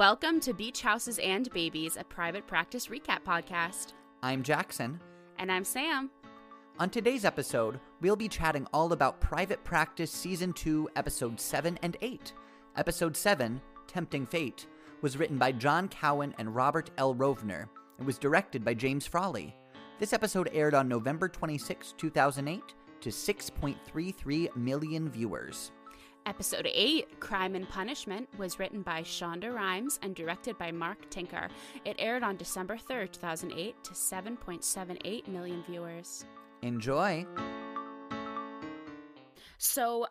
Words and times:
Welcome 0.00 0.40
to 0.40 0.54
Beach 0.54 0.80
Houses 0.80 1.18
and 1.18 1.52
Babies, 1.52 1.98
a 2.00 2.04
private 2.04 2.46
practice 2.46 2.86
recap 2.86 3.22
podcast. 3.22 3.92
I'm 4.22 4.42
Jackson. 4.42 4.98
And 5.38 5.52
I'm 5.52 5.62
Sam. 5.62 6.08
On 6.78 6.88
today's 6.88 7.26
episode, 7.26 7.78
we'll 8.00 8.16
be 8.16 8.26
chatting 8.26 8.66
all 8.72 8.94
about 8.94 9.20
Private 9.20 9.62
Practice 9.62 10.10
Season 10.10 10.54
2, 10.54 10.88
Episode 10.96 11.38
7 11.38 11.78
and 11.82 11.98
8. 12.00 12.32
Episode 12.76 13.14
7, 13.14 13.60
Tempting 13.86 14.24
Faith, 14.24 14.64
was 15.02 15.18
written 15.18 15.36
by 15.36 15.52
Jon 15.52 15.86
Cowan 15.86 16.34
and 16.38 16.56
Robert 16.56 16.88
L. 16.96 17.14
Rovner. 17.14 17.68
It 17.98 18.06
was 18.06 18.16
directed 18.16 18.64
by 18.64 18.72
James 18.72 19.06
Frawley. 19.06 19.54
This 19.98 20.14
episode 20.14 20.48
aired 20.54 20.72
on 20.72 20.88
November 20.88 21.28
26, 21.28 21.92
2008, 21.98 22.62
to 23.02 23.10
6.33 23.10 24.56
million 24.56 25.10
viewers. 25.10 25.72
Episode 26.26 26.68
8, 26.72 27.18
Crime 27.20 27.54
and 27.54 27.68
Punishment, 27.68 28.28
was 28.38 28.58
written 28.58 28.82
by 28.82 29.02
Shonda 29.02 29.52
Rhimes 29.52 29.98
and 30.02 30.14
directed 30.14 30.58
by 30.58 30.70
Mark 30.70 31.08
Tinker. 31.10 31.48
It 31.84 31.96
aired 31.98 32.22
on 32.22 32.36
December 32.36 32.76
3rd, 32.76 33.12
2008, 33.12 33.84
to 33.84 33.92
7.78 33.92 35.28
million 35.28 35.64
viewers. 35.68 36.26
Enjoy! 36.62 37.26
So, 39.58 40.06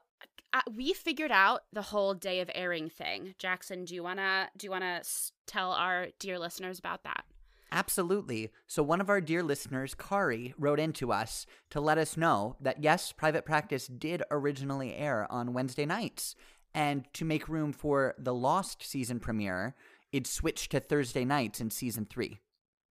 uh, 0.53 0.62
we 0.76 0.94
figured 0.94 1.31
out 1.31 1.62
the 1.73 1.81
whole 1.81 2.16
day 2.16 2.39
of 2.39 2.50
airing 2.55 2.89
thing. 2.89 3.36
Jackson, 3.38 3.86
do 3.86 3.94
you 3.94 4.02
wanna 4.02 4.50
do 4.58 4.66
you 4.66 4.72
wanna 4.72 5.02
tell 5.45 5.72
our 5.72 6.08
dear 6.17 6.39
listeners 6.39 6.80
about 6.80 7.03
that? 7.03 7.23
Absolutely. 7.72 8.52
So, 8.68 8.82
one 8.82 9.02
of 9.02 9.09
our 9.09 9.22
dear 9.22 9.44
listeners, 9.44 9.94
Kari, 9.94 10.54
wrote 10.58 10.80
into 10.80 11.12
us 11.12 11.46
to 11.70 11.80
let 11.80 11.98
us 11.98 12.18
know 12.18 12.55
that 12.59 12.84
yes, 12.84 13.12
Private 13.12 13.45
Practice 13.45 13.88
did 13.88 14.23
originally 14.32 14.95
air 14.95 15.28
on 15.32 15.54
Wednesday 15.54 15.86
nights. 15.86 16.36
And 16.73 17.05
to 17.14 17.26
make 17.26 17.50
room 17.50 17.73
for 17.73 18.16
the 18.18 18.34
Lost 18.34 18.84
season 18.84 19.20
premiere, 19.20 19.76
it 20.11 20.28
switched 20.28 20.72
to 20.72 20.80
Thursday 20.80 21.26
nights 21.26 21.59
in 21.59 21.72
season 21.72 22.06
three. 22.09 22.39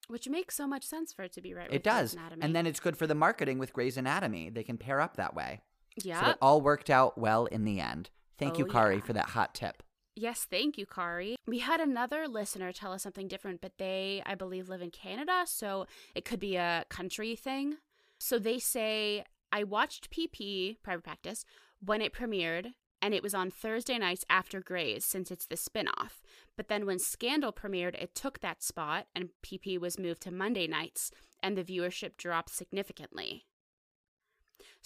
Which 0.08 0.28
makes 0.28 0.54
so 0.54 0.66
much 0.66 0.84
sense 0.84 1.12
for 1.12 1.22
it 1.22 1.32
to 1.32 1.40
be 1.40 1.52
right. 1.52 1.68
It 1.70 1.82
does, 1.82 2.16
and 2.40 2.54
then 2.54 2.66
it's 2.66 2.78
good 2.78 2.96
for 2.96 3.06
the 3.06 3.14
marketing 3.14 3.58
with 3.58 3.72
Grey's 3.72 3.96
Anatomy. 3.96 4.50
They 4.50 4.62
can 4.62 4.78
pair 4.78 5.00
up 5.00 5.16
that 5.16 5.34
way. 5.34 5.62
Yeah, 6.02 6.22
so 6.22 6.30
it 6.30 6.38
all 6.40 6.60
worked 6.60 6.90
out 6.90 7.18
well 7.18 7.46
in 7.46 7.64
the 7.64 7.80
end. 7.80 8.10
Thank 8.38 8.54
oh, 8.54 8.58
you, 8.58 8.66
Kari, 8.66 8.96
yeah. 8.96 9.02
for 9.02 9.12
that 9.14 9.30
hot 9.30 9.54
tip. 9.54 9.82
Yes, 10.18 10.46
thank 10.50 10.78
you, 10.78 10.86
Kari. 10.86 11.36
We 11.46 11.58
had 11.58 11.78
another 11.78 12.26
listener 12.26 12.72
tell 12.72 12.94
us 12.94 13.02
something 13.02 13.28
different, 13.28 13.60
but 13.60 13.76
they, 13.76 14.22
I 14.24 14.34
believe, 14.34 14.70
live 14.70 14.80
in 14.80 14.90
Canada, 14.90 15.42
so 15.44 15.86
it 16.14 16.24
could 16.24 16.40
be 16.40 16.56
a 16.56 16.86
country 16.88 17.36
thing. 17.36 17.76
So 18.18 18.38
they 18.38 18.58
say, 18.58 19.24
I 19.52 19.62
watched 19.62 20.10
PP, 20.10 20.78
Private 20.82 21.04
Practice, 21.04 21.44
when 21.84 22.00
it 22.00 22.14
premiered, 22.14 22.72
and 23.02 23.12
it 23.12 23.22
was 23.22 23.34
on 23.34 23.50
Thursday 23.50 23.98
nights 23.98 24.24
after 24.30 24.60
Grey's 24.60 25.04
since 25.04 25.30
it's 25.30 25.44
the 25.44 25.56
spin 25.56 25.86
off. 25.98 26.22
But 26.56 26.68
then 26.68 26.86
when 26.86 26.98
Scandal 26.98 27.52
premiered, 27.52 27.94
it 28.02 28.14
took 28.14 28.40
that 28.40 28.62
spot, 28.62 29.08
and 29.14 29.28
PP 29.44 29.78
was 29.78 29.98
moved 29.98 30.22
to 30.22 30.30
Monday 30.30 30.66
nights, 30.66 31.10
and 31.42 31.58
the 31.58 31.62
viewership 31.62 32.16
dropped 32.16 32.54
significantly. 32.54 33.44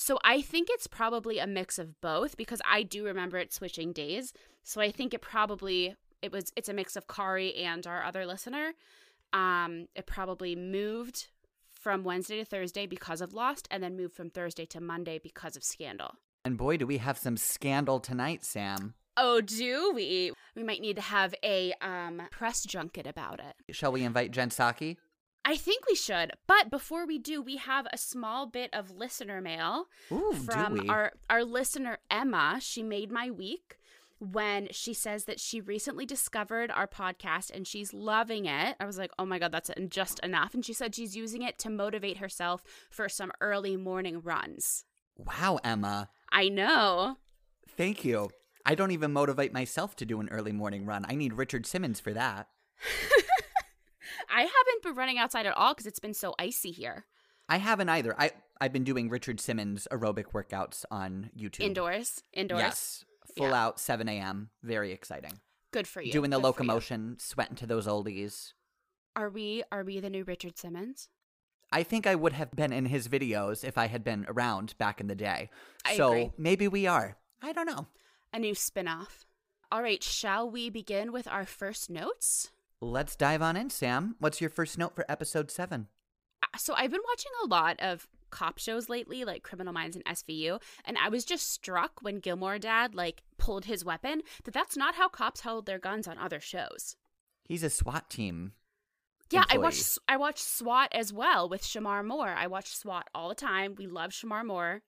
So 0.01 0.19
I 0.25 0.41
think 0.41 0.69
it's 0.71 0.87
probably 0.87 1.39
a 1.39 1.47
mix 1.47 1.79
of 1.79 2.01
both 2.01 2.39
because 2.39 2.63
I 2.67 2.83
do 2.83 3.05
remember 3.05 3.37
it 3.37 3.53
switching 3.53 3.93
days. 3.93 4.33
So 4.63 4.81
I 4.81 4.91
think 4.91 5.13
it 5.13 5.21
probably 5.21 5.95
it 6.23 6.33
was 6.33 6.55
it's 6.57 6.71
a 6.71 6.73
mix 6.73 6.97
of 6.97 7.07
Kari 7.07 7.55
and 7.57 7.87
our 7.87 8.03
other 8.03 8.25
listener. 8.25 8.73
Um, 9.35 9.89
it 9.95 10.07
probably 10.07 10.57
moved 10.57 11.29
from 11.71 12.03
Wednesday 12.03 12.39
to 12.39 12.47
Thursday 12.47 12.87
because 12.87 13.21
of 13.21 13.35
Lost, 13.35 13.69
and 13.71 13.83
then 13.83 13.95
moved 13.95 14.15
from 14.15 14.31
Thursday 14.31 14.65
to 14.67 14.81
Monday 14.81 15.19
because 15.23 15.55
of 15.55 15.63
Scandal. 15.63 16.15
And 16.47 16.57
boy, 16.57 16.79
do 16.79 16.87
we 16.87 16.97
have 16.97 17.19
some 17.19 17.37
scandal 17.37 18.01
tonight, 18.01 18.43
Sam. 18.43 18.95
Oh, 19.19 19.43
do 19.43 19.93
we? 19.95 20.33
We 20.57 20.63
might 20.63 20.81
need 20.81 20.97
to 20.97 21.03
have 21.03 21.35
a 21.45 21.75
um, 21.83 22.23
press 22.31 22.65
junket 22.65 23.07
about 23.07 23.39
it. 23.39 23.75
Shall 23.75 23.93
we 23.93 24.05
invite 24.05 24.31
Jen 24.31 24.49
Psaki? 24.49 24.97
I 25.51 25.57
think 25.57 25.85
we 25.89 25.97
should. 25.97 26.31
But 26.47 26.71
before 26.71 27.09
we 27.09 27.19
do, 27.19 27.43
we 27.43 27.57
have 27.57 27.89
a 27.93 27.99
small 27.99 28.47
bit 28.47 28.71
of 28.73 28.93
listener 28.93 29.41
mail 29.41 29.87
Ooh, 30.13 30.33
from 30.33 30.89
our 30.89 31.13
our 31.29 31.43
listener 31.43 31.99
Emma. 32.09 32.59
She 32.61 32.85
made 32.85 33.11
my 33.11 33.33
week 33.33 33.77
when 34.21 34.69
she 34.71 34.95
says 34.95 35.25
that 35.25 35.41
she 35.41 35.61
recently 35.61 36.07
discovered 36.07 36.71
our 36.71 36.87
podcast 36.87 37.51
and 37.51 37.67
she's 37.67 37.93
loving 37.93 38.47
it. 38.47 38.77
I 38.79 38.85
was 38.85 38.97
like, 38.97 39.11
"Oh 39.19 39.27
my 39.27 39.41
god, 39.41 39.51
that's 39.51 39.73
just 39.89 40.21
enough." 40.21 40.55
And 40.55 40.65
she 40.65 40.73
said 40.73 40.95
she's 40.95 41.17
using 41.17 41.43
it 41.43 41.59
to 41.59 41.69
motivate 41.69 42.19
herself 42.19 42.63
for 42.89 43.09
some 43.09 43.33
early 43.41 43.77
morning 43.77 44.21
runs. 44.21 44.85
Wow, 45.17 45.59
Emma. 45.65 46.11
I 46.31 46.49
know. 46.49 47.17
Thank 47.77 48.05
you. 48.05 48.31
I 48.65 48.77
don't 48.77 48.93
even 48.93 49.13
motivate 49.13 49.53
myself 49.53 49.97
to 49.97 50.07
do 50.07 50.21
an 50.21 50.29
early 50.31 50.53
morning 50.53 50.87
run. 50.87 51.05
I 51.09 51.17
need 51.17 51.33
Richard 51.33 51.67
Simmons 51.67 51.99
for 51.99 52.13
that. 52.13 52.47
I 54.29 54.41
haven't 54.43 54.83
been 54.83 54.95
running 54.95 55.19
outside 55.19 55.47
at 55.47 55.57
all 55.57 55.73
because 55.75 55.87
it's 55.87 55.99
been 56.01 56.15
so 56.15 56.35
icy 56.39 56.71
here. 56.71 57.07
I 57.49 57.57
haven't 57.59 57.89
either. 57.89 58.15
I 58.19 58.31
I've 58.61 58.73
been 58.73 58.85
doing 58.85 59.09
Richard 59.09 59.41
Simmons 59.41 59.89
aerobic 59.91 60.27
workouts 60.33 60.85
on 60.91 61.31
YouTube. 61.37 61.61
Indoors, 61.61 62.23
indoors. 62.33 62.61
Yes, 62.61 63.05
full 63.37 63.49
Yeah. 63.49 63.65
out 63.67 63.81
7 63.81 64.09
a.m. 64.09 64.51
Very 64.63 64.93
exciting. 64.93 65.41
Good 65.73 65.87
for 65.89 66.03
you. 66.03 66.13
Doing 66.13 66.31
the 66.31 66.37
Good 66.37 66.45
locomotion, 66.45 67.17
sweating 67.19 67.57
to 67.57 67.67
those 67.67 67.87
oldies. 67.87 68.53
Are 69.17 69.31
we? 69.31 69.63
Are 69.73 69.83
we 69.85 69.99
the 70.01 70.11
new 70.11 70.25
Richard 70.25 70.59
Simmons? 70.59 71.09
I 71.73 71.83
think 71.85 72.07
I 72.07 72.17
would 72.17 72.33
have 72.33 72.51
been 72.51 72.73
in 72.73 72.87
his 72.87 73.07
videos 73.09 73.63
if 73.65 73.79
I 73.79 73.87
had 73.87 74.03
been 74.03 74.27
around 74.29 74.77
back 74.79 75.01
in 75.01 75.07
the 75.07 75.15
day. 75.15 75.51
I 75.85 75.97
so 75.97 76.09
agree. 76.11 76.31
maybe 76.37 76.67
we 76.69 76.87
are. 76.87 77.17
I 77.43 77.53
don't 77.53 77.67
know. 77.67 77.87
A 78.33 78.39
new 78.41 78.55
spin-off. 78.55 79.25
All 79.73 79.83
right, 79.83 80.03
shall 80.03 80.51
we 80.51 80.69
begin 80.69 81.13
with 81.13 81.29
our 81.29 81.47
first 81.47 81.89
notes? 81.89 82.51
Let's 82.81 83.15
dive 83.17 83.43
on 83.43 83.57
in, 83.57 83.71
Sam. 83.71 84.17
What's 84.21 84.41
your 84.41 84.51
first 84.51 84.79
note 84.79 84.95
for 84.95 85.05
episode 85.11 85.51
7? 85.51 85.87
Uh, 86.43 86.47
So 86.57 86.75
I've 86.75 86.91
been 86.91 87.01
watching 87.07 87.33
a 87.45 87.47
lot 87.49 87.79
of 87.81 88.09
cop 88.31 88.59
shows 88.59 88.89
lately, 88.89 89.25
like 89.25 89.43
Criminal 89.43 89.73
Minds 89.73 89.97
and 89.97 90.05
SVU, 90.05 90.61
and 90.85 90.97
I 90.97 91.09
was 91.09 91.25
just 91.25 91.53
struck 91.53 92.01
when 92.01 92.21
Gilmore 92.21 92.59
Dad 92.59 92.95
like 92.95 93.23
pulled 93.39 93.65
his 93.67 93.85
weapon 93.85 94.23
that 94.45 94.55
that's 94.55 94.77
not 94.77 94.95
how 94.95 95.09
cops 95.09 95.41
hold 95.41 95.67
their 95.67 95.79
guns 95.79 96.07
on 96.09 96.17
other 96.17 96.41
shows. 96.41 96.97
He's 97.45 97.63
a 97.63 97.71
SWAT 97.71 98.09
team. 98.09 98.53
Yeah, 99.31 99.41
I 99.41 99.43
employee. 99.55 99.59
watched 99.59 99.99
I 100.09 100.17
watched 100.17 100.45
SWAT 100.45 100.89
as 100.93 101.13
well 101.13 101.49
with 101.49 101.63
Shemar 101.63 102.05
Moore. 102.05 102.29
I 102.31 102.47
watch 102.47 102.69
SWAT 102.75 103.09
all 103.15 103.29
the 103.29 103.35
time. 103.35 103.75
We 103.77 103.87
love 103.87 104.11
Shemar 104.13 104.45
Moore. 104.45 104.83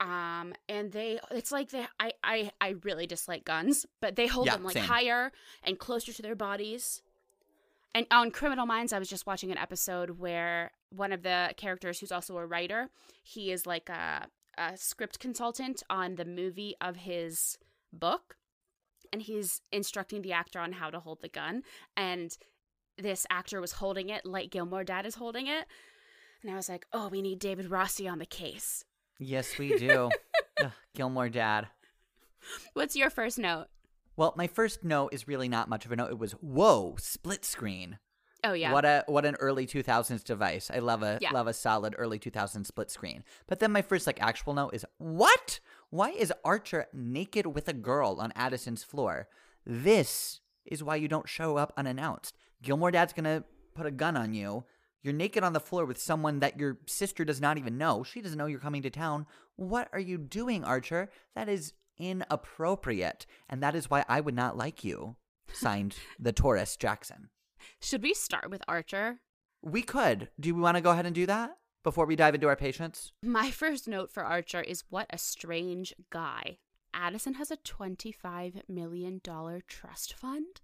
Um, 0.00 0.54
and 0.68 0.92
they 0.92 1.18
it's 1.32 1.50
like 1.50 1.70
they 1.70 1.84
I 1.98 2.12
I 2.22 2.50
I 2.60 2.74
really 2.84 3.06
dislike 3.06 3.44
guns, 3.44 3.84
but 4.00 4.14
they 4.16 4.26
hold 4.28 4.46
Yeah, 4.46 4.54
them 4.54 4.64
like 4.64 4.74
same. 4.74 4.84
higher 4.84 5.32
and 5.64 5.78
closer 5.78 6.12
to 6.12 6.22
their 6.22 6.36
bodies. 6.36 7.02
And 7.94 8.06
on 8.10 8.30
Criminal 8.30 8.66
Minds, 8.66 8.92
I 8.92 8.98
was 8.98 9.08
just 9.08 9.26
watching 9.26 9.50
an 9.50 9.58
episode 9.58 10.10
where 10.20 10.70
one 10.90 11.10
of 11.12 11.22
the 11.22 11.52
characters, 11.56 11.98
who's 11.98 12.12
also 12.12 12.36
a 12.36 12.46
writer, 12.46 12.90
he 13.24 13.50
is 13.50 13.66
like 13.66 13.88
a, 13.88 14.28
a 14.56 14.76
script 14.76 15.18
consultant 15.18 15.82
on 15.90 16.14
the 16.14 16.24
movie 16.24 16.74
of 16.80 16.96
his 16.96 17.58
book, 17.92 18.36
and 19.12 19.22
he's 19.22 19.62
instructing 19.72 20.22
the 20.22 20.32
actor 20.32 20.60
on 20.60 20.72
how 20.72 20.90
to 20.90 21.00
hold 21.00 21.22
the 21.22 21.28
gun. 21.28 21.62
And 21.96 22.36
this 22.98 23.26
actor 23.30 23.60
was 23.60 23.72
holding 23.72 24.10
it 24.10 24.24
like 24.26 24.50
Gilmore 24.50 24.84
Dad 24.84 25.06
is 25.06 25.16
holding 25.16 25.46
it, 25.48 25.66
and 26.42 26.52
I 26.52 26.54
was 26.54 26.68
like, 26.68 26.86
"Oh, 26.92 27.08
we 27.08 27.20
need 27.22 27.38
David 27.40 27.68
Rossi 27.70 28.06
on 28.06 28.18
the 28.18 28.26
case." 28.26 28.84
Yes, 29.18 29.58
we 29.58 29.76
do. 29.78 30.10
Ugh, 30.62 30.70
Gilmore 30.94 31.28
Dad. 31.28 31.68
What's 32.74 32.96
your 32.96 33.10
first 33.10 33.38
note? 33.38 33.66
Well, 34.16 34.34
my 34.36 34.46
first 34.46 34.84
note 34.84 35.12
is 35.12 35.28
really 35.28 35.48
not 35.48 35.68
much 35.68 35.84
of 35.84 35.92
a 35.92 35.96
note. 35.96 36.10
It 36.10 36.18
was 36.18 36.32
whoa, 36.32 36.96
split 36.98 37.44
screen. 37.44 37.98
Oh 38.44 38.52
yeah, 38.52 38.72
What 38.72 38.84
a 38.84 39.04
what 39.08 39.24
an 39.24 39.34
early 39.36 39.66
2000s 39.66 40.22
device. 40.22 40.70
I 40.72 40.78
love 40.78 41.02
a 41.02 41.18
Yeah. 41.20 41.32
love 41.32 41.48
a 41.48 41.52
solid 41.52 41.94
early 41.98 42.18
2000s 42.20 42.66
split 42.66 42.90
screen. 42.90 43.24
But 43.48 43.58
then 43.58 43.72
my 43.72 43.82
first 43.82 44.06
like 44.06 44.22
actual 44.22 44.54
note 44.54 44.74
is 44.74 44.84
what? 44.98 45.58
Why 45.90 46.10
is 46.10 46.32
Archer 46.44 46.86
naked 46.92 47.46
with 47.46 47.66
a 47.68 47.72
girl 47.72 48.18
on 48.20 48.32
Addison's 48.36 48.84
floor? 48.84 49.28
This 49.66 50.40
is 50.64 50.84
why 50.84 50.96
you 50.96 51.08
don't 51.08 51.28
show 51.28 51.56
up 51.56 51.72
unannounced. 51.76 52.36
Gilmore 52.62 52.90
Dad's 52.92 53.12
going 53.12 53.24
to 53.24 53.44
put 53.74 53.86
a 53.86 53.90
gun 53.90 54.16
on 54.16 54.34
you. 54.34 54.64
You're 55.02 55.14
naked 55.14 55.44
on 55.44 55.52
the 55.52 55.60
floor 55.60 55.84
with 55.84 56.00
someone 56.00 56.40
that 56.40 56.58
your 56.58 56.78
sister 56.86 57.24
does 57.24 57.40
not 57.40 57.56
even 57.58 57.78
know. 57.78 58.02
She 58.02 58.20
doesn't 58.20 58.36
know 58.38 58.46
you're 58.46 58.58
coming 58.58 58.82
to 58.82 58.90
town. 58.90 59.26
What 59.56 59.88
are 59.92 60.00
you 60.00 60.18
doing, 60.18 60.64
Archer? 60.64 61.10
That 61.34 61.48
is 61.48 61.72
inappropriate. 61.98 63.26
And 63.48 63.62
that 63.62 63.74
is 63.74 63.88
why 63.90 64.04
I 64.08 64.20
would 64.20 64.34
not 64.34 64.56
like 64.56 64.84
you. 64.84 65.16
Signed 65.52 65.96
the 66.18 66.32
Taurus 66.32 66.76
Jackson. 66.76 67.30
should 67.80 68.02
we 68.02 68.14
start 68.14 68.50
with 68.50 68.62
Archer? 68.68 69.20
We 69.62 69.82
could. 69.82 70.28
Do 70.38 70.54
we 70.54 70.60
want 70.60 70.76
to 70.76 70.80
go 70.82 70.90
ahead 70.90 71.06
and 71.06 71.14
do 71.14 71.26
that 71.26 71.56
before 71.82 72.06
we 72.06 72.16
dive 72.16 72.34
into 72.34 72.48
our 72.48 72.56
patients? 72.56 73.12
My 73.22 73.50
first 73.50 73.88
note 73.88 74.10
for 74.12 74.22
Archer 74.24 74.60
is 74.60 74.84
what 74.90 75.06
a 75.10 75.18
strange 75.18 75.94
guy. 76.10 76.58
Addison 76.94 77.34
has 77.34 77.50
a 77.50 77.56
$25 77.56 78.62
million 78.68 79.20
trust 79.66 80.14
fund. 80.14 80.60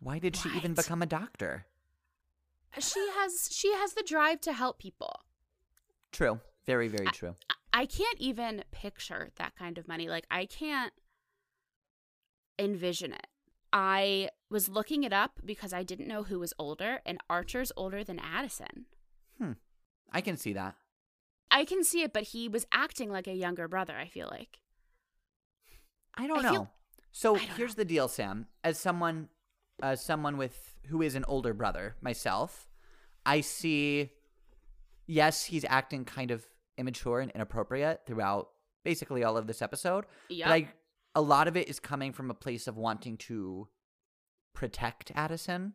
Why 0.00 0.18
did 0.18 0.36
she 0.36 0.48
even 0.50 0.74
become 0.74 1.02
a 1.02 1.06
doctor? 1.06 1.66
She 2.78 3.00
has 3.16 3.48
she 3.52 3.72
has 3.72 3.94
the 3.94 4.02
drive 4.02 4.40
to 4.42 4.52
help 4.52 4.78
people. 4.78 5.20
True. 6.12 6.40
Very, 6.66 6.88
very 6.88 7.06
true. 7.06 7.34
I- 7.50 7.54
I 7.82 7.86
can't 7.86 8.20
even 8.20 8.62
picture 8.70 9.30
that 9.36 9.56
kind 9.56 9.78
of 9.78 9.88
money. 9.88 10.08
Like 10.08 10.26
I 10.30 10.46
can't 10.46 10.92
envision 12.58 13.12
it. 13.12 13.26
I 13.72 14.28
was 14.50 14.68
looking 14.68 15.02
it 15.02 15.12
up 15.12 15.40
because 15.44 15.72
I 15.72 15.82
didn't 15.82 16.06
know 16.06 16.22
who 16.22 16.38
was 16.38 16.52
older, 16.58 17.00
and 17.04 17.18
Archer's 17.28 17.72
older 17.76 18.04
than 18.04 18.20
Addison. 18.20 18.86
Hmm. 19.38 19.52
I 20.12 20.20
can 20.20 20.36
see 20.36 20.52
that. 20.52 20.76
I 21.50 21.64
can 21.64 21.82
see 21.82 22.02
it, 22.02 22.12
but 22.12 22.22
he 22.24 22.48
was 22.48 22.66
acting 22.72 23.10
like 23.10 23.26
a 23.26 23.34
younger 23.34 23.66
brother, 23.66 23.96
I 23.96 24.06
feel 24.06 24.28
like. 24.30 24.58
I 26.16 26.28
don't 26.28 26.38
I 26.38 26.42
know. 26.42 26.50
feel- 26.52 26.70
so 27.10 27.34
I 27.34 27.38
don't 27.40 27.48
here's 27.56 27.74
the 27.74 27.84
deal, 27.84 28.06
Sam. 28.06 28.46
As 28.62 28.78
someone, 28.78 29.28
as 29.82 30.04
someone 30.04 30.36
with 30.36 30.76
who 30.86 31.02
is 31.02 31.14
an 31.14 31.24
older 31.26 31.54
brother 31.54 31.96
myself, 32.00 32.68
I 33.26 33.40
see. 33.40 34.10
Yes, 35.06 35.44
he's 35.44 35.64
acting 35.68 36.04
kind 36.04 36.30
of 36.30 36.46
immature 36.78 37.20
and 37.20 37.30
inappropriate 37.32 38.02
throughout 38.06 38.48
basically 38.84 39.24
all 39.24 39.36
of 39.36 39.46
this 39.46 39.62
episode. 39.62 40.06
Yep. 40.28 40.46
But 40.46 40.52
I, 40.52 40.68
a 41.14 41.20
lot 41.20 41.48
of 41.48 41.56
it 41.56 41.68
is 41.68 41.78
coming 41.80 42.12
from 42.12 42.30
a 42.30 42.34
place 42.34 42.66
of 42.66 42.76
wanting 42.76 43.16
to 43.18 43.68
protect 44.54 45.12
Addison, 45.14 45.74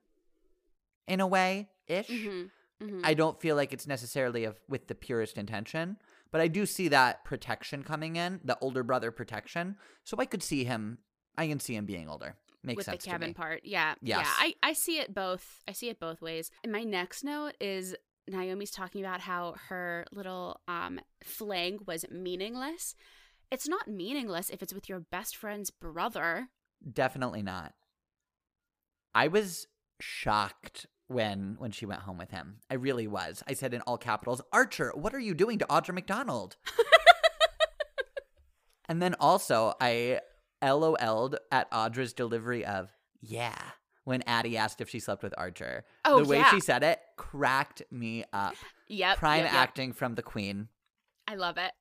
in 1.07 1.19
a 1.19 1.27
way 1.27 1.69
ish. 1.87 2.07
Mhm, 2.07 2.51
mhm. 2.81 3.01
I 3.03 3.13
don't 3.13 3.39
feel 3.41 3.55
like 3.55 3.73
it's 3.73 3.87
necessarily 3.87 4.45
of 4.45 4.59
with 4.69 4.87
the 4.87 4.95
purest 4.95 5.37
intention, 5.37 5.97
but 6.31 6.39
I 6.39 6.47
do 6.47 6.65
see 6.65 6.87
that 6.89 7.25
protection 7.25 7.83
coming 7.83 8.15
in, 8.15 8.39
the 8.43 8.57
older 8.61 8.83
brother 8.83 9.11
protection. 9.11 9.75
So 10.03 10.17
I 10.19 10.25
could 10.25 10.43
see 10.43 10.63
him. 10.63 10.99
I 11.37 11.47
can 11.47 11.59
see 11.59 11.75
him 11.75 11.85
being 11.85 12.07
older. 12.07 12.35
Makes 12.63 12.77
with 12.77 12.85
the 12.87 12.91
sense 12.93 13.05
Kevin 13.05 13.29
me. 13.29 13.33
part. 13.33 13.61
Yeah. 13.63 13.95
Yes. 14.01 14.25
Yeah. 14.25 14.33
I, 14.37 14.69
I 14.69 14.73
see 14.73 14.99
it 14.99 15.13
both. 15.13 15.63
I 15.67 15.71
see 15.71 15.89
it 15.89 15.99
both 15.99 16.21
ways. 16.21 16.51
And 16.63 16.71
my 16.71 16.83
next 16.83 17.23
note 17.23 17.53
is 17.59 17.95
Naomi's 18.27 18.71
talking 18.71 19.03
about 19.03 19.21
how 19.21 19.55
her 19.69 20.05
little 20.11 20.59
um 20.67 20.99
fling 21.23 21.79
was 21.87 22.05
meaningless. 22.11 22.95
It's 23.51 23.67
not 23.67 23.87
meaningless 23.87 24.49
if 24.49 24.61
it's 24.61 24.73
with 24.73 24.89
your 24.89 24.99
best 24.99 25.35
friend's 25.35 25.71
brother. 25.71 26.49
Definitely 26.93 27.41
not. 27.41 27.73
I 29.15 29.27
was 29.27 29.67
shocked 29.99 30.85
when 31.07 31.55
when 31.57 31.71
she 31.71 31.85
went 31.85 32.01
home 32.01 32.17
with 32.17 32.31
him. 32.31 32.57
I 32.69 32.75
really 32.75 33.07
was. 33.07 33.43
I 33.47 33.53
said 33.53 33.73
in 33.73 33.81
all 33.81 33.97
capitals, 33.97 34.41
"Archer, 34.53 34.91
what 34.95 35.13
are 35.13 35.19
you 35.19 35.33
doing 35.33 35.57
to 35.59 35.65
Audra 35.65 35.93
McDonald?" 35.93 36.57
and 38.89 39.01
then 39.01 39.15
also 39.19 39.73
I 39.81 40.19
LOL'd 40.61 41.37
at 41.51 41.69
Audra's 41.71 42.13
delivery 42.13 42.65
of 42.65 42.89
"Yeah" 43.21 43.57
when 44.03 44.21
Addie 44.23 44.57
asked 44.57 44.81
if 44.81 44.89
she 44.89 44.99
slept 44.99 45.23
with 45.23 45.33
Archer. 45.37 45.85
Oh, 46.05 46.23
the 46.23 46.29
way 46.29 46.37
yeah. 46.37 46.49
she 46.51 46.59
said 46.59 46.83
it 46.83 46.99
cracked 47.17 47.81
me 47.91 48.25
up. 48.33 48.55
Yep. 48.87 49.17
Prime 49.17 49.43
yep, 49.43 49.51
yep. 49.53 49.61
acting 49.61 49.93
from 49.93 50.15
the 50.15 50.23
queen. 50.23 50.67
I 51.27 51.35
love 51.35 51.57
it. 51.57 51.71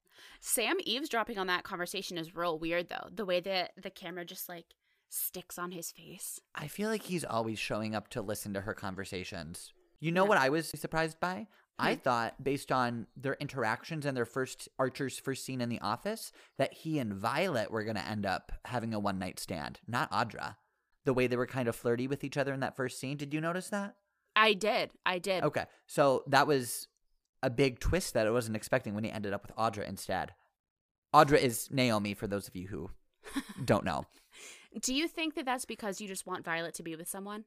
Sam 0.40 0.76
eavesdropping 0.84 1.38
on 1.38 1.46
that 1.46 1.64
conversation 1.64 2.18
is 2.18 2.36
real 2.36 2.58
weird 2.58 2.88
though. 2.90 3.08
The 3.10 3.24
way 3.24 3.40
that 3.40 3.72
the 3.82 3.90
camera 3.90 4.24
just 4.24 4.48
like 4.48 4.66
sticks 5.08 5.58
on 5.58 5.70
his 5.70 5.90
face. 5.90 6.38
I 6.54 6.68
feel 6.68 6.90
like 6.90 7.02
he's 7.04 7.24
always 7.24 7.58
showing 7.58 7.94
up 7.94 8.08
to 8.08 8.20
listen 8.22 8.52
to 8.54 8.60
her 8.60 8.74
conversations. 8.74 9.72
You 10.00 10.12
know 10.12 10.24
Yeah. 10.24 10.28
what 10.28 10.38
I 10.38 10.50
was 10.50 10.68
surprised 10.68 11.18
by? 11.18 11.46
I 11.78 11.94
thought, 11.94 12.42
based 12.42 12.72
on 12.72 13.06
their 13.16 13.34
interactions 13.34 14.04
and 14.04 14.16
their 14.16 14.24
first 14.24 14.68
Archer's 14.78 15.18
first 15.18 15.44
scene 15.44 15.60
in 15.60 15.68
the 15.68 15.80
office, 15.80 16.32
that 16.58 16.72
he 16.72 16.98
and 16.98 17.14
Violet 17.14 17.70
were 17.70 17.84
going 17.84 17.96
to 17.96 18.06
end 18.06 18.26
up 18.26 18.52
having 18.64 18.94
a 18.94 18.98
one 18.98 19.18
night 19.18 19.38
stand, 19.38 19.80
not 19.86 20.10
Audra. 20.10 20.56
The 21.04 21.14
way 21.14 21.26
they 21.26 21.36
were 21.36 21.46
kind 21.46 21.68
of 21.68 21.76
flirty 21.76 22.06
with 22.08 22.24
each 22.24 22.36
other 22.36 22.52
in 22.52 22.60
that 22.60 22.76
first 22.76 22.98
scene. 22.98 23.16
Did 23.16 23.32
you 23.32 23.40
notice 23.40 23.68
that? 23.70 23.94
I 24.36 24.54
did. 24.54 24.90
I 25.06 25.18
did. 25.18 25.42
Okay. 25.44 25.64
So 25.86 26.24
that 26.26 26.46
was 26.46 26.88
a 27.42 27.50
big 27.50 27.78
twist 27.78 28.14
that 28.14 28.26
I 28.26 28.30
wasn't 28.30 28.56
expecting 28.56 28.94
when 28.94 29.04
he 29.04 29.10
ended 29.10 29.32
up 29.32 29.46
with 29.46 29.56
Audra 29.56 29.88
instead. 29.88 30.32
Audra 31.14 31.40
is 31.40 31.68
Naomi, 31.70 32.14
for 32.14 32.26
those 32.26 32.48
of 32.48 32.56
you 32.56 32.68
who 32.68 32.90
don't 33.64 33.84
know. 33.84 34.06
Do 34.80 34.94
you 34.94 35.08
think 35.08 35.34
that 35.34 35.46
that's 35.46 35.64
because 35.64 36.00
you 36.00 36.08
just 36.08 36.26
want 36.26 36.44
Violet 36.44 36.74
to 36.74 36.82
be 36.82 36.94
with 36.94 37.08
someone? 37.08 37.44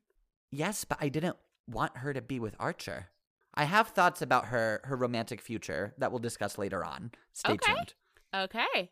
Yes, 0.51 0.83
but 0.85 0.97
I 0.99 1.09
didn't 1.09 1.37
want 1.67 1.97
her 1.97 2.13
to 2.13 2.21
be 2.21 2.39
with 2.39 2.55
Archer. 2.59 3.07
I 3.53 3.65
have 3.65 3.89
thoughts 3.89 4.21
about 4.21 4.45
her 4.45 4.81
her 4.85 4.95
romantic 4.95 5.41
future 5.41 5.93
that 5.97 6.11
we'll 6.11 6.19
discuss 6.19 6.57
later 6.57 6.83
on. 6.85 7.11
Stay 7.33 7.53
Okay. 7.53 7.73
tuned. 7.73 7.93
Okay. 8.33 8.91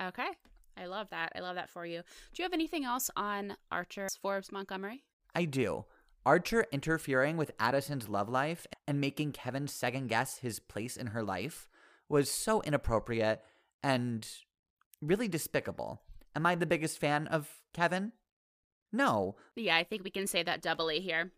Okay. 0.00 0.28
I 0.76 0.86
love 0.86 1.10
that. 1.10 1.32
I 1.36 1.40
love 1.40 1.56
that 1.56 1.68
for 1.68 1.84
you. 1.84 2.02
Do 2.32 2.42
you 2.42 2.44
have 2.44 2.52
anything 2.52 2.84
else 2.84 3.10
on 3.16 3.56
Archer 3.70 4.08
Forbes 4.20 4.50
Montgomery? 4.52 5.04
I 5.34 5.44
do. 5.44 5.84
Archer 6.24 6.66
interfering 6.72 7.36
with 7.36 7.50
Addison's 7.58 8.08
love 8.08 8.28
life 8.28 8.66
and 8.86 9.00
making 9.00 9.32
Kevin 9.32 9.66
second 9.66 10.06
guess 10.08 10.38
his 10.38 10.60
place 10.60 10.96
in 10.96 11.08
her 11.08 11.22
life 11.22 11.68
was 12.08 12.30
so 12.30 12.62
inappropriate 12.62 13.42
and 13.82 14.26
really 15.00 15.26
despicable. 15.28 16.00
Am 16.36 16.46
I 16.46 16.54
the 16.54 16.66
biggest 16.66 16.98
fan 16.98 17.26
of 17.26 17.50
Kevin? 17.74 18.12
No, 18.92 19.36
Yeah, 19.56 19.76
I 19.76 19.84
think 19.84 20.04
we 20.04 20.10
can 20.10 20.26
say 20.26 20.42
that 20.42 20.62
doubly 20.62 21.00
here. 21.00 21.32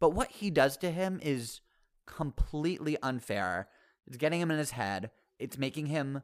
But 0.00 0.10
what 0.10 0.30
he 0.30 0.50
does 0.50 0.76
to 0.78 0.90
him 0.90 1.20
is 1.22 1.60
completely 2.08 2.96
unfair. 3.02 3.68
It's 4.06 4.16
getting 4.16 4.40
him 4.40 4.50
in 4.50 4.58
his 4.58 4.72
head. 4.72 5.10
It's 5.38 5.58
making 5.58 5.86
him 5.86 6.22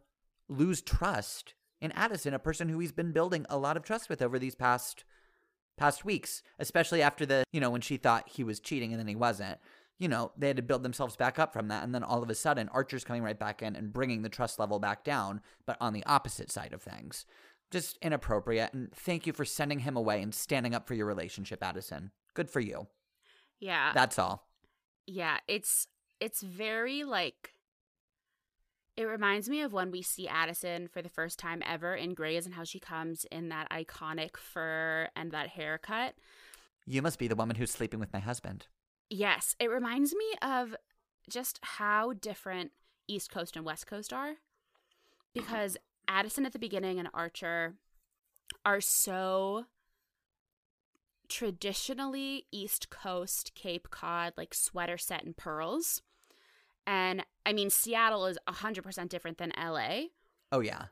lose 0.49 0.83
trust 0.83 1.55
in 1.81 1.93
Addison, 1.93 2.35
a 2.35 2.39
person 2.39 2.69
who 2.69 2.79
he's 2.79 2.93
been 2.93 3.13
building 3.13 3.47
a 3.49 3.59
lot 3.59 3.77
of 3.77 3.85
trust 3.85 4.09
with 4.09 4.23
over 4.23 4.39
these 4.39 4.55
past 4.55 5.05
past 5.77 6.05
weeks, 6.05 6.43
especially 6.59 7.03
after 7.03 7.27
the, 7.27 7.45
you 7.53 7.61
know, 7.61 7.71
when 7.71 7.81
she 7.81 7.97
thought 7.97 8.29
he 8.29 8.45
was 8.45 8.61
cheating 8.61 8.93
and 8.93 9.01
then 9.01 9.09
he 9.09 9.17
wasn't. 9.17 9.59
You 9.99 10.09
know, 10.09 10.33
they 10.37 10.49
had 10.49 10.57
to 10.57 10.63
build 10.63 10.83
themselves 10.83 11.17
back 11.17 11.39
up 11.39 11.53
from 11.53 11.69
that 11.69 11.85
and 11.85 11.95
then 11.95 12.03
all 12.03 12.23
of 12.23 12.31
a 12.31 12.35
sudden 12.35 12.69
Archer's 12.69 13.05
coming 13.05 13.23
right 13.23 13.39
back 13.39 13.63
in 13.63 13.77
and 13.77 13.93
bringing 13.93 14.23
the 14.23 14.29
trust 14.29 14.59
level 14.59 14.79
back 14.79 15.05
down, 15.05 15.41
but 15.67 15.77
on 15.81 15.93
the 15.93 16.05
opposite 16.07 16.51
side 16.51 16.73
of 16.73 16.83
things. 16.83 17.27
Just 17.71 17.99
inappropriate 18.03 18.73
and 18.73 18.93
thank 18.93 19.27
you 19.27 19.33
for 19.33 19.45
sending 19.45 19.81
him 19.81 19.97
away 19.97 20.23
and 20.23 20.35
standing 20.35 20.75
up 20.75 20.87
for 20.87 20.95
your 20.95 21.07
relationship, 21.07 21.63
Addison. 21.63 22.13
Good 22.35 22.51
for 22.51 22.61
you. 22.61 22.87
Yeah. 23.61 23.93
That's 23.95 24.19
all. 24.19 24.49
Yeah, 25.07 25.39
it's 25.49 25.87
it's 26.21 26.43
very 26.43 27.05
like 27.05 27.53
it 28.97 29.05
reminds 29.05 29.49
me 29.49 29.61
of 29.61 29.73
when 29.73 29.91
we 29.91 30.03
see 30.03 30.29
Addison 30.29 30.89
for 30.89 31.03
the 31.03 31.09
first 31.09 31.39
time 31.39 31.63
ever 31.67 31.95
in 31.95 32.15
Grey's 32.15 32.47
and 32.47 32.55
how 32.55 32.65
she 32.65 32.79
comes 32.79 33.25
in 33.31 33.49
that 33.49 33.69
iconic 33.71 34.37
fur 34.37 35.09
and 35.17 35.33
that 35.33 35.49
haircut. 35.49 36.15
You 36.87 37.03
must 37.03 37.19
be 37.19 37.27
the 37.27 37.35
woman 37.35 37.57
who's 37.57 37.73
sleeping 37.73 37.99
with 37.99 38.13
my 38.13 38.21
husband. 38.21 38.67
Yes, 39.11 39.57
it 39.59 39.69
reminds 39.69 40.15
me 40.15 40.25
of 40.43 40.77
just 41.29 41.59
how 41.63 42.13
different 42.13 42.71
East 43.09 43.31
Coast 43.31 43.57
and 43.57 43.65
West 43.65 43.87
Coast 43.87 44.13
are. 44.13 44.35
Because 45.35 45.77
Addison 46.07 46.47
at 46.47 46.53
the 46.53 46.59
beginning 46.59 47.01
and 47.01 47.09
Archer 47.13 47.75
are 48.65 48.81
so 48.81 49.65
traditionally 51.29 52.47
East 52.53 52.91
Coast, 52.91 53.53
Cape 53.55 53.89
Cod, 53.91 54.35
like 54.37 54.55
sweater 54.55 54.99
set 54.99 55.25
and 55.25 55.37
pearls. 55.37 56.03
And 56.87 57.25
I 57.47 57.53
mean, 57.53 57.71
Seattle 57.71 58.27
is 58.27 58.39
100% 58.49 59.09
different 59.09 59.39
than 59.39 59.53
LA, 59.59 60.05
Oh 60.53 60.61
yeah. 60.61 60.87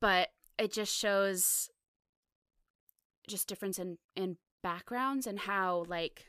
but 0.00 0.28
it 0.58 0.72
just 0.72 0.94
shows 0.94 1.70
just 3.28 3.46
difference 3.48 3.78
in 3.78 3.98
in 4.16 4.36
backgrounds 4.62 5.26
and 5.26 5.40
how 5.40 5.84
like 5.88 6.26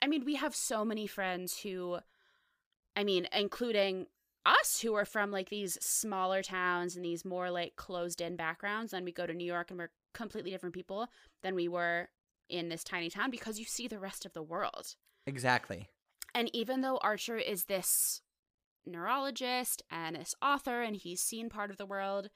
I 0.00 0.06
mean, 0.06 0.24
we 0.24 0.36
have 0.36 0.54
so 0.54 0.84
many 0.84 1.06
friends 1.06 1.60
who 1.62 1.98
I 2.96 3.04
mean, 3.04 3.28
including 3.32 4.06
us 4.46 4.80
who 4.80 4.94
are 4.94 5.04
from 5.04 5.30
like 5.30 5.48
these 5.50 5.76
smaller 5.84 6.42
towns 6.42 6.96
and 6.96 7.04
these 7.04 7.24
more 7.24 7.50
like 7.50 7.76
closed 7.76 8.20
in 8.20 8.36
backgrounds 8.36 8.92
and 8.92 9.04
we 9.04 9.12
go 9.12 9.26
to 9.26 9.34
New 9.34 9.44
York 9.44 9.70
and 9.70 9.78
we're 9.78 9.90
completely 10.14 10.50
different 10.50 10.74
people 10.74 11.08
than 11.42 11.54
we 11.54 11.68
were 11.68 12.08
in 12.48 12.68
this 12.68 12.84
tiny 12.84 13.10
town 13.10 13.30
because 13.30 13.58
you 13.58 13.64
see 13.64 13.86
the 13.88 13.98
rest 13.98 14.24
of 14.26 14.32
the 14.32 14.42
world. 14.42 14.94
Exactly. 15.26 15.88
And 16.34 16.50
even 16.54 16.80
though 16.80 16.98
Archer 16.98 17.36
is 17.38 17.64
this 17.64 18.22
neurologist 18.86 19.82
and 19.90 20.16
this 20.16 20.34
author 20.40 20.82
and 20.82 20.96
he's 20.96 21.20
seen 21.20 21.48
part 21.48 21.70
of 21.70 21.76
the 21.76 21.86
world, 21.86 22.28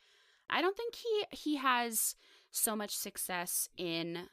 I 0.50 0.60
don't 0.60 0.76
think 0.76 0.94
he 0.96 1.24
he 1.30 1.56
has 1.56 2.14
so 2.50 2.76
much 2.76 2.94
success 2.94 3.68
in 3.76 4.28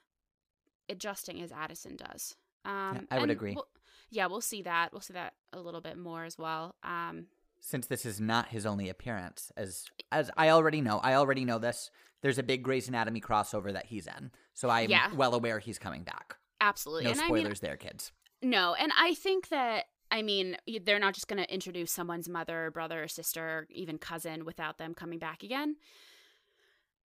adjusting 0.89 1.41
as 1.41 1.51
Addison 1.51 1.95
does. 1.95 2.36
Um, 2.65 3.07
I 3.12 3.19
would 3.19 3.29
agree. 3.29 3.53
we'll- 3.55 3.67
yeah, 4.12 4.25
we'll 4.25 4.41
see 4.41 4.63
that. 4.63 4.91
We'll 4.91 5.01
see 5.01 5.13
that 5.13 5.33
a 5.53 5.59
little 5.59 5.81
bit 5.81 5.98
more 5.98 6.24
as 6.25 6.38
well. 6.38 6.75
Um, 6.83 7.27
Since 7.61 7.87
this 7.87 8.05
is 8.05 8.19
not 8.21 8.47
his 8.49 8.65
only 8.65 8.89
appearance, 8.89 9.51
as 9.57 9.85
as 10.11 10.31
I 10.37 10.49
already 10.49 10.81
know, 10.81 10.99
I 10.99 11.13
already 11.15 11.45
know 11.45 11.59
this. 11.59 11.91
There's 12.21 12.37
a 12.37 12.43
big 12.43 12.63
Grey's 12.63 12.87
Anatomy 12.87 13.21
crossover 13.21 13.71
that 13.73 13.85
he's 13.87 14.07
in, 14.07 14.31
so 14.53 14.69
I'm 14.69 14.89
Yeah. 14.89 15.13
well 15.13 15.33
aware 15.35 15.59
he's 15.59 15.79
coming 15.79 16.03
back. 16.03 16.35
absolutely. 16.61 17.05
No 17.05 17.11
and 17.11 17.19
spoilers 17.19 17.59
there, 17.61 17.77
kids. 17.77 18.11
No, 18.41 18.73
and 18.73 18.91
I 18.97 19.13
think 19.13 19.47
that 19.49 19.85
I 20.11 20.21
mean 20.21 20.57
they're 20.83 20.99
not 20.99 21.13
just 21.13 21.27
going 21.27 21.41
to 21.43 21.53
introduce 21.53 21.91
someone's 21.91 22.27
mother, 22.27 22.71
brother, 22.71 23.07
sister, 23.07 23.67
even 23.69 23.97
cousin 23.97 24.43
without 24.45 24.77
them 24.77 24.93
coming 24.93 25.19
back 25.19 25.43
again. 25.43 25.75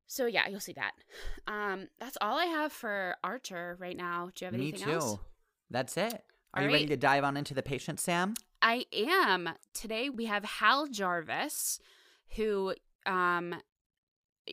So 0.07 0.27
yeah, 0.27 0.49
you'll 0.49 0.61
see 0.61 0.75
that. 0.75 0.93
Um, 1.47 1.89
that's 1.99 2.19
all 2.21 2.39
I 2.39 2.47
have 2.47 2.73
for 2.73 3.17
Archer 3.25 3.77
right 3.81 3.97
now. 3.97 4.31
Do 4.35 4.45
you 4.45 4.47
have 4.47 4.55
any? 4.55 4.73
Me 4.73 4.73
too. 4.73 4.91
else? 4.91 5.19
That's 5.71 5.97
it. 5.97 6.23
Are 6.53 6.63
All 6.63 6.69
you 6.69 6.73
ready 6.73 6.87
to 6.87 6.97
dive 6.97 7.25
on 7.25 7.37
into 7.37 7.55
the 7.55 7.63
patient, 7.63 7.99
Sam? 7.99 8.35
I 8.65 8.87
am. 8.95 9.51
Today 9.75 10.09
we 10.09 10.25
have 10.25 10.43
Hal 10.43 10.87
Jarvis, 10.87 11.79
who, 12.37 12.75
um, 13.05 13.55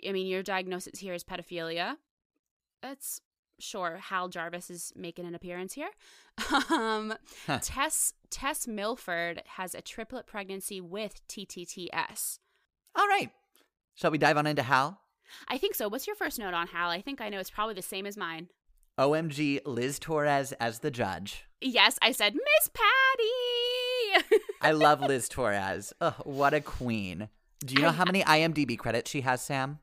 I 0.05 0.11
mean, 0.11 0.27
your 0.27 0.43
diagnosis 0.43 0.99
here 0.99 1.13
is 1.13 1.23
pedophilia. 1.23 1.95
That's 2.81 3.21
sure, 3.57 3.97
Hal 3.97 4.27
Jarvis 4.27 4.69
is 4.69 4.91
making 4.97 5.25
an 5.25 5.33
appearance 5.33 5.73
here. 5.73 5.89
Um, 6.69 7.13
Huh. 7.47 7.59
Tess 7.61 8.13
Tess 8.29 8.67
Milford 8.67 9.43
has 9.57 9.73
a 9.75 9.81
triplet 9.81 10.27
pregnancy 10.27 10.81
with 10.81 11.25
TTTS. 11.27 12.39
All 12.95 13.07
right. 13.07 13.29
Shall 13.95 14.11
we 14.11 14.17
dive 14.17 14.37
on 14.37 14.45
into 14.47 14.63
Hal? 14.63 14.99
I 15.47 15.57
think 15.57 15.75
so. 15.75 15.87
What's 15.87 16.07
your 16.07 16.15
first 16.17 16.37
note 16.37 16.53
on 16.53 16.67
Hal? 16.67 16.89
I 16.89 17.01
think 17.01 17.21
I 17.21 17.29
know 17.29 17.39
it's 17.39 17.49
probably 17.49 17.75
the 17.75 17.81
same 17.81 18.05
as 18.05 18.17
mine. 18.17 18.49
OMG 18.99 19.61
Liz 19.65 19.99
Torres 19.99 20.51
as 20.53 20.79
the 20.79 20.91
judge. 20.91 21.45
Yes, 21.61 21.97
I 22.01 22.11
said 22.11 22.33
Miss 22.33 22.69
Patty. 22.73 23.29
I 24.61 24.71
love 24.71 25.01
Liz 25.01 25.27
Torres. 25.27 25.93
Ugh, 26.01 26.13
what 26.23 26.53
a 26.53 26.61
queen. 26.61 27.29
Do 27.65 27.73
you 27.75 27.81
know 27.81 27.89
I- 27.89 27.93
how 27.93 28.05
many 28.05 28.23
IMDb 28.23 28.77
credits 28.77 29.09
she 29.11 29.21
has, 29.21 29.41
Sam? 29.41 29.79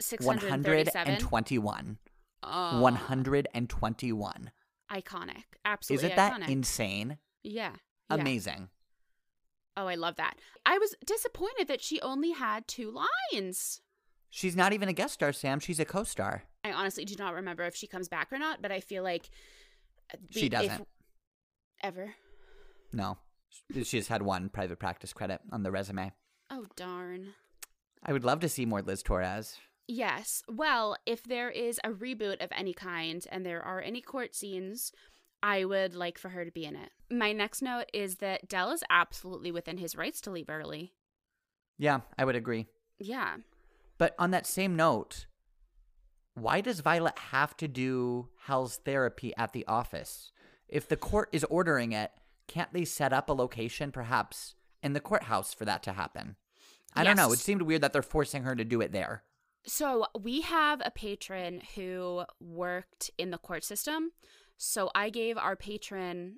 637. 0.00 0.94
121. 0.94 1.98
Oh, 2.44 2.80
121. 2.80 4.50
Iconic. 4.90 5.44
Absolutely 5.64 6.06
Isn't 6.06 6.16
that 6.16 6.40
iconic. 6.40 6.48
insane? 6.48 7.18
yeah. 7.42 7.70
yeah. 8.10 8.16
Amazing. 8.16 8.68
Oh, 9.76 9.86
I 9.86 9.94
love 9.94 10.16
that. 10.16 10.34
I 10.66 10.76
was 10.78 10.94
disappointed 11.06 11.66
that 11.68 11.80
she 11.80 11.98
only 12.02 12.32
had 12.32 12.68
two 12.68 12.90
lines. 13.32 13.80
She's 14.28 14.54
not 14.54 14.72
even 14.74 14.88
a 14.88 14.92
guest 14.92 15.14
star, 15.14 15.32
Sam. 15.32 15.60
She's 15.60 15.80
a 15.80 15.84
co 15.86 16.04
star. 16.04 16.42
I 16.64 16.72
honestly 16.72 17.04
do 17.06 17.14
not 17.16 17.32
remember 17.34 17.64
if 17.64 17.74
she 17.74 17.86
comes 17.86 18.08
back 18.08 18.30
or 18.32 18.38
not, 18.38 18.60
but 18.60 18.70
I 18.70 18.80
feel 18.80 19.02
like 19.02 19.30
uh, 20.12 20.18
She 20.30 20.48
doesn't. 20.50 20.86
ever. 21.82 22.14
No. 22.92 23.16
She 23.72 23.82
just 23.82 24.08
had 24.08 24.22
one 24.22 24.48
private 24.48 24.78
practice 24.78 25.12
credit 25.12 25.40
on 25.50 25.62
the 25.62 25.70
resume. 25.70 26.12
Oh 26.50 26.66
darn. 26.76 27.34
I 28.02 28.12
would 28.12 28.24
love 28.24 28.40
to 28.40 28.48
see 28.48 28.66
more 28.66 28.82
Liz 28.82 29.02
Torres. 29.02 29.56
Yes. 29.88 30.42
Well, 30.48 30.96
if 31.06 31.22
there 31.24 31.50
is 31.50 31.80
a 31.84 31.90
reboot 31.90 32.42
of 32.42 32.50
any 32.52 32.72
kind 32.72 33.26
and 33.30 33.44
there 33.44 33.62
are 33.62 33.80
any 33.80 34.00
court 34.00 34.34
scenes, 34.34 34.92
I 35.42 35.64
would 35.64 35.94
like 35.94 36.18
for 36.18 36.30
her 36.30 36.44
to 36.44 36.50
be 36.50 36.64
in 36.64 36.76
it. 36.76 36.90
My 37.10 37.32
next 37.32 37.62
note 37.62 37.86
is 37.92 38.16
that 38.16 38.48
Dell 38.48 38.70
is 38.70 38.84
absolutely 38.90 39.50
within 39.50 39.78
his 39.78 39.96
rights 39.96 40.20
to 40.22 40.30
leave 40.30 40.48
early. 40.48 40.92
Yeah, 41.78 42.00
I 42.16 42.24
would 42.24 42.36
agree. 42.36 42.66
Yeah. 42.98 43.36
But 43.98 44.14
on 44.18 44.30
that 44.30 44.46
same 44.46 44.76
note, 44.76 45.26
why 46.34 46.60
does 46.60 46.80
Violet 46.80 47.18
have 47.30 47.56
to 47.58 47.68
do 47.68 48.28
Hal's 48.46 48.76
therapy 48.76 49.34
at 49.36 49.52
the 49.52 49.66
office? 49.66 50.32
If 50.68 50.88
the 50.88 50.96
court 50.96 51.28
is 51.32 51.44
ordering 51.44 51.92
it, 51.92 52.12
can't 52.48 52.72
they 52.72 52.84
set 52.84 53.12
up 53.12 53.28
a 53.28 53.32
location 53.32 53.92
perhaps 53.92 54.54
in 54.82 54.92
the 54.92 55.00
courthouse 55.00 55.54
for 55.54 55.64
that 55.64 55.82
to 55.84 55.92
happen? 55.92 56.36
I 56.94 57.04
don't 57.04 57.16
know. 57.16 57.32
It 57.32 57.38
seemed 57.38 57.62
weird 57.62 57.82
that 57.82 57.92
they're 57.92 58.02
forcing 58.02 58.42
her 58.42 58.54
to 58.54 58.64
do 58.64 58.80
it 58.80 58.92
there. 58.92 59.22
So 59.64 60.06
we 60.20 60.40
have 60.42 60.82
a 60.84 60.90
patron 60.90 61.62
who 61.74 62.24
worked 62.40 63.10
in 63.16 63.30
the 63.30 63.38
court 63.38 63.64
system. 63.64 64.10
So 64.56 64.90
I 64.94 65.08
gave 65.10 65.38
our 65.38 65.56
patron, 65.56 66.36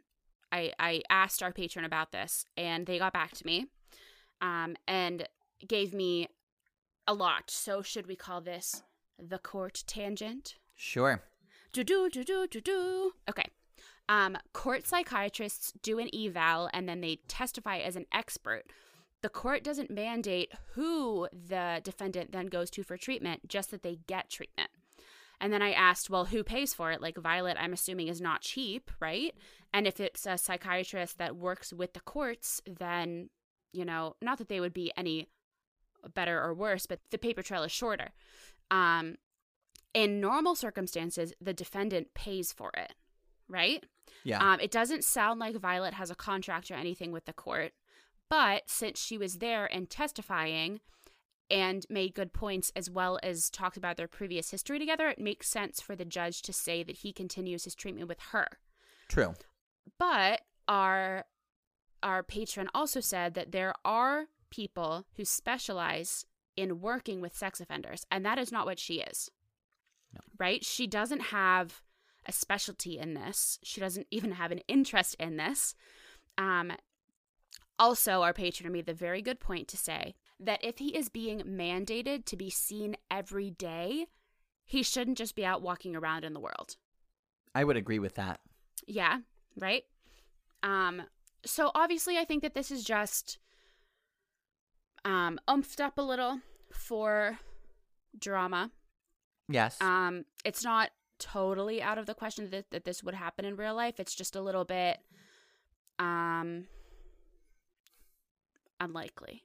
I, 0.53 0.73
I 0.79 1.03
asked 1.11 1.43
our 1.43 1.53
patron 1.53 1.85
about 1.85 2.13
this, 2.13 2.45
and 2.57 2.87
they 2.87 2.99
got 2.99 3.13
back 3.13 3.33
to 3.33 3.47
me 3.47 3.67
um, 4.41 4.77
and 4.87 5.27
gave 5.67 5.93
me 5.93 6.29
a 7.07 7.15
lot. 7.15 7.51
So 7.51 7.83
should 7.83 8.07
we 8.07 8.17
call 8.17 8.41
this 8.41 8.83
the 9.19 9.39
court 9.39 9.85
tangent? 9.87 10.57
Sure. 10.75 11.23
Do 11.73 11.83
do 11.83 12.09
do 12.11 12.25
do 12.25 12.47
do 12.47 12.61
do. 12.61 13.13
Okay. 13.29 13.47
Um, 14.09 14.37
court 14.53 14.87
psychiatrists 14.87 15.73
do 15.83 15.99
an 15.99 16.11
eval 16.15 16.69
and 16.73 16.89
then 16.89 17.01
they 17.01 17.21
testify 17.29 17.79
as 17.79 17.97
an 17.97 18.07
expert. 18.13 18.65
The 19.23 19.31
court 19.31 19.65
doesn't 19.65 19.91
mandate 19.91 20.53
who 20.75 21.29
the 21.33 21.81
defendant 21.83 22.33
then 22.33 22.47
goes 22.47 22.69
to 22.71 22.83
for 22.83 22.99
treatment, 22.99 23.49
just 23.49 23.71
that 23.71 23.83
they 23.83 24.01
get 24.07 24.29
treatment. 24.29 24.69
And 25.41 25.53
then 25.53 25.63
I 25.63 25.73
asked, 25.73 26.11
well, 26.11 26.27
who 26.27 26.45
pays 26.45 26.75
for 26.75 26.93
it? 26.93 27.01
Like 27.01 27.17
Violet, 27.17 27.57
I'm 27.59 27.73
assuming 27.73 28.09
is 28.09 28.21
not 28.21 28.43
cheap, 28.43 28.91
right? 29.01 29.35
And 29.73 29.87
if 29.87 30.01
it's 30.01 30.27
a 30.27 30.39
psychiatrist 30.39 31.19
that 31.19 31.37
works 31.37 31.73
with 31.73 31.95
the 31.95 32.01
courts, 32.01 32.61
then, 32.67 33.31
you 33.73 33.85
know, 33.85 34.17
not 34.23 34.39
that 34.39 34.49
they 34.49 34.61
would 34.61 34.75
be 34.75 34.93
any 34.97 35.29
better 36.15 36.41
or 36.41 36.55
worse, 36.55 36.87
but 36.87 37.01
the 37.11 37.19
paper 37.19 37.43
trail 37.43 37.63
is 37.63 37.73
shorter. 37.73 38.11
Um, 38.71 39.17
in 39.93 40.21
normal 40.21 40.55
circumstances, 40.55 41.33
the 41.41 41.55
defendant 41.55 42.15
pays 42.15 42.53
for 42.53 42.71
it, 42.77 42.95
right? 43.49 43.85
Yeah. 44.25 44.38
Um, 44.38 44.61
it 44.61 44.71
doesn't 44.71 45.04
sound 45.04 45.38
like 45.38 45.57
Violet 45.57 45.95
has 45.95 46.11
a 46.11 46.14
contract 46.14 46.71
or 46.71 46.75
anything 46.75 47.12
with 47.12 47.26
the 47.26 47.33
court, 47.33 47.73
but 48.31 48.64
since 48.66 49.00
she 49.00 49.19
was 49.19 49.38
there 49.38 49.66
and 49.73 49.88
testifying 49.88 50.81
and 51.50 51.85
made 51.90 52.14
good 52.14 52.33
points 52.33 52.73
as 52.75 52.90
well 52.90 53.19
as 53.23 53.50
talked 53.50 53.76
about 53.76 53.97
their 53.97 54.09
previous 54.09 54.50
history 54.50 54.78
together, 54.78 55.09
it 55.09 55.19
makes 55.19 55.49
sense 55.49 55.81
for 55.81 55.95
the 55.95 56.04
judge 56.04 56.40
to 56.43 56.52
say 56.52 56.83
that 56.83 56.99
he 56.99 57.12
continues 57.12 57.64
his 57.64 57.75
treatment 57.75 58.09
with 58.09 58.21
her. 58.33 58.47
True. 59.09 59.35
But 59.99 60.40
our 60.66 61.25
our 62.02 62.23
patron 62.23 62.69
also 62.75 63.00
said 63.00 63.35
that 63.35 63.52
there 63.52 63.75
are 63.85 64.26
people 64.50 65.07
who 65.16 65.25
specialize 65.25 66.26
in 66.57 66.81
working 66.81 67.21
with 67.21 67.37
sex 67.37 67.61
offenders, 67.61 68.07
and 68.11 68.25
that 68.25 68.38
is 68.38 68.52
not 68.52 68.66
what 68.66 68.78
she 68.78 69.00
is. 69.00 69.31
No. 70.12 70.21
Right? 70.38 70.64
She 70.64 70.87
doesn't 70.87 71.21
have 71.23 71.83
a 72.26 72.33
specialty 72.33 72.99
in 72.99 73.14
this. 73.14 73.59
She 73.62 73.81
doesn't 73.81 74.07
even 74.11 74.33
have 74.33 74.52
an 74.52 74.61
interest 74.69 75.16
in 75.19 75.37
this. 75.37 75.75
Um 76.38 76.73
also 77.78 78.23
our 78.23 78.33
patron 78.33 78.73
made 78.73 78.87
the 78.87 78.95
very 78.95 79.21
good 79.21 79.40
point 79.40 79.66
to 79.69 79.76
say 79.76 80.14
that 80.38 80.62
if 80.62 80.78
he 80.78 80.97
is 80.97 81.09
being 81.09 81.40
mandated 81.40 82.25
to 82.26 82.37
be 82.37 82.50
seen 82.50 82.97
every 83.11 83.50
day, 83.50 84.07
he 84.64 84.83
shouldn't 84.83 85.19
just 85.19 85.35
be 85.35 85.45
out 85.45 85.62
walking 85.62 85.97
around 85.97 86.25
in 86.25 86.33
the 86.35 86.40
world. 86.40 86.76
I 87.54 87.64
would 87.64 87.76
agree 87.76 87.99
with 87.99 88.14
that. 88.14 88.40
Yeah, 88.87 89.19
right? 89.57 89.85
Um 90.62 91.02
so 91.45 91.71
obviously 91.75 92.16
I 92.16 92.25
think 92.25 92.43
that 92.43 92.54
this 92.54 92.71
is 92.71 92.85
just 92.85 93.38
um 95.04 95.38
umphed 95.47 95.81
up 95.81 95.99
a 95.99 96.02
little 96.02 96.40
for 96.73 97.38
drama. 98.19 98.71
Yes. 99.49 99.81
Um 99.81 100.25
it's 100.45 100.64
not 100.64 100.90
totally 101.18 101.83
out 101.83 101.99
of 101.99 102.06
the 102.06 102.14
question 102.14 102.50
that, 102.50 102.71
that 102.71 102.85
this 102.85 103.02
would 103.02 103.14
happen 103.14 103.44
in 103.44 103.56
real 103.56 103.75
life. 103.75 103.99
It's 104.00 104.14
just 104.14 104.35
a 104.37 104.40
little 104.40 104.64
bit 104.64 104.99
um 105.99 106.66
unlikely. 108.80 109.44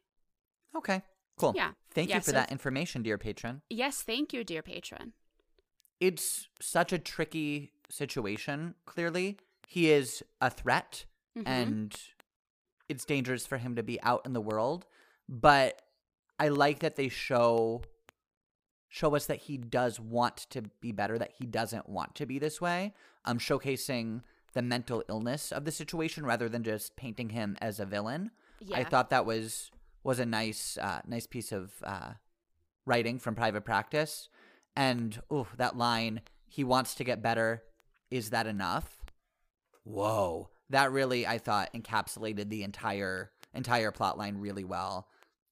okay. 0.75 1.01
Cool. 1.37 1.53
Yeah. 1.55 1.71
Thank 1.93 2.09
Yeah, 2.09 2.15
you 2.15 2.21
for 2.21 2.25
so- 2.31 2.31
that 2.33 2.51
information, 2.51 3.01
dear 3.01 3.17
patron. 3.17 3.61
Yes, 3.69 4.01
thank 4.01 4.33
you, 4.33 4.43
dear 4.43 4.61
patron. 4.61 5.13
It's 6.01 6.49
such 6.59 6.91
a 6.91 6.99
tricky 6.99 7.71
situation, 7.89 8.75
clearly. 8.85 9.37
He 9.67 9.89
is 9.89 10.21
a 10.41 10.49
threat 10.49 11.05
Mhm. 11.37 11.43
and 11.47 12.01
it's 12.89 13.05
dangerous 13.05 13.45
for 13.47 13.57
him 13.57 13.75
to 13.77 13.83
be 13.83 14.01
out 14.01 14.25
in 14.25 14.33
the 14.33 14.41
world, 14.41 14.85
but 15.29 15.81
I 16.39 16.49
like 16.49 16.79
that 16.79 16.97
they 16.97 17.07
show 17.07 17.83
show 18.89 19.15
us 19.15 19.25
that 19.27 19.37
he 19.37 19.57
does 19.57 19.99
want 19.99 20.37
to 20.49 20.63
be 20.81 20.91
better, 20.91 21.17
that 21.17 21.33
he 21.37 21.45
doesn't 21.45 21.87
want 21.87 22.15
to 22.15 22.25
be 22.25 22.39
this 22.39 22.59
way. 22.59 22.93
Um 23.25 23.39
showcasing 23.39 24.21
the 24.53 24.61
mental 24.61 25.03
illness 25.09 25.51
of 25.51 25.65
the 25.65 25.71
situation 25.71 26.25
rather 26.25 26.49
than 26.49 26.63
just 26.63 26.95
painting 26.95 27.29
him 27.29 27.55
as 27.61 27.79
a 27.79 27.85
villain. 27.85 28.31
yeah. 28.59 28.77
I 28.77 28.83
thought 28.83 29.09
that 29.09 29.25
was 29.25 29.71
was 30.03 30.19
a 30.19 30.25
nice 30.25 30.77
uh, 30.77 31.01
nice 31.07 31.27
piece 31.27 31.51
of 31.51 31.73
uh, 31.83 32.13
writing 32.85 33.19
from 33.19 33.35
Private 33.35 33.65
Practice, 33.65 34.29
and 34.75 35.21
oh, 35.29 35.47
that 35.57 35.77
line, 35.77 36.21
"He 36.47 36.63
wants 36.63 36.95
to 36.95 37.03
get 37.03 37.21
better." 37.21 37.63
Is 38.09 38.31
that 38.31 38.47
enough? 38.47 39.03
Whoa, 39.83 40.49
that 40.69 40.91
really 40.91 41.27
I 41.27 41.37
thought 41.37 41.73
encapsulated 41.73 42.49
the 42.49 42.63
entire 42.63 43.31
entire 43.53 43.91
plot 43.91 44.17
line 44.17 44.37
really 44.37 44.63
well. 44.63 45.07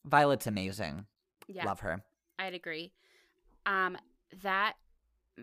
Violet's 0.06 0.48
amazing. 0.48 1.06
yeah. 1.48 1.66
Love 1.66 1.82
her. 1.82 2.04
I'd 2.40 2.54
agree. 2.54 2.94
Um, 3.68 3.98
that 4.42 4.74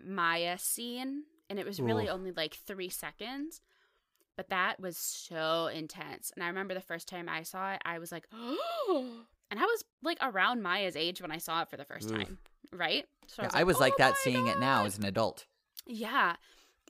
Maya 0.03 0.57
scene, 0.57 1.23
and 1.49 1.59
it 1.59 1.65
was 1.65 1.79
really 1.79 2.07
Ooh. 2.07 2.11
only 2.11 2.31
like 2.31 2.55
three 2.55 2.89
seconds, 2.89 3.61
but 4.35 4.49
that 4.49 4.79
was 4.79 4.97
so 4.97 5.67
intense. 5.67 6.31
And 6.35 6.43
I 6.43 6.47
remember 6.47 6.73
the 6.73 6.81
first 6.81 7.07
time 7.07 7.29
I 7.29 7.43
saw 7.43 7.73
it, 7.73 7.81
I 7.85 7.99
was 7.99 8.11
like, 8.11 8.27
oh, 8.33 9.21
and 9.51 9.59
I 9.59 9.63
was 9.63 9.83
like 10.03 10.17
around 10.21 10.61
Maya's 10.61 10.95
age 10.95 11.21
when 11.21 11.31
I 11.31 11.37
saw 11.37 11.61
it 11.61 11.69
for 11.69 11.77
the 11.77 11.85
first 11.85 12.09
Oof. 12.09 12.17
time, 12.17 12.37
right? 12.73 13.05
So 13.27 13.43
Yeah, 13.43 13.49
I 13.53 13.63
was 13.63 13.79
like 13.79 13.93
"Oh 13.93 13.97
that 13.99 14.17
seeing 14.17 14.47
it 14.47 14.59
now 14.59 14.85
as 14.85 14.97
an 14.97 15.05
adult. 15.05 15.45
Yeah. 15.85 16.35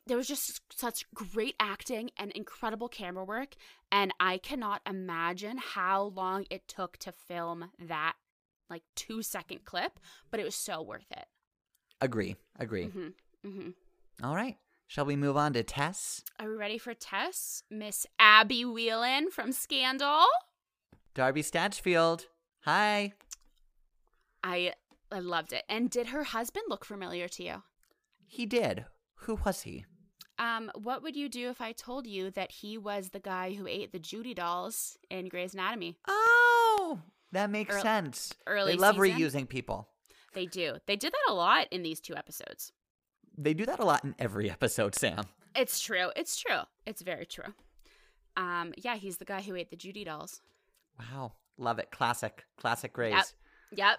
There 0.08 0.18
was 0.18 0.28
just 0.28 0.62
such 0.72 1.06
great 1.16 1.56
acting 1.60 2.12
and 2.18 2.32
incredible 2.32 2.88
camera 2.88 3.26
work. 3.26 3.56
And 3.92 4.14
I 4.20 4.38
cannot 4.38 4.82
imagine 4.88 5.58
how 5.58 6.04
long 6.16 6.46
it 6.50 6.68
took 6.68 6.98
to 6.98 7.12
film 7.12 7.72
that 7.80 8.14
like 8.70 8.84
two 8.96 9.22
second 9.22 9.64
clip, 9.66 10.00
but 10.32 10.40
it 10.40 10.44
was 10.44 10.56
so 10.56 10.82
worth 10.82 11.12
it. 11.12 11.26
Agree. 12.02 12.36
Agree. 12.60 12.86
hmm 12.88 13.08
hmm 13.44 13.70
All 14.24 14.36
right. 14.36 14.58
Shall 14.88 15.06
we 15.06 15.16
move 15.16 15.36
on 15.38 15.54
to 15.54 15.64
Tess? 15.64 16.22
Are 16.40 16.48
we 16.48 16.56
ready 16.56 16.78
for 16.78 16.94
Tess? 16.94 17.64
Miss 17.72 18.06
Abby 18.20 18.64
Whelan 18.66 19.32
from 19.32 19.52
Scandal? 19.52 20.26
Darby 21.16 21.42
Stanchfield. 21.42 22.26
Hi. 22.62 23.14
I 24.44 24.74
I 25.12 25.20
loved 25.20 25.54
it. 25.54 25.64
And 25.70 25.90
did 25.90 26.08
her 26.08 26.24
husband 26.24 26.66
look 26.70 26.86
familiar 26.86 27.28
to 27.30 27.44
you? 27.44 27.64
He 28.28 28.46
did. 28.46 28.86
Who 29.22 29.40
was 29.46 29.62
he? 29.62 29.86
Um, 30.38 30.70
what 30.76 31.02
would 31.02 31.16
you 31.16 31.30
do 31.30 31.50
if 31.50 31.62
I 31.62 31.72
told 31.72 32.06
you 32.06 32.30
that 32.32 32.52
he 32.52 32.78
was 32.78 33.10
the 33.10 33.20
guy 33.20 33.54
who 33.54 33.68
ate 33.68 33.92
the 33.94 34.00
Judy 34.00 34.34
dolls 34.34 34.98
in 35.10 35.30
Grey's 35.30 35.54
Anatomy? 35.54 35.98
Oh, 36.08 36.45
that 37.36 37.50
makes 37.50 37.76
Ear- 37.76 37.82
sense. 37.82 38.34
early 38.48 38.74
they 38.74 38.78
love 38.78 38.96
season? 38.96 39.20
reusing 39.44 39.50
people. 39.50 39.88
They 40.34 40.46
do. 40.46 40.76
They 40.86 40.96
did 40.96 41.14
that 41.14 41.32
a 41.32 41.34
lot 41.34 41.68
in 41.72 41.82
these 41.84 42.00
two 42.02 42.16
episodes. 42.16 42.72
They 43.38 43.54
do 43.54 43.66
that 43.66 43.80
a 43.80 43.86
lot 43.86 44.04
in 44.04 44.16
every 44.20 44.50
episode, 44.58 44.96
Sam. 44.96 45.24
It's 45.56 45.80
true. 45.80 46.10
It's 46.16 46.36
true. 46.38 46.62
It's 46.86 47.02
very 47.02 47.26
true. 47.26 47.54
Um, 48.36 48.74
yeah, 48.78 48.96
he's 48.96 49.18
the 49.18 49.26
guy 49.26 49.42
who 49.42 49.56
ate 49.56 49.70
the 49.70 49.78
Judy 49.78 50.04
dolls. 50.04 50.42
Wow. 51.00 51.34
Love 51.58 51.80
it. 51.80 51.90
Classic. 51.92 52.44
Classic 52.58 52.92
Grey's. 52.92 53.14
Yep. 53.14 53.26
Yep. 53.78 53.98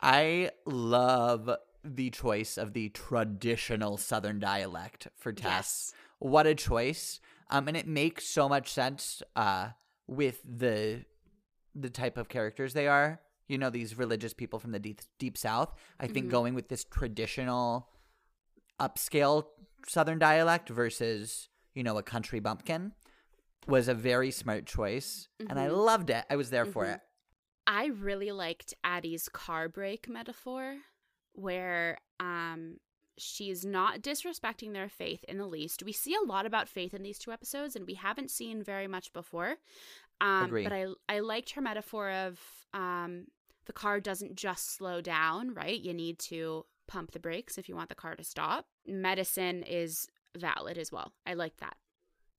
I 0.00 0.50
love 0.64 1.50
the 1.84 2.10
choice 2.10 2.56
of 2.56 2.72
the 2.72 2.88
traditional 2.90 3.96
Southern 3.96 4.38
dialect 4.38 5.08
for 5.16 5.32
Tess. 5.32 5.44
Yes. 5.44 5.94
What 6.20 6.46
a 6.46 6.54
choice. 6.54 7.20
Um, 7.50 7.66
and 7.68 7.76
it 7.76 7.86
makes 7.88 8.24
so 8.26 8.48
much 8.48 8.72
sense 8.72 9.22
uh, 9.34 9.70
with 10.06 10.40
the 10.44 11.04
the 11.74 11.90
type 11.90 12.16
of 12.16 12.28
characters 12.28 12.74
they 12.74 12.86
are. 12.86 13.20
You 13.48 13.58
know, 13.58 13.70
these 13.70 13.98
religious 13.98 14.32
people 14.32 14.58
from 14.58 14.72
the 14.72 14.78
deep, 14.78 15.00
deep 15.18 15.36
South. 15.36 15.74
I 16.00 16.06
think 16.06 16.26
Mhm. 16.26 16.30
going 16.30 16.54
with 16.54 16.68
this 16.68 16.84
traditional 16.84 17.88
upscale 18.80 19.46
Southern 19.86 20.18
dialect 20.18 20.68
versus, 20.68 21.48
you 21.74 21.82
know, 21.82 21.98
a 21.98 22.02
country 22.02 22.40
bumpkin 22.40 22.92
was 23.66 23.88
a 23.88 23.94
very 23.94 24.30
smart 24.30 24.64
choice. 24.66 25.28
And 25.40 25.58
I 25.58 25.66
Mhm. 25.68 25.84
loved 25.84 26.10
it. 26.10 26.24
I 26.30 26.36
was 26.36 26.50
there 26.50 26.64
for 26.64 26.84
Mhm. 26.84 26.94
it. 26.94 27.00
I 27.66 27.86
really 27.86 28.32
liked 28.32 28.74
Addie's 28.84 29.28
car 29.28 29.68
brake 29.68 30.08
metaphor, 30.08 30.78
where 31.32 31.98
um 32.20 32.78
she's 33.18 33.64
not 33.64 34.00
disrespecting 34.00 34.72
their 34.72 34.88
faith 34.88 35.22
in 35.24 35.36
the 35.36 35.46
least. 35.46 35.82
We 35.82 35.92
see 35.92 36.14
a 36.14 36.20
lot 36.22 36.46
about 36.46 36.68
faith 36.68 36.94
in 36.94 37.02
these 37.02 37.18
two 37.18 37.30
episodes, 37.30 37.76
and 37.76 37.86
we 37.86 37.94
haven't 37.94 38.30
seen 38.30 38.62
very 38.64 38.86
much 38.88 39.12
before. 39.12 39.58
Um, 40.20 40.44
Agree. 40.44 40.64
But 40.64 40.72
I 40.72 40.86
I 41.08 41.20
liked 41.20 41.52
her 41.52 41.60
metaphor 41.60 42.10
of 42.10 42.38
um 42.72 43.26
the 43.66 43.72
car 43.72 44.00
doesn't 44.00 44.36
just 44.36 44.74
slow 44.74 45.00
down, 45.00 45.54
right? 45.54 45.80
You 45.80 45.94
need 45.94 46.18
to 46.20 46.66
pump 46.88 47.12
the 47.12 47.20
brakes 47.20 47.58
if 47.58 47.68
you 47.68 47.76
want 47.76 47.88
the 47.88 47.94
car 47.94 48.14
to 48.16 48.24
stop. 48.24 48.66
Medicine 48.86 49.62
is 49.62 50.08
valid 50.36 50.78
as 50.78 50.90
well. 50.90 51.12
I 51.26 51.34
like 51.34 51.58
that. 51.58 51.76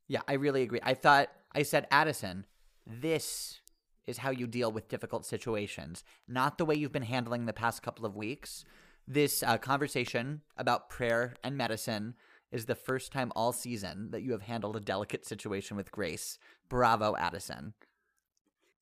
Yeah, 0.07 0.21
I 0.27 0.33
really 0.33 0.63
agree. 0.63 0.79
I 0.83 0.93
thought 0.93 1.29
I 1.53 1.63
said 1.63 1.87
Addison, 1.91 2.45
this 2.85 3.61
is 4.05 4.17
how 4.17 4.31
you 4.31 4.47
deal 4.47 4.71
with 4.71 4.89
difficult 4.89 5.25
situations, 5.25 6.03
not 6.27 6.57
the 6.57 6.65
way 6.65 6.75
you've 6.75 6.91
been 6.91 7.03
handling 7.03 7.45
the 7.45 7.53
past 7.53 7.81
couple 7.81 8.05
of 8.05 8.15
weeks. 8.15 8.65
This 9.07 9.43
uh, 9.43 9.57
conversation 9.57 10.41
about 10.57 10.89
prayer 10.89 11.35
and 11.43 11.57
medicine 11.57 12.15
is 12.53 12.65
the 12.67 12.75
first 12.75 13.11
time 13.11 13.31
all 13.35 13.51
season 13.51 14.11
that 14.11 14.21
you 14.21 14.31
have 14.31 14.43
handled 14.43 14.75
a 14.75 14.79
delicate 14.79 15.25
situation 15.25 15.75
with 15.75 15.91
grace. 15.91 16.37
Bravo, 16.69 17.15
Addison. 17.17 17.73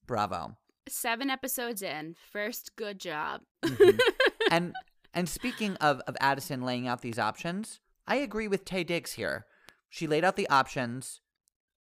Bravo. 0.06 0.58
Seven 0.90 1.30
episodes 1.30 1.82
in, 1.82 2.16
first 2.32 2.76
good 2.76 3.00
job. 3.00 3.42
Mhm. 3.64 4.00
and 4.52 4.76
and 5.14 5.30
speaking 5.30 5.76
of 5.78 6.02
of 6.02 6.18
Addison 6.20 6.62
laying 6.62 6.88
out 6.88 7.02
these 7.02 7.20
options, 7.20 7.80
I 8.06 8.18
agree 8.18 8.48
with 8.48 8.66
Taye 8.66 8.86
Diggs 8.86 9.14
here. 9.14 9.46
She 9.90 10.06
laid 10.08 10.26
out 10.26 10.36
the 10.36 10.50
options. 10.50 11.22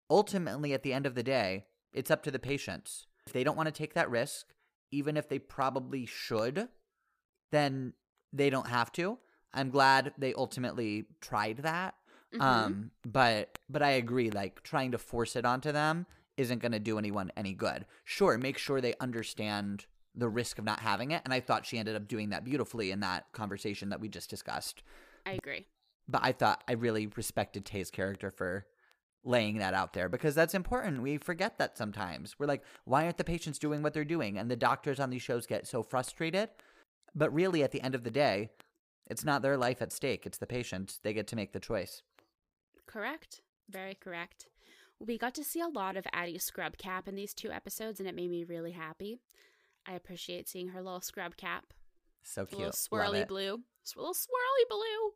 Ultimately, 0.09 0.73
at 0.73 0.83
the 0.83 0.93
end 0.93 1.07
of 1.07 1.15
the 1.15 1.23
day, 1.23 1.67
it's 1.93 2.11
up 2.11 2.23
to 2.25 2.31
the 2.31 2.39
patients. 2.39 3.07
If 3.27 3.33
they 3.33 3.45
don't 3.45 3.57
want 3.57 3.67
to 3.69 3.73
take 3.73 3.95
that 3.95 4.11
risk, 4.11 4.55
even 4.91 5.17
if 5.17 5.29
they 5.29 5.39
probably 5.39 6.07
should, 6.07 6.69
then 7.53 7.95
they 8.33 8.51
don't 8.51 8.69
have 8.69 8.93
to. 8.93 9.19
I'm 9.53 9.71
glad 9.71 10.13
they 10.19 10.35
ultimately 10.35 11.07
tried 11.21 11.59
that. 11.59 11.95
Mhm. 12.33 12.41
Um, 12.41 12.91
but 13.05 13.59
but 13.69 13.83
I 13.83 13.91
agree. 13.91 14.31
Like 14.31 14.63
trying 14.63 14.93
to 14.93 14.99
force 14.99 15.37
it 15.37 15.45
onto 15.45 15.73
them 15.73 16.07
isn't 16.37 16.61
going 16.61 16.73
to 16.73 16.79
do 16.79 16.99
anyone 16.99 17.33
any 17.37 17.55
good. 17.55 17.87
Sure, 18.05 18.39
make 18.39 18.57
sure 18.59 18.81
they 18.81 18.95
understand 19.01 19.87
the 20.15 20.29
risk 20.29 20.59
of 20.59 20.65
not 20.65 20.81
having 20.81 21.11
it, 21.11 21.23
and 21.25 21.35
I 21.35 21.41
thought 21.41 21.67
she 21.67 21.79
ended 21.79 21.97
up 21.97 22.09
doing 22.09 22.31
that 22.31 22.45
beautifully 22.45 22.91
in 22.91 23.01
that 23.01 23.31
conversation 23.33 23.91
that 23.91 24.01
we 24.01 24.09
just 24.09 24.31
discussed. 24.31 24.83
I 25.27 25.33
agree. 25.33 25.67
But 26.09 26.23
I 26.25 26.33
thought 26.33 26.65
I 26.67 26.73
really 26.73 27.07
respected 27.07 27.65
Taye's 27.65 27.91
character 27.91 28.31
for 28.31 28.67
laying 29.23 29.59
that 29.59 29.75
out 29.75 29.93
there 29.93 30.09
because 30.09 30.35
that's 30.35 30.55
important. 30.55 31.03
We 31.03 31.19
forget 31.19 31.59
that 31.59 31.77
sometimes. 31.77 32.37
We're 32.39 32.47
like, 32.47 32.65
why 32.85 33.05
aren't 33.05 33.19
the 33.19 33.25
patients 33.25 33.59
doing 33.59 33.83
what 33.83 33.93
they're 33.93 34.05
doing? 34.05 34.39
And 34.39 34.51
the 34.51 34.57
doctors 34.57 34.99
on 34.99 35.11
these 35.11 35.23
shows 35.23 35.47
get 35.47 35.67
so 35.67 35.83
frustrated. 35.83 36.49
But 37.15 37.33
really, 37.33 37.63
at 37.63 37.71
the 37.71 37.83
end 37.83 37.95
of 37.95 38.03
the 38.03 38.11
day, 38.11 38.51
it's 39.11 39.25
not 39.25 39.43
their 39.43 39.57
life 39.57 39.83
at 39.83 39.93
stake. 39.93 40.25
It's 40.25 40.39
the 40.39 40.47
patient. 40.47 40.99
They 41.03 41.13
get 41.13 41.27
to 41.29 41.37
make 41.37 41.53
the 41.53 41.61
choice. 41.61 42.03
Correct. 42.87 43.43
Very 43.69 43.95
correct. 43.95 44.47
We 44.99 45.19
got 45.19 45.35
to 45.35 45.45
see 45.45 45.61
a 45.61 45.69
lot 45.69 45.97
of 45.97 46.07
Addie's 46.13 46.45
scrub 46.45 46.77
cap 46.77 47.09
in 47.09 47.15
these 47.15 47.35
two 47.35 47.51
episodes, 47.51 48.01
and 48.01 48.09
it 48.09 48.15
made 48.15 48.31
me 48.31 48.45
really 48.45 48.73
happy. 48.73 49.21
I 49.87 49.93
appreciate 49.95 50.49
seeing 50.49 50.69
her 50.69 50.83
little 50.83 51.01
scrub 51.01 51.37
cap. 51.37 51.73
So 52.23 52.43
A 52.43 52.47
cute. 52.47 52.59
little 52.61 52.67
Love 52.99 53.07
swirly 53.15 53.27
blue. 53.29 53.61
S- 53.85 53.97
little 53.97 54.13
swirly 54.15 54.69
blue. 54.69 55.13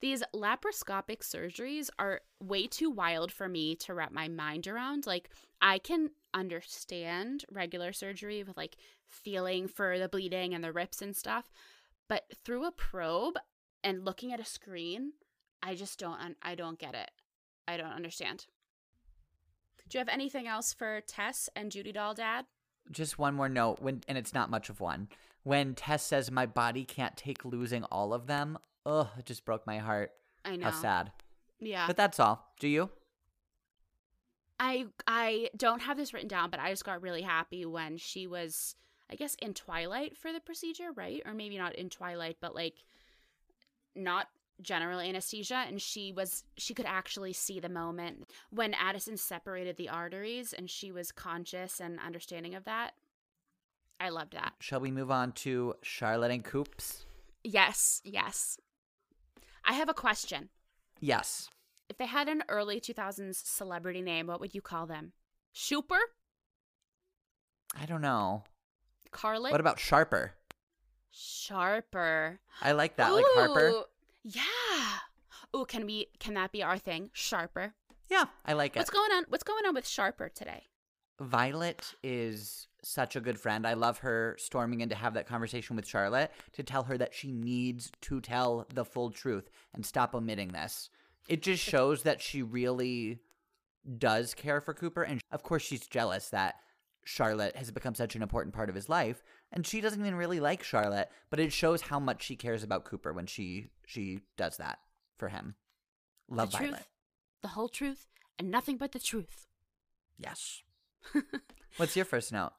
These 0.00 0.22
laparoscopic 0.34 1.18
surgeries 1.20 1.90
are 1.98 2.20
way 2.40 2.66
too 2.66 2.90
wild 2.90 3.32
for 3.32 3.48
me 3.48 3.74
to 3.76 3.92
wrap 3.92 4.12
my 4.12 4.28
mind 4.28 4.66
around. 4.66 5.04
Like, 5.06 5.28
I 5.60 5.78
can 5.78 6.10
understand 6.32 7.44
regular 7.50 7.92
surgery 7.92 8.42
with 8.42 8.56
like 8.56 8.76
feeling 9.08 9.66
for 9.68 9.98
the 9.98 10.08
bleeding 10.08 10.54
and 10.54 10.62
the 10.64 10.72
rips 10.72 11.02
and 11.02 11.14
stuff, 11.14 11.50
but 12.08 12.24
through 12.44 12.66
a 12.66 12.72
probe 12.72 13.38
and 13.82 14.04
looking 14.04 14.32
at 14.32 14.40
a 14.40 14.44
screen, 14.44 15.12
I 15.62 15.74
just 15.74 15.98
don't 15.98 16.20
un- 16.20 16.36
I 16.42 16.54
don't 16.54 16.78
get 16.78 16.94
it. 16.94 17.10
I 17.66 17.76
don't 17.76 17.92
understand. 17.92 18.46
Do 19.88 19.98
you 19.98 20.00
have 20.00 20.08
anything 20.08 20.46
else 20.46 20.72
for 20.72 21.00
Tess 21.02 21.48
and 21.54 21.70
Judy 21.70 21.92
Doll 21.92 22.14
Dad? 22.14 22.46
Just 22.90 23.18
one 23.18 23.34
more 23.34 23.48
note, 23.48 23.80
when 23.80 24.02
and 24.08 24.18
it's 24.18 24.34
not 24.34 24.50
much 24.50 24.68
of 24.68 24.80
one. 24.80 25.08
When 25.42 25.74
Tess 25.74 26.02
says 26.02 26.30
my 26.30 26.46
body 26.46 26.84
can't 26.84 27.16
take 27.16 27.44
losing 27.44 27.84
all 27.84 28.14
of 28.14 28.26
them, 28.26 28.58
ugh, 28.86 29.08
it 29.18 29.26
just 29.26 29.44
broke 29.44 29.66
my 29.66 29.78
heart. 29.78 30.12
I 30.44 30.56
know. 30.56 30.66
How 30.66 30.72
sad. 30.72 31.12
Yeah. 31.60 31.86
But 31.86 31.96
that's 31.96 32.20
all. 32.20 32.52
Do 32.60 32.68
you? 32.68 32.90
I 34.60 34.86
I 35.06 35.50
don't 35.56 35.80
have 35.80 35.96
this 35.96 36.12
written 36.14 36.28
down, 36.28 36.50
but 36.50 36.60
I 36.60 36.70
just 36.70 36.84
got 36.84 37.02
really 37.02 37.22
happy 37.22 37.64
when 37.64 37.96
she 37.96 38.26
was 38.26 38.76
I 39.10 39.16
guess 39.16 39.34
in 39.36 39.54
twilight 39.54 40.16
for 40.16 40.32
the 40.32 40.40
procedure, 40.40 40.92
right? 40.94 41.22
Or 41.24 41.34
maybe 41.34 41.58
not 41.58 41.74
in 41.74 41.90
twilight, 41.90 42.38
but 42.40 42.54
like 42.54 42.74
not 43.94 44.28
general 44.62 45.00
anesthesia 45.00 45.64
and 45.66 45.82
she 45.82 46.12
was 46.12 46.44
she 46.56 46.74
could 46.74 46.86
actually 46.86 47.32
see 47.32 47.58
the 47.58 47.68
moment 47.68 48.30
when 48.50 48.72
Addison 48.74 49.16
separated 49.16 49.76
the 49.76 49.88
arteries 49.88 50.52
and 50.52 50.70
she 50.70 50.92
was 50.92 51.10
conscious 51.10 51.80
and 51.80 51.98
understanding 52.04 52.54
of 52.54 52.64
that. 52.64 52.92
I 54.00 54.10
loved 54.10 54.32
that. 54.34 54.54
Shall 54.60 54.80
we 54.80 54.90
move 54.90 55.10
on 55.10 55.32
to 55.32 55.74
Charlotte 55.82 56.30
and 56.30 56.44
Coops? 56.44 57.06
Yes, 57.42 58.00
yes. 58.04 58.58
I 59.64 59.74
have 59.74 59.88
a 59.88 59.94
question. 59.94 60.50
Yes. 61.00 61.48
If 61.88 61.98
they 61.98 62.06
had 62.06 62.28
an 62.28 62.42
early 62.48 62.80
2000s 62.80 63.46
celebrity 63.46 64.02
name, 64.02 64.26
what 64.26 64.40
would 64.40 64.54
you 64.54 64.62
call 64.62 64.86
them? 64.86 65.12
Shooper? 65.52 65.98
I 67.78 67.86
don't 67.86 68.00
know. 68.00 68.44
Carlet? 69.14 69.52
What 69.52 69.60
about 69.60 69.78
Sharper? 69.78 70.34
Sharper. 71.10 72.40
I 72.60 72.72
like 72.72 72.96
that. 72.96 73.12
Like 73.12 73.24
Harper. 73.34 73.84
Yeah. 74.24 74.42
Ooh, 75.56 75.64
can 75.64 75.86
we 75.86 76.08
can 76.18 76.34
that 76.34 76.52
be 76.52 76.62
our 76.62 76.76
thing? 76.76 77.10
Sharper. 77.12 77.74
Yeah, 78.10 78.24
I 78.44 78.52
like 78.52 78.76
it. 78.76 78.80
What's 78.80 78.90
going 78.90 79.12
on? 79.12 79.24
What's 79.28 79.44
going 79.44 79.64
on 79.64 79.74
with 79.74 79.86
Sharper 79.86 80.28
today? 80.28 80.64
Violet 81.20 81.94
is 82.02 82.66
such 82.82 83.14
a 83.14 83.20
good 83.20 83.38
friend. 83.38 83.66
I 83.66 83.74
love 83.74 83.98
her 83.98 84.36
storming 84.38 84.80
in 84.80 84.88
to 84.88 84.96
have 84.96 85.14
that 85.14 85.28
conversation 85.28 85.76
with 85.76 85.86
Charlotte 85.86 86.32
to 86.52 86.62
tell 86.64 86.82
her 86.82 86.98
that 86.98 87.14
she 87.14 87.30
needs 87.30 87.92
to 88.02 88.20
tell 88.20 88.66
the 88.74 88.84
full 88.84 89.10
truth 89.10 89.48
and 89.72 89.86
stop 89.86 90.14
omitting 90.14 90.48
this. 90.48 90.90
It 91.28 91.40
just 91.40 91.62
shows 91.62 92.02
that 92.02 92.20
she 92.20 92.42
really 92.42 93.20
does 93.98 94.34
care 94.34 94.60
for 94.60 94.74
Cooper. 94.74 95.02
And 95.02 95.20
of 95.30 95.42
course, 95.44 95.62
she's 95.62 95.86
jealous 95.86 96.30
that 96.30 96.56
Charlotte 97.04 97.56
has 97.56 97.70
become 97.70 97.94
such 97.94 98.16
an 98.16 98.22
important 98.22 98.54
part 98.54 98.68
of 98.68 98.74
his 98.74 98.88
life. 98.88 99.22
And 99.52 99.66
she 99.66 99.80
doesn't 99.80 100.00
even 100.00 100.14
really 100.16 100.40
like 100.40 100.62
Charlotte, 100.62 101.10
but 101.30 101.38
it 101.40 101.52
shows 101.52 101.82
how 101.82 102.00
much 102.00 102.22
she 102.24 102.34
cares 102.36 102.62
about 102.62 102.84
Cooper 102.84 103.12
when 103.12 103.26
she 103.26 103.68
she 103.86 104.20
does 104.36 104.56
that 104.56 104.78
for 105.18 105.28
him. 105.28 105.54
Love 106.28 106.50
the 106.50 106.58
Violet. 106.58 106.70
truth, 106.76 106.88
the 107.42 107.48
whole 107.48 107.68
truth, 107.68 108.06
and 108.38 108.50
nothing 108.50 108.76
but 108.78 108.92
the 108.92 108.98
truth. 108.98 109.46
Yes. 110.18 110.62
What's 111.76 111.94
your 111.96 112.04
first 112.04 112.32
note? 112.32 112.52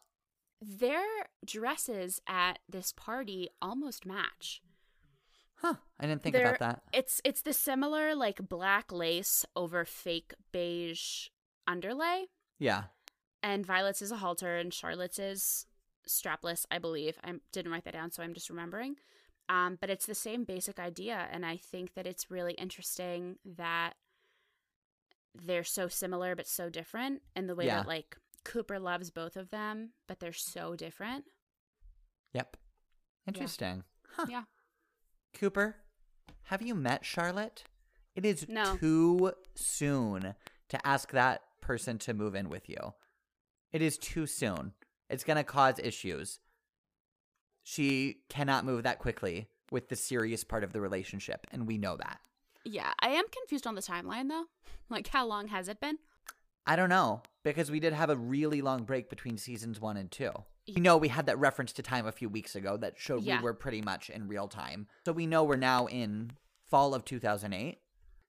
Their 0.61 1.03
dresses 1.45 2.21
at 2.27 2.59
this 2.69 2.93
party 2.93 3.49
almost 3.61 4.05
match. 4.05 4.61
Huh. 5.55 5.75
I 5.99 6.05
didn't 6.05 6.21
think 6.21 6.33
They're- 6.35 6.45
about 6.47 6.59
that. 6.59 6.81
It's 6.93 7.19
it's 7.25 7.41
the 7.41 7.53
similar 7.53 8.13
like 8.15 8.47
black 8.47 8.91
lace 8.91 9.45
over 9.55 9.83
fake 9.85 10.33
beige 10.51 11.27
underlay, 11.67 12.25
Yeah. 12.59 12.83
And 13.45 13.63
Violet's 13.63 14.01
is 14.01 14.11
a 14.11 14.17
halter, 14.17 14.57
and 14.57 14.73
Charlotte's 14.73 15.19
is 15.19 15.67
strapless, 16.09 16.65
I 16.71 16.79
believe. 16.79 17.17
I 17.23 17.33
didn't 17.51 17.71
write 17.71 17.83
that 17.85 17.93
down, 17.93 18.09
so 18.11 18.23
I'm 18.23 18.33
just 18.33 18.49
remembering. 18.49 18.95
Um, 19.49 19.77
but 19.79 19.91
it's 19.91 20.07
the 20.07 20.15
same 20.15 20.43
basic 20.45 20.79
idea. 20.79 21.27
And 21.31 21.45
I 21.45 21.57
think 21.57 21.93
that 21.93 22.07
it's 22.07 22.31
really 22.31 22.53
interesting 22.53 23.35
that 23.45 23.93
they're 25.35 25.63
so 25.63 25.87
similar 25.87 26.35
but 26.35 26.47
so 26.47 26.69
different 26.69 27.21
in 27.35 27.45
the 27.45 27.53
way 27.55 27.65
Yeah. 27.67 27.77
that 27.81 27.87
like 27.87 28.17
Cooper 28.43 28.79
loves 28.79 29.11
both 29.11 29.35
of 29.37 29.51
them, 29.51 29.91
but 30.07 30.19
they're 30.19 30.33
so 30.33 30.75
different. 30.75 31.25
Yep. 32.33 32.57
Interesting. 33.27 33.83
Huh. 34.09 34.25
Yeah. 34.29 34.43
Cooper, 35.33 35.75
have 36.45 36.61
you 36.63 36.73
met 36.73 37.05
Charlotte? 37.05 37.65
It 38.15 38.25
is 38.25 38.47
No. 38.49 38.77
too 38.77 39.33
soon 39.55 40.33
to 40.69 40.87
ask 40.87 41.11
that 41.11 41.43
person 41.61 41.97
to 41.99 42.13
move 42.13 42.33
in 42.33 42.49
with 42.49 42.69
you. 42.69 42.93
It 43.75 43.81
is 43.81 43.97
too 43.97 44.25
soon. 44.25 44.71
It's 45.09 45.25
going 45.25 45.35
to 45.35 45.43
cause 45.43 45.79
issues. 45.79 46.39
She 47.61 48.19
cannot 48.29 48.63
move 48.63 48.83
that 48.83 48.99
quickly 48.99 49.49
with 49.69 49.89
the 49.89 49.97
serious 49.97 50.45
part 50.45 50.63
of 50.63 50.71
the 50.71 50.79
relationship, 50.79 51.45
and 51.51 51.67
we 51.67 51.77
know 51.77 51.97
that. 51.97 52.21
Yeah, 52.63 52.93
I 53.01 53.09
am 53.09 53.25
confused 53.27 53.67
on 53.67 53.75
the 53.75 53.81
timeline 53.81 54.29
though. 54.29 54.45
Like, 54.89 55.07
how 55.07 55.25
long 55.25 55.47
has 55.47 55.67
it 55.67 55.81
been? 55.81 55.97
I 56.67 56.75
don't 56.75 56.89
know 56.89 57.23
because 57.43 57.69
we 57.71 57.79
did 57.79 57.91
have 57.93 58.11
a 58.11 58.15
really 58.15 58.61
long 58.61 58.83
break 58.83 59.09
between 59.09 59.35
seasons 59.37 59.81
one 59.81 59.97
and 59.97 60.09
two. 60.11 60.31
You 60.67 60.79
know, 60.79 60.95
we 60.95 61.07
had 61.09 61.25
that 61.25 61.39
reference 61.39 61.73
to 61.73 61.81
time 61.81 62.05
a 62.05 62.11
few 62.11 62.29
weeks 62.29 62.55
ago 62.55 62.77
that 62.77 62.93
showed 62.99 63.23
Yeah. 63.23 63.39
we 63.39 63.43
were 63.43 63.55
pretty 63.55 63.81
much 63.81 64.09
in 64.11 64.27
real 64.27 64.47
time. 64.47 64.87
So 65.03 65.11
we 65.11 65.25
know 65.25 65.43
we're 65.43 65.55
now 65.57 65.87
in 65.87 66.31
fall 66.63 66.93
of 66.93 67.03
2008. 67.03 67.79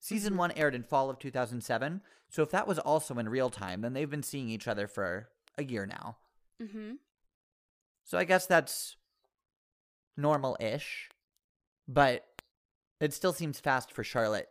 Season 0.01 0.33
Mhm. 0.33 0.39
one 0.39 0.51
aired 0.53 0.75
in 0.75 0.83
fall 0.83 1.11
of 1.11 1.19
2007. 1.19 2.01
So 2.31 2.43
if 2.43 2.51
that 2.51 2.67
was 2.67 2.79
also 2.79 3.19
in 3.19 3.29
real 3.29 3.51
time, 3.51 3.83
then 3.83 3.93
they've 3.93 4.09
been 4.11 4.23
seeing 4.23 4.49
each 4.49 4.67
other 4.67 4.89
for 4.89 5.29
a 5.59 5.65
year 5.65 5.87
now. 5.87 6.17
Mm-hmm. 6.63 6.93
So 8.05 8.19
I 8.19 8.25
guess 8.25 8.47
that's 8.47 8.97
normal 10.17 10.57
ish. 10.61 11.09
But 11.89 12.25
it 13.01 13.13
still 13.13 13.33
seems 13.33 13.61
fast 13.61 13.93
for 13.93 14.03
Charlotte 14.03 14.49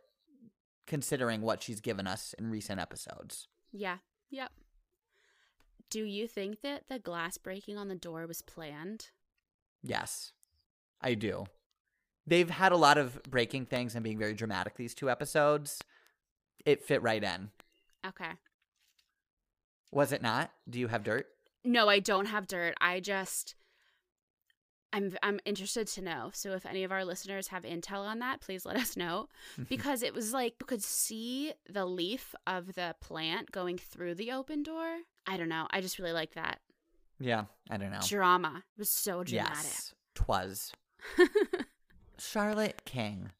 considering 0.86 1.42
what 1.42 1.62
she's 1.62 1.80
given 1.80 2.06
us 2.06 2.34
in 2.38 2.50
recent 2.50 2.80
episodes. 2.80 3.48
Yeah. 3.72 3.98
Yep. 4.30 4.52
Do 5.90 6.04
you 6.04 6.26
think 6.26 6.62
that 6.62 6.84
the 6.88 6.98
glass 6.98 7.38
breaking 7.38 7.78
on 7.78 7.88
the 7.88 7.94
door 7.94 8.26
was 8.26 8.42
planned? 8.42 9.10
Yes, 9.82 10.32
I 11.00 11.14
do. 11.14 11.44
They've 12.26 12.50
had 12.50 12.72
a 12.72 12.76
lot 12.76 12.98
of 12.98 13.22
breaking 13.24 13.66
things 13.66 13.94
and 13.94 14.02
being 14.02 14.18
very 14.18 14.34
dramatic 14.34 14.76
these 14.76 14.94
two 14.94 15.08
episodes. 15.08 15.80
It 16.64 16.82
fit 16.82 17.02
right 17.02 17.22
in. 17.22 17.50
Okay. 18.04 18.32
Was 19.90 20.12
it 20.12 20.22
not? 20.22 20.50
Do 20.68 20.78
you 20.80 20.88
have 20.88 21.04
dirt? 21.04 21.26
No, 21.64 21.88
I 21.88 21.98
don't 22.00 22.26
have 22.26 22.46
dirt. 22.46 22.74
I 22.80 23.00
just 23.00 23.54
I'm 24.92 25.16
I'm 25.22 25.40
interested 25.44 25.86
to 25.88 26.02
know. 26.02 26.30
So 26.32 26.52
if 26.52 26.64
any 26.64 26.84
of 26.84 26.92
our 26.92 27.04
listeners 27.04 27.48
have 27.48 27.64
intel 27.64 28.00
on 28.06 28.20
that, 28.20 28.40
please 28.40 28.64
let 28.64 28.76
us 28.76 28.96
know 28.96 29.28
because 29.68 30.02
it 30.02 30.14
was 30.14 30.32
like 30.32 30.54
you 30.60 30.66
could 30.66 30.82
see 30.82 31.52
the 31.68 31.84
leaf 31.84 32.34
of 32.46 32.74
the 32.74 32.94
plant 33.00 33.52
going 33.52 33.78
through 33.78 34.14
the 34.14 34.32
open 34.32 34.62
door. 34.62 34.98
I 35.26 35.36
don't 35.36 35.48
know. 35.48 35.66
I 35.70 35.80
just 35.80 35.98
really 35.98 36.12
like 36.12 36.34
that. 36.34 36.60
yeah, 37.18 37.44
I 37.68 37.76
don't 37.76 37.90
know. 37.90 38.00
Drama. 38.06 38.62
It 38.76 38.78
was 38.78 38.90
so 38.90 39.24
dramatic. 39.24 39.56
Yes, 39.64 39.94
twas. 40.14 40.72
Charlotte 42.18 42.82
King. 42.84 43.32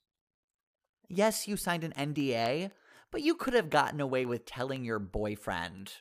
Yes, 1.08 1.46
you 1.46 1.56
signed 1.56 1.84
an 1.84 1.92
NDA, 1.92 2.72
but 3.10 3.22
you 3.22 3.34
could 3.34 3.54
have 3.54 3.70
gotten 3.70 4.00
away 4.00 4.26
with 4.26 4.44
telling 4.44 4.84
your 4.84 4.98
boyfriend. 4.98 5.92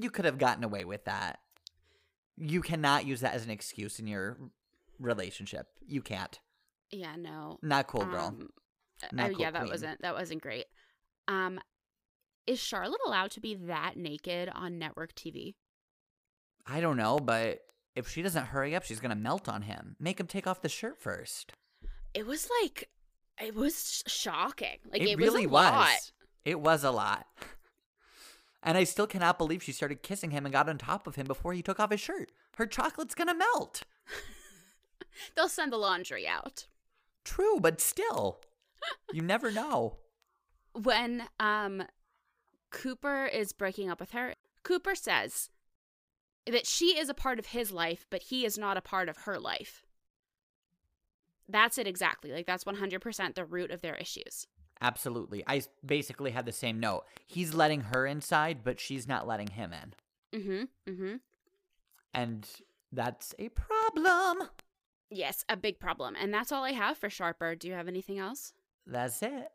You 0.00 0.10
could 0.10 0.24
have 0.24 0.38
gotten 0.38 0.64
away 0.64 0.84
with 0.84 1.04
that. 1.06 1.40
You 2.36 2.60
cannot 2.60 3.04
use 3.04 3.20
that 3.20 3.34
as 3.34 3.44
an 3.44 3.50
excuse 3.50 3.98
in 3.98 4.06
your 4.06 4.38
relationship. 5.00 5.66
You 5.86 6.02
can't. 6.02 6.38
yeah, 6.90 7.16
no. 7.16 7.58
Not 7.62 7.88
cool, 7.88 8.04
girl. 8.04 8.26
Um, 8.26 8.48
Not 9.12 9.30
oh, 9.30 9.32
cool, 9.32 9.40
yeah, 9.40 9.50
that 9.50 9.60
queen. 9.60 9.70
wasn't 9.70 10.02
that 10.02 10.14
wasn't 10.14 10.42
great. 10.42 10.66
Um 11.26 11.60
is 12.46 12.58
Charlotte 12.58 13.00
allowed 13.06 13.30
to 13.32 13.40
be 13.40 13.56
that 13.66 13.96
naked 13.96 14.48
on 14.54 14.78
network 14.78 15.14
TV? 15.14 15.54
I 16.66 16.80
don't 16.80 16.96
know, 16.96 17.18
but 17.18 17.60
if 17.94 18.08
she 18.08 18.22
doesn't 18.22 18.46
hurry 18.46 18.74
up, 18.74 18.84
she's 18.84 19.00
gonna 19.00 19.16
melt 19.16 19.48
on 19.48 19.62
him. 19.62 19.96
Make 19.98 20.20
him 20.20 20.26
take 20.26 20.46
off 20.46 20.62
the 20.62 20.68
shirt 20.68 21.00
first. 21.00 21.52
It 22.14 22.26
was 22.26 22.48
like 22.62 22.88
it 23.40 23.54
was 23.54 24.02
sh- 24.06 24.10
shocking. 24.10 24.78
Like 24.90 25.02
it, 25.02 25.10
it, 25.10 25.18
really 25.18 25.46
was 25.46 25.68
a 25.68 25.72
lot. 25.72 26.10
It 26.44 26.60
was 26.60 26.84
a 26.84 26.90
lot. 26.90 27.26
And 28.62 28.76
I 28.76 28.84
still 28.84 29.06
cannot 29.06 29.38
believe 29.38 29.62
she 29.62 29.72
started 29.72 30.02
kissing 30.02 30.30
him 30.30 30.44
and 30.44 30.52
got 30.52 30.68
on 30.68 30.78
top 30.78 31.06
of 31.06 31.14
him 31.14 31.26
before 31.26 31.52
he 31.52 31.62
took 31.62 31.78
off 31.78 31.92
his 31.92 32.00
shirt. 32.00 32.32
Her 32.56 32.66
chocolate's 32.66 33.14
gonna 33.14 33.34
melt. 33.34 33.82
They'll 35.36 35.48
send 35.48 35.72
the 35.72 35.76
laundry 35.76 36.26
out. 36.26 36.66
True, 37.24 37.60
but 37.60 37.80
still, 37.80 38.40
you 39.12 39.22
never 39.22 39.50
know. 39.50 39.98
When 40.72 41.24
um 41.38 41.84
Cooper 42.70 43.26
is 43.26 43.52
breaking 43.52 43.90
up 43.90 44.00
with 44.00 44.10
her, 44.12 44.34
Cooper 44.62 44.94
says 44.94 45.50
that 46.46 46.66
she 46.66 46.98
is 46.98 47.08
a 47.08 47.14
part 47.14 47.38
of 47.38 47.46
his 47.46 47.72
life, 47.72 48.06
but 48.10 48.22
he 48.24 48.44
is 48.44 48.58
not 48.58 48.76
a 48.76 48.82
part 48.82 49.08
of 49.08 49.18
her 49.18 49.38
life. 49.38 49.84
That's 51.48 51.78
it 51.78 51.86
exactly. 51.86 52.32
Like 52.32 52.46
that's 52.46 52.64
100% 52.64 53.34
the 53.34 53.44
root 53.44 53.70
of 53.70 53.80
their 53.80 53.94
issues. 53.94 54.46
Absolutely. 54.80 55.42
I 55.46 55.62
basically 55.84 56.30
had 56.30 56.46
the 56.46 56.52
same 56.52 56.78
note. 56.78 57.04
He's 57.26 57.54
letting 57.54 57.82
her 57.82 58.06
inside, 58.06 58.58
but 58.62 58.78
she's 58.80 59.08
not 59.08 59.26
letting 59.26 59.48
him 59.48 59.72
in. 59.72 60.40
Mm 60.40 60.44
Mhm. 60.46 60.68
Mm 60.86 60.98
Mhm. 60.98 61.20
And 62.14 62.48
that's 62.92 63.34
a 63.38 63.48
problem. 63.50 64.48
Yes, 65.10 65.44
a 65.48 65.56
big 65.56 65.78
problem. 65.80 66.14
And 66.16 66.32
that's 66.32 66.52
all 66.52 66.64
I 66.64 66.72
have 66.72 66.98
for 66.98 67.08
Sharper. 67.10 67.54
Do 67.54 67.66
you 67.68 67.74
have 67.74 67.88
anything 67.88 68.18
else? 68.18 68.52
That's 68.86 69.22
it. 69.22 69.50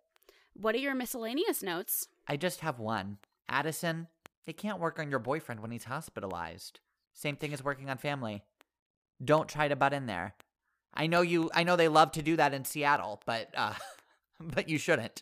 What 0.54 0.76
are 0.76 0.80
your 0.80 0.96
miscellaneous 0.96 1.64
notes? 1.64 2.08
I 2.28 2.38
just 2.38 2.60
have 2.62 2.80
one. 2.80 3.18
Addison, 3.50 4.08
it 4.46 4.58
can't 4.58 4.80
work 4.80 5.00
on 5.00 5.10
your 5.10 5.20
boyfriend 5.20 5.62
when 5.62 5.72
he's 5.72 5.86
hospitalized. 5.86 6.80
Same 7.14 7.36
thing 7.36 7.54
as 7.54 7.64
working 7.64 7.90
on 7.90 7.98
family. 7.98 8.44
Don't 9.24 9.48
try 9.50 9.68
to 9.68 9.76
butt 9.76 9.94
in 9.94 10.06
there. 10.06 10.36
I 10.94 11.08
know 11.08 11.22
you 11.22 11.50
I 11.54 11.64
know 11.64 11.76
they 11.76 11.88
love 11.88 12.12
to 12.14 12.22
do 12.22 12.36
that 12.36 12.54
in 12.54 12.66
Seattle, 12.66 13.22
but 13.26 13.50
uh 13.56 13.74
but 14.54 14.70
you 14.70 14.78
shouldn't. 14.78 15.22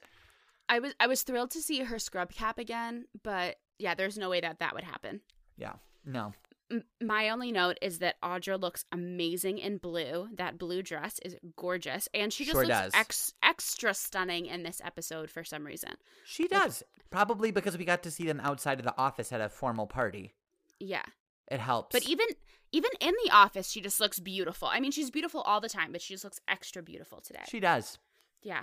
I 0.70 0.80
was 0.80 0.94
I 1.00 1.08
was 1.08 1.24
thrilled 1.24 1.52
to 1.52 1.62
see 1.62 1.80
her 1.80 2.00
scrub 2.00 2.32
cap 2.32 2.58
again, 2.58 3.06
but 3.24 3.58
yeah, 3.78 3.96
there's 3.96 4.18
no 4.18 4.30
way 4.30 4.42
that 4.42 4.60
that 4.60 4.74
would 4.74 4.84
happen. 4.84 5.22
Yeah. 5.58 5.74
No. 6.06 6.34
M- 6.72 6.84
my 7.02 7.30
only 7.30 7.52
note 7.52 7.78
is 7.82 8.00
that 8.00 8.16
Audra 8.22 8.60
looks 8.60 8.86
amazing 8.92 9.58
in 9.58 9.78
blue. 9.78 10.30
That 10.36 10.58
blue 10.58 10.82
dress 10.82 11.20
is 11.26 11.36
gorgeous, 11.58 12.08
and 12.14 12.32
she 12.32 12.46
just 12.46 12.56
Sure 12.56 12.66
looks 12.66 12.96
ex- 12.96 13.34
extra 13.44 13.94
stunning 13.94 14.46
in 14.46 14.64
this 14.64 14.82
episode 14.84 15.30
for 15.30 15.44
some 15.44 15.66
reason. 15.66 15.92
She 16.24 16.48
does. 16.48 16.84
Probably 17.10 17.52
because 17.52 17.78
we 17.78 17.84
got 17.84 18.04
to 18.04 18.12
see 18.12 18.26
them 18.26 18.40
outside 18.42 18.80
of 18.80 18.86
the 18.86 18.98
office 18.98 19.34
at 19.34 19.42
a 19.42 19.50
formal 19.50 19.86
party. 19.88 20.34
Yeah, 20.80 21.04
It 21.50 21.60
helps. 21.60 21.92
but 21.92 22.08
even 22.08 22.26
even 22.72 22.92
in 23.02 23.14
the 23.26 23.32
office, 23.32 23.70
she 23.70 23.82
just 23.82 24.00
looks 24.00 24.20
beautiful. 24.22 24.70
I 24.72 24.80
mean, 24.80 24.92
she's 24.92 25.12
beautiful 25.12 25.42
all 25.42 25.60
the 25.60 25.68
time, 25.68 25.92
but 25.92 26.02
she 26.02 26.14
just 26.14 26.24
looks 26.24 26.40
extra 26.48 26.82
beautiful 26.82 27.20
today. 27.20 27.44
she 27.50 27.60
does. 27.60 27.98
yeah, 28.42 28.62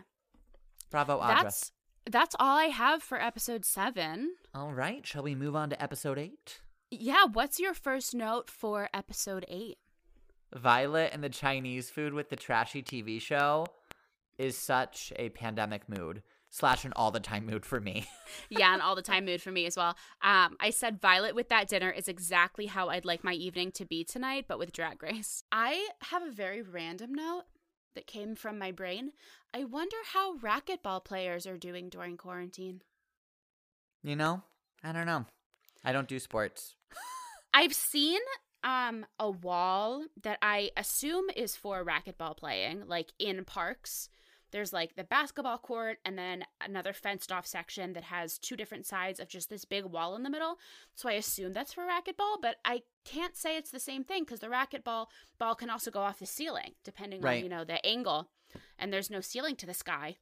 Bravo, 0.91 1.21
Audra. 1.21 1.43
that's 1.43 1.73
that's 2.11 2.35
all 2.39 2.57
I 2.57 2.67
have 2.67 3.03
for 3.03 3.21
episode 3.21 3.65
seven. 3.65 4.35
All 4.55 4.73
right. 4.73 5.07
Shall 5.07 5.23
we 5.23 5.35
move 5.35 5.55
on 5.55 5.71
to 5.71 5.83
episode 5.83 6.19
eight? 6.19 6.61
Yeah, 6.91 7.27
what's 7.31 7.61
your 7.61 7.75
first 7.75 8.15
note 8.15 8.49
for 8.49 8.89
episode 8.95 9.45
eight? 9.49 9.77
Violet 10.55 11.11
and 11.13 11.23
the 11.23 11.29
Chinese 11.29 11.91
food 11.91 12.15
with 12.15 12.31
the 12.31 12.37
trashy 12.37 12.83
TV 12.83 13.21
show 13.21 13.67
is 14.39 14.57
such 14.57 15.13
a 15.17 15.29
pandemic 15.31 15.87
mood 15.89 16.23
slash 16.49 16.87
an 16.87 16.95
all 16.97 17.11
the 17.11 17.21
time 17.21 17.45
mood 17.45 17.67
for 17.67 17.79
me. 17.81 18.07
yeah, 18.49 18.75
an 18.75 18.81
all 18.81 18.95
the 18.95 19.03
time 19.03 19.27
mood 19.27 19.43
for 19.43 19.51
me 19.51 19.67
as 19.67 19.77
well. 19.77 19.97
Um, 20.23 20.57
I 20.61 20.71
said 20.71 21.03
Violet 21.03 21.35
with 21.35 21.51
that 21.51 21.69
dinner 21.69 21.91
is 21.91 22.09
exactly 22.09 22.67
how 22.67 22.89
I'd 22.89 23.05
like 23.05 23.23
my 23.23 23.35
evening 23.35 23.71
to 23.73 23.85
be 23.85 24.05
tonight, 24.05 24.47
but 24.49 24.59
with 24.59 24.73
Drag 24.73 25.03
Race. 25.03 25.45
I 25.53 25.89
have 26.03 26.23
a 26.23 26.31
very 26.31 26.63
random 26.63 27.15
note 27.15 27.45
that 27.95 28.07
came 28.07 28.35
from 28.35 28.59
my 28.59 28.71
brain. 28.71 29.13
I 29.55 29.65
wonder 29.65 29.97
how 30.13 30.37
racquetball 30.37 31.05
players 31.05 31.47
are 31.47 31.57
doing 31.57 31.89
during 31.89 32.17
quarantine. 32.17 32.83
You 34.03 34.17
know? 34.17 34.43
I 34.85 34.93
don't 34.93 35.07
know. 35.07 35.27
I 35.85 35.93
don't 35.93 36.09
do 36.09 36.19
sports. 36.19 36.75
I've 37.55 37.75
seen 37.75 38.21
um 38.65 39.07
a 39.19 39.31
wall 39.31 40.05
that 40.23 40.39
I 40.43 40.71
assume 40.77 41.27
is 41.37 41.57
for 41.57 41.85
racquetball 41.85 42.37
playing, 42.37 42.85
like 42.87 43.13
in 43.19 43.45
parks. 43.45 44.09
There's 44.51 44.73
like 44.73 44.97
the 44.97 45.05
basketball 45.05 45.59
court 45.59 45.99
and 46.05 46.17
then 46.19 46.45
another 46.61 46.93
fenced 46.93 47.31
off 47.31 47.47
section 47.47 47.93
that 47.93 48.05
has 48.05 48.39
two 48.39 48.57
different 48.57 48.87
sides 48.87 49.21
of 49.21 49.29
just 49.29 49.51
this 49.51 49.65
big 49.65 49.85
wall 49.85 50.17
in 50.17 50.23
the 50.23 50.31
middle. 50.31 50.59
So 50.95 51.09
I 51.09 51.13
assume 51.13 51.53
that's 51.53 51.75
for 51.75 51.83
racquetball, 51.87 52.41
but 52.41 52.57
I 52.65 52.83
can't 53.05 53.37
say 53.37 53.57
it's 53.57 53.71
the 53.71 53.79
same 53.81 54.05
thing 54.05 54.25
because 54.25 54.41
the 54.41 54.47
racquetball 54.49 55.07
ball 55.39 55.55
can 55.55 55.69
also 55.71 55.91
go 55.91 56.01
off 56.01 56.19
the 56.19 56.27
ceiling 56.27 56.73
depending 56.85 57.21
Right. 57.21 57.39
on, 57.39 57.43
you 57.43 57.49
know, 57.51 57.65
the 57.65 57.85
angle. 57.85 58.31
And 58.79 58.93
there's 58.93 59.11
no 59.11 59.21
ceiling 59.21 59.57
to 59.57 59.67
the 59.67 59.75
sky. 59.75 60.17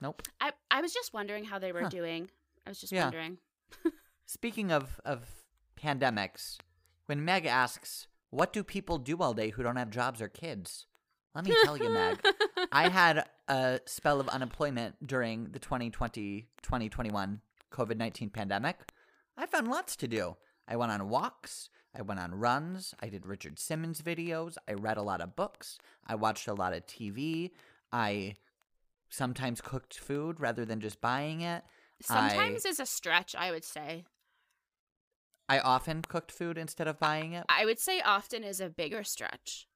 Nope. 0.00 0.22
I 0.40 0.52
I 0.70 0.80
was 0.80 0.92
just 0.92 1.12
wondering 1.14 1.44
how 1.44 1.58
they 1.58 1.72
were 1.72 1.82
Huh. 1.82 1.88
doing. 1.88 2.30
I 2.66 2.70
was 2.70 2.80
just 2.80 2.92
Yeah. 2.92 3.04
wondering. 3.04 3.38
Speaking 4.26 4.72
of, 4.72 5.00
of 5.04 5.44
pandemics, 5.76 6.58
when 7.06 7.24
Meg 7.24 7.46
asks, 7.46 8.08
What 8.30 8.52
do 8.52 8.64
people 8.64 8.98
do 8.98 9.18
all 9.18 9.32
day 9.34 9.50
who 9.50 9.62
don't 9.62 9.76
have 9.76 9.90
jobs 9.90 10.20
or 10.20 10.28
kids? 10.28 10.86
Let 11.36 11.44
me 11.44 11.54
tell 11.64 11.76
you, 11.76 11.90
Meg. 11.90 12.18
I 12.72 12.88
had 12.88 13.26
a 13.46 13.80
spell 13.84 14.20
of 14.20 14.28
unemployment 14.28 15.06
during 15.06 15.50
the 15.50 15.58
2020 15.58 16.48
2021 16.62 17.40
COVID 17.70 17.96
19 17.98 18.30
pandemic. 18.30 18.78
I 19.36 19.44
found 19.44 19.68
lots 19.68 19.96
to 19.96 20.08
do. 20.08 20.38
I 20.66 20.76
went 20.76 20.92
on 20.92 21.10
walks, 21.10 21.68
I 21.94 22.00
went 22.00 22.20
on 22.20 22.34
runs, 22.34 22.94
I 23.00 23.10
did 23.10 23.26
Richard 23.26 23.58
Simmons 23.58 24.00
videos, 24.00 24.56
I 24.66 24.72
read 24.72 24.96
a 24.96 25.02
lot 25.02 25.20
of 25.20 25.36
books, 25.36 25.76
I 26.06 26.14
watched 26.14 26.48
a 26.48 26.54
lot 26.54 26.72
of 26.72 26.86
TV, 26.86 27.50
I 27.92 28.36
sometimes 29.10 29.60
cooked 29.60 29.98
food 29.98 30.40
rather 30.40 30.64
than 30.64 30.80
just 30.80 31.02
buying 31.02 31.42
it. 31.42 31.64
Sometimes 32.00 32.64
is 32.64 32.80
a 32.80 32.86
stretch, 32.86 33.34
I 33.36 33.50
would 33.50 33.64
say. 33.64 34.06
I 35.50 35.58
often 35.58 36.00
cooked 36.00 36.32
food 36.32 36.56
instead 36.56 36.88
of 36.88 36.98
buying 36.98 37.34
it. 37.34 37.44
I 37.48 37.66
would 37.66 37.78
say 37.78 38.00
often 38.00 38.42
is 38.42 38.58
a 38.58 38.70
bigger 38.70 39.04
stretch. 39.04 39.68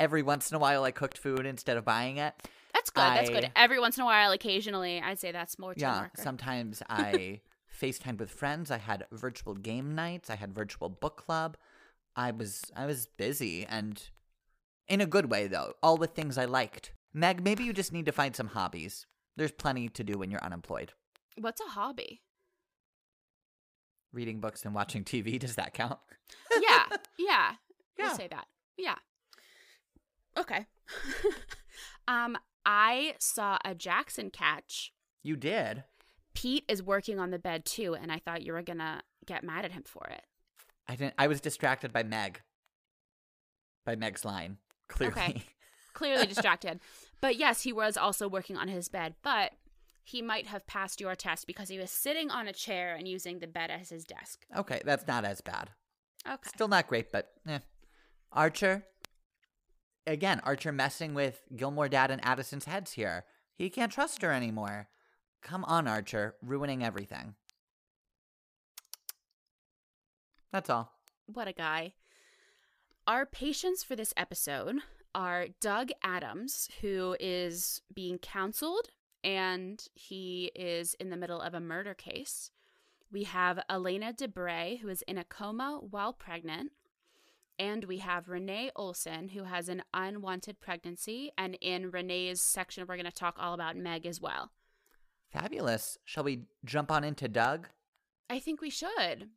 Every 0.00 0.22
once 0.22 0.50
in 0.50 0.56
a 0.56 0.58
while, 0.58 0.84
I 0.84 0.90
cooked 0.90 1.18
food 1.18 1.44
instead 1.46 1.76
of 1.76 1.84
buying 1.84 2.18
it. 2.18 2.34
That's 2.72 2.90
good. 2.90 3.02
That's 3.02 3.30
good. 3.30 3.50
Every 3.56 3.80
once 3.80 3.96
in 3.96 4.02
a 4.02 4.06
while, 4.06 4.30
occasionally, 4.32 5.00
I'd 5.00 5.18
say 5.18 5.32
that's 5.32 5.58
more 5.58 5.74
Yeah, 5.76 5.92
teamwork. 5.94 6.16
sometimes 6.16 6.82
I 6.88 7.40
FaceTimed 7.80 8.18
with 8.18 8.30
friends. 8.30 8.70
I 8.70 8.78
had 8.78 9.06
virtual 9.12 9.54
game 9.54 9.94
nights. 9.94 10.30
I 10.30 10.36
had 10.36 10.54
virtual 10.54 10.88
book 10.88 11.16
club. 11.16 11.56
I 12.16 12.30
was 12.32 12.62
I 12.76 12.86
was 12.86 13.06
busy 13.06 13.64
and 13.64 14.02
in 14.88 15.00
a 15.00 15.06
good 15.06 15.30
way 15.30 15.46
though, 15.46 15.74
all 15.82 15.96
with 15.96 16.12
things 16.14 16.36
I 16.38 16.44
liked. 16.46 16.92
Meg, 17.12 17.42
maybe 17.42 17.64
you 17.64 17.72
just 17.72 17.92
need 17.92 18.06
to 18.06 18.12
find 18.12 18.34
some 18.36 18.48
hobbies. 18.48 19.06
There's 19.36 19.52
plenty 19.52 19.88
to 19.90 20.04
do 20.04 20.18
when 20.18 20.30
you're 20.30 20.42
unemployed. 20.42 20.92
What's 21.38 21.60
a 21.60 21.64
hobby? 21.70 22.22
Reading 24.12 24.40
books 24.40 24.64
and 24.64 24.74
watching 24.74 25.04
TV, 25.04 25.38
does 25.40 25.54
that 25.56 25.74
count? 25.74 25.98
yeah, 26.60 26.84
yeah. 27.18 27.52
We'll 27.98 28.14
say 28.14 28.28
that. 28.28 28.46
Yeah. 28.76 28.96
Okay. 30.38 30.66
um, 32.08 32.38
I 32.64 33.14
saw 33.18 33.58
a 33.64 33.74
Jackson 33.74 34.30
catch. 34.30 34.92
You 35.22 35.36
did. 35.36 35.84
Pete 36.34 36.64
is 36.68 36.82
working 36.82 37.18
on 37.18 37.30
the 37.30 37.38
bed 37.38 37.64
too, 37.64 37.94
and 37.94 38.12
I 38.12 38.18
thought 38.18 38.42
you 38.42 38.52
were 38.52 38.62
gonna 38.62 39.02
get 39.26 39.42
mad 39.42 39.64
at 39.64 39.72
him 39.72 39.82
for 39.84 40.06
it. 40.10 40.22
I 40.86 40.96
didn't 40.96 41.14
I 41.18 41.26
was 41.26 41.40
distracted 41.40 41.92
by 41.92 42.02
Meg. 42.02 42.42
By 43.84 43.96
Meg's 43.96 44.24
line. 44.24 44.58
Clearly. 44.88 45.12
Okay. 45.12 45.42
Clearly 45.94 46.26
distracted. 46.34 46.80
But 47.20 47.36
yes, 47.36 47.62
he 47.62 47.72
was 47.72 47.96
also 47.96 48.28
working 48.28 48.56
on 48.56 48.68
his 48.68 48.88
bed, 48.88 49.14
but 49.22 49.52
he 50.04 50.22
might 50.22 50.46
have 50.46 50.66
passed 50.66 51.00
your 51.00 51.14
test 51.14 51.46
because 51.46 51.68
he 51.68 51.78
was 51.78 51.90
sitting 51.90 52.30
on 52.30 52.46
a 52.46 52.52
chair 52.52 52.94
and 52.94 53.08
using 53.08 53.40
the 53.40 53.46
bed 53.46 53.70
as 53.70 53.90
his 53.90 54.04
desk. 54.04 54.46
okay, 54.56 54.80
that's 54.84 55.06
not 55.06 55.24
as 55.24 55.40
bad. 55.40 55.70
Okay. 56.26 56.50
Still 56.54 56.68
not 56.68 56.86
great, 56.86 57.10
but 57.12 57.32
eh. 57.48 57.58
Archer. 58.32 58.84
Again, 60.08 60.40
Archer 60.42 60.72
messing 60.72 61.12
with 61.12 61.42
Gilmore 61.54 61.90
Dad 61.90 62.10
and 62.10 62.24
Addison's 62.24 62.64
heads 62.64 62.92
here. 62.92 63.26
He 63.54 63.68
can't 63.68 63.92
trust 63.92 64.22
her 64.22 64.32
anymore. 64.32 64.88
Come 65.42 65.64
on, 65.64 65.86
Archer, 65.86 66.34
ruining 66.40 66.82
everything. 66.82 67.34
That's 70.50 70.70
all. 70.70 70.94
What 71.26 71.46
a 71.46 71.52
guy. 71.52 71.92
Our 73.06 73.26
patients 73.26 73.84
for 73.84 73.96
this 73.96 74.14
episode 74.16 74.78
are 75.14 75.48
Doug 75.60 75.90
Adams, 76.02 76.70
who 76.80 77.14
is 77.20 77.82
being 77.92 78.16
counseled 78.16 78.88
and 79.22 79.84
he 79.92 80.50
is 80.54 80.94
in 80.94 81.10
the 81.10 81.18
middle 81.18 81.42
of 81.42 81.52
a 81.52 81.60
murder 81.60 81.92
case. 81.92 82.50
We 83.12 83.24
have 83.24 83.62
Elena 83.68 84.14
DeBray, 84.14 84.80
who 84.80 84.88
is 84.88 85.02
in 85.02 85.18
a 85.18 85.24
coma 85.24 85.80
while 85.82 86.14
pregnant. 86.14 86.72
And 87.58 87.84
we 87.84 87.98
have 87.98 88.28
Renee 88.28 88.70
Olson, 88.76 89.28
who 89.28 89.44
has 89.44 89.68
an 89.68 89.82
unwanted 89.92 90.60
pregnancy. 90.60 91.32
And 91.36 91.56
in 91.60 91.90
Renee's 91.90 92.40
section, 92.40 92.84
we're 92.86 92.96
going 92.96 93.06
to 93.06 93.12
talk 93.12 93.36
all 93.38 93.54
about 93.54 93.76
Meg 93.76 94.06
as 94.06 94.20
well. 94.20 94.52
Fabulous. 95.32 95.98
Shall 96.04 96.24
we 96.24 96.42
jump 96.64 96.90
on 96.90 97.04
into 97.04 97.28
Doug? 97.28 97.68
I 98.30 98.38
think 98.38 98.60
we 98.60 98.70
should. 98.70 99.30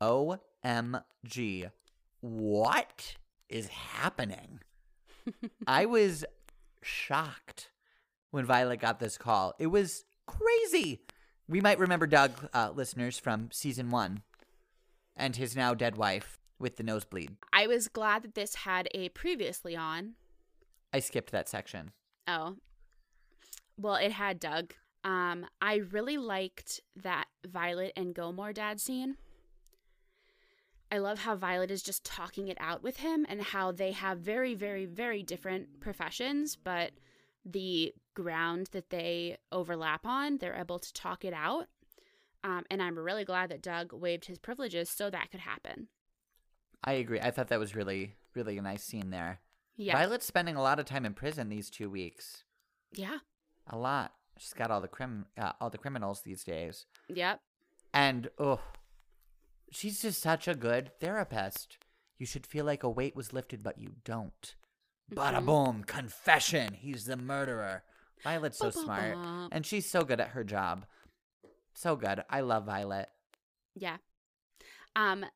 OMG. 0.00 1.70
What 2.20 3.16
is 3.48 3.68
happening? 3.68 4.60
I 5.66 5.86
was 5.86 6.24
shocked 6.82 7.70
when 8.30 8.44
Violet 8.44 8.80
got 8.80 9.00
this 9.00 9.18
call. 9.18 9.54
It 9.58 9.68
was 9.68 10.04
crazy. 10.26 11.02
We 11.48 11.60
might 11.60 11.78
remember 11.78 12.06
Doug, 12.06 12.48
uh, 12.54 12.70
listeners, 12.74 13.18
from 13.18 13.50
season 13.52 13.90
one 13.90 14.22
and 15.16 15.36
his 15.36 15.56
now 15.56 15.74
dead 15.74 15.96
wife 15.96 16.38
with 16.58 16.76
the 16.76 16.82
nosebleed. 16.82 17.36
I 17.52 17.66
was 17.66 17.88
glad 17.88 18.22
that 18.22 18.34
this 18.34 18.54
had 18.54 18.88
a 18.94 19.08
previously 19.10 19.76
on. 19.76 20.14
I 20.92 21.00
skipped 21.00 21.32
that 21.32 21.48
section. 21.48 21.92
Oh. 22.26 22.56
Well, 23.78 23.96
it 23.96 24.12
had 24.12 24.40
Doug. 24.40 24.74
Um, 25.04 25.46
I 25.60 25.76
really 25.76 26.18
liked 26.18 26.80
that 26.96 27.26
Violet 27.46 27.92
and 27.96 28.14
Gilmore 28.14 28.52
dad 28.52 28.80
scene. 28.80 29.16
I 30.90 30.98
love 30.98 31.20
how 31.20 31.34
Violet 31.34 31.70
is 31.70 31.82
just 31.82 32.04
talking 32.04 32.48
it 32.48 32.56
out 32.60 32.82
with 32.82 32.98
him 32.98 33.26
and 33.28 33.42
how 33.42 33.72
they 33.72 33.92
have 33.92 34.18
very, 34.18 34.54
very, 34.54 34.86
very 34.86 35.22
different 35.22 35.80
professions, 35.80 36.56
but 36.56 36.92
the 37.44 37.92
ground 38.14 38.68
that 38.72 38.90
they 38.90 39.36
overlap 39.52 40.06
on, 40.06 40.38
they're 40.38 40.56
able 40.56 40.78
to 40.78 40.92
talk 40.92 41.24
it 41.24 41.34
out. 41.34 41.66
Um, 42.42 42.64
and 42.70 42.80
I'm 42.80 42.98
really 42.98 43.24
glad 43.24 43.50
that 43.50 43.62
Doug 43.62 43.92
waived 43.92 44.26
his 44.26 44.38
privileges 44.38 44.88
so 44.88 45.10
that 45.10 45.30
could 45.30 45.40
happen. 45.40 45.88
I 46.84 46.94
agree. 46.94 47.20
I 47.20 47.30
thought 47.30 47.48
that 47.48 47.58
was 47.58 47.74
really, 47.74 48.14
really 48.34 48.58
a 48.58 48.62
nice 48.62 48.82
scene 48.84 49.10
there. 49.10 49.40
Yeah. 49.76 49.94
Violet's 49.94 50.26
spending 50.26 50.56
a 50.56 50.62
lot 50.62 50.78
of 50.78 50.86
time 50.86 51.04
in 51.04 51.14
prison 51.14 51.48
these 51.48 51.68
two 51.70 51.90
weeks. 51.90 52.44
Yeah. 52.92 53.18
A 53.68 53.76
lot. 53.76 54.12
She's 54.38 54.52
got 54.52 54.70
all 54.70 54.80
the 54.80 54.88
crim, 54.88 55.26
uh, 55.38 55.52
all 55.60 55.70
the 55.70 55.78
criminals 55.78 56.20
these 56.22 56.44
days. 56.44 56.86
Yep. 57.08 57.40
And 57.92 58.28
oh, 58.38 58.60
she's 59.70 60.02
just 60.02 60.20
such 60.20 60.46
a 60.48 60.54
good 60.54 60.92
therapist. 61.00 61.78
You 62.18 62.26
should 62.26 62.46
feel 62.46 62.64
like 62.64 62.82
a 62.82 62.88
weight 62.90 63.16
was 63.16 63.32
lifted, 63.32 63.62
but 63.62 63.78
you 63.78 63.92
don't. 64.04 64.54
Bada 65.12 65.40
Mhm. 65.40 65.46
boom, 65.46 65.84
confession. 65.84 66.74
He's 66.74 67.04
the 67.04 67.16
murderer. 67.16 67.84
Violet's 68.22 68.58
so 68.58 68.70
smart, 68.70 69.16
and 69.52 69.64
she's 69.66 69.88
so 69.88 70.02
good 70.02 70.20
at 70.20 70.28
her 70.30 70.42
job. 70.42 70.86
So 71.74 71.96
good. 71.96 72.24
I 72.30 72.40
love 72.40 72.64
Violet. 72.64 73.10
Yeah. 73.74 73.98
Um, 74.96 75.26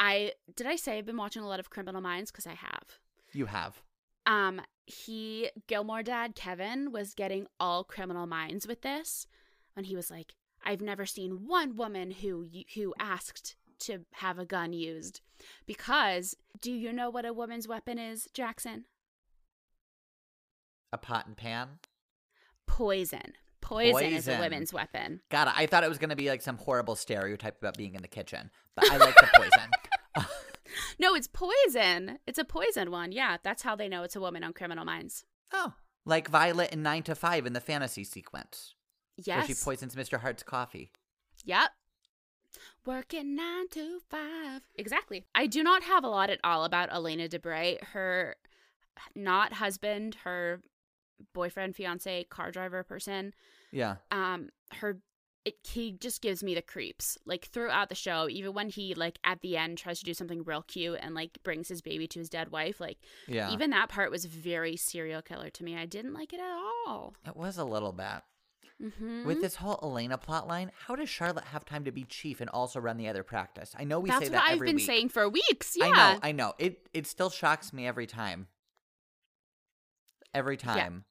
I 0.00 0.32
did 0.56 0.66
I 0.66 0.76
say 0.76 0.96
I've 0.96 1.04
been 1.06 1.18
watching 1.18 1.42
a 1.42 1.48
lot 1.48 1.60
of 1.60 1.68
Criminal 1.68 2.00
Minds 2.00 2.30
because 2.30 2.46
I 2.46 2.54
have. 2.54 2.98
You 3.32 3.46
have. 3.46 3.82
Um, 4.26 4.62
he 4.86 5.50
Gilmore 5.66 6.02
dad 6.02 6.34
Kevin 6.34 6.90
was 6.90 7.14
getting 7.14 7.46
all 7.60 7.84
Criminal 7.84 8.26
Minds 8.26 8.66
with 8.66 8.80
this 8.80 9.26
when 9.74 9.84
he 9.84 9.94
was 9.94 10.10
like, 10.10 10.34
"I've 10.64 10.80
never 10.80 11.04
seen 11.04 11.46
one 11.46 11.76
woman 11.76 12.10
who 12.10 12.46
who 12.74 12.94
asked 12.98 13.56
to 13.80 14.06
have 14.14 14.38
a 14.38 14.46
gun 14.46 14.72
used." 14.72 15.20
Because 15.66 16.34
do 16.60 16.72
you 16.72 16.92
know 16.92 17.10
what 17.10 17.26
a 17.26 17.32
woman's 17.34 17.68
weapon 17.68 17.98
is, 17.98 18.26
Jackson? 18.32 18.86
A 20.92 20.98
pot 20.98 21.26
and 21.26 21.36
pan. 21.36 21.78
Poison. 22.66 23.34
Poison, 23.60 24.12
is 24.12 24.26
a 24.26 24.30
Poison. 24.32 24.40
women's 24.40 24.72
weapon. 24.72 25.20
Got 25.30 25.48
it. 25.48 25.54
I 25.56 25.66
thought 25.66 25.84
it 25.84 25.88
was 25.88 25.98
gonna 25.98 26.16
be 26.16 26.30
like 26.30 26.40
some 26.42 26.56
horrible 26.56 26.96
stereotype 26.96 27.58
about 27.58 27.76
being 27.76 27.94
in 27.94 28.02
the 28.02 28.08
kitchen, 28.08 28.50
but 28.74 28.90
I 28.90 28.96
like 28.96 29.14
the 29.14 29.28
poison. 29.34 29.70
No, 31.00 31.14
it's 31.16 31.26
poison. 31.26 32.18
It's 32.28 32.38
a 32.38 32.44
poison 32.44 32.92
one. 32.92 33.10
Yeah, 33.10 33.38
that's 33.42 33.62
how 33.62 33.74
they 33.74 33.88
know 33.88 34.04
it's 34.04 34.14
a 34.14 34.20
woman 34.20 34.44
on 34.44 34.52
Criminal 34.52 34.84
Minds. 34.84 35.24
oh, 35.52 35.72
like 36.04 36.28
Violet 36.28 36.72
in 36.72 36.82
Nine 36.82 37.02
to 37.04 37.14
Five 37.16 37.44
in 37.44 37.54
the 37.54 37.60
fantasy 37.60 38.04
sequence, 38.04 38.74
Yes, 39.16 39.36
where 39.38 39.46
she 39.48 39.54
poisons 39.64 39.96
Mr. 39.96 40.20
Hart's 40.20 40.44
coffee. 40.44 40.92
Yep. 41.44 41.70
Working 42.86 43.34
nine 43.36 43.68
to 43.70 44.00
five. 44.08 44.62
Exactly. 44.74 45.24
I 45.34 45.46
do 45.46 45.62
not 45.62 45.82
have 45.84 46.04
a 46.04 46.08
lot 46.08 46.30
at 46.30 46.40
all 46.42 46.64
about 46.64 46.92
Elena 46.92 47.28
DeBray. 47.28 47.82
Her 47.82 48.36
not 49.14 49.54
husband, 49.54 50.16
her 50.24 50.60
boyfriend, 51.32 51.76
fiance, 51.76 52.24
car 52.24 52.50
driver 52.50 52.82
person. 52.82 53.34
Yeah. 53.72 53.96
Um, 54.10 54.50
her 54.74 54.98
it, 55.44 55.54
he 55.66 55.92
just 55.92 56.20
gives 56.20 56.42
me 56.42 56.54
the 56.54 56.62
creeps. 56.62 57.16
Like 57.24 57.46
throughout 57.46 57.88
the 57.88 57.94
show, 57.94 58.28
even 58.28 58.52
when 58.52 58.68
he 58.68 58.94
like 58.94 59.18
at 59.24 59.40
the 59.40 59.56
end 59.56 59.78
tries 59.78 59.98
to 60.00 60.04
do 60.04 60.12
something 60.14 60.42
real 60.44 60.62
cute 60.62 60.98
and 61.00 61.14
like 61.14 61.38
brings 61.42 61.68
his 61.68 61.80
baby 61.80 62.06
to 62.08 62.18
his 62.18 62.28
dead 62.28 62.50
wife, 62.50 62.80
like 62.80 62.98
Yeah. 63.26 63.50
even 63.52 63.70
that 63.70 63.88
part 63.88 64.10
was 64.10 64.26
very 64.26 64.76
serial 64.76 65.22
killer 65.22 65.50
to 65.50 65.64
me. 65.64 65.76
I 65.76 65.86
didn't 65.86 66.12
like 66.14 66.32
it 66.32 66.40
at 66.40 66.52
all. 66.86 67.14
it 67.26 67.36
was 67.36 67.56
a 67.58 67.64
little 67.64 67.92
bit. 67.92 68.22
hmm 68.96 69.24
With 69.24 69.40
this 69.40 69.56
whole 69.56 69.78
Elena 69.82 70.18
plotline, 70.18 70.70
how 70.86 70.94
does 70.94 71.08
Charlotte 71.08 71.44
have 71.46 71.64
time 71.64 71.84
to 71.84 71.92
be 71.92 72.04
chief 72.04 72.40
and 72.42 72.50
also 72.50 72.78
run 72.80 72.96
the 72.98 73.08
other 73.08 73.22
practice? 73.22 73.74
I 73.78 73.84
know 73.84 73.98
we 74.00 74.10
That's 74.10 74.26
say 74.26 74.30
what 74.30 74.32
that 74.32 74.50
I've 74.50 74.60
been 74.60 74.76
week. 74.76 74.84
saying 74.86 75.08
for 75.08 75.28
weeks. 75.28 75.74
Yeah. 75.76 75.86
I 75.86 75.90
know, 76.14 76.18
I 76.22 76.32
know. 76.32 76.52
It 76.58 76.88
it 76.92 77.06
still 77.06 77.30
shocks 77.30 77.72
me 77.72 77.86
every 77.86 78.06
time. 78.06 78.48
Every 80.32 80.56
time. 80.56 81.04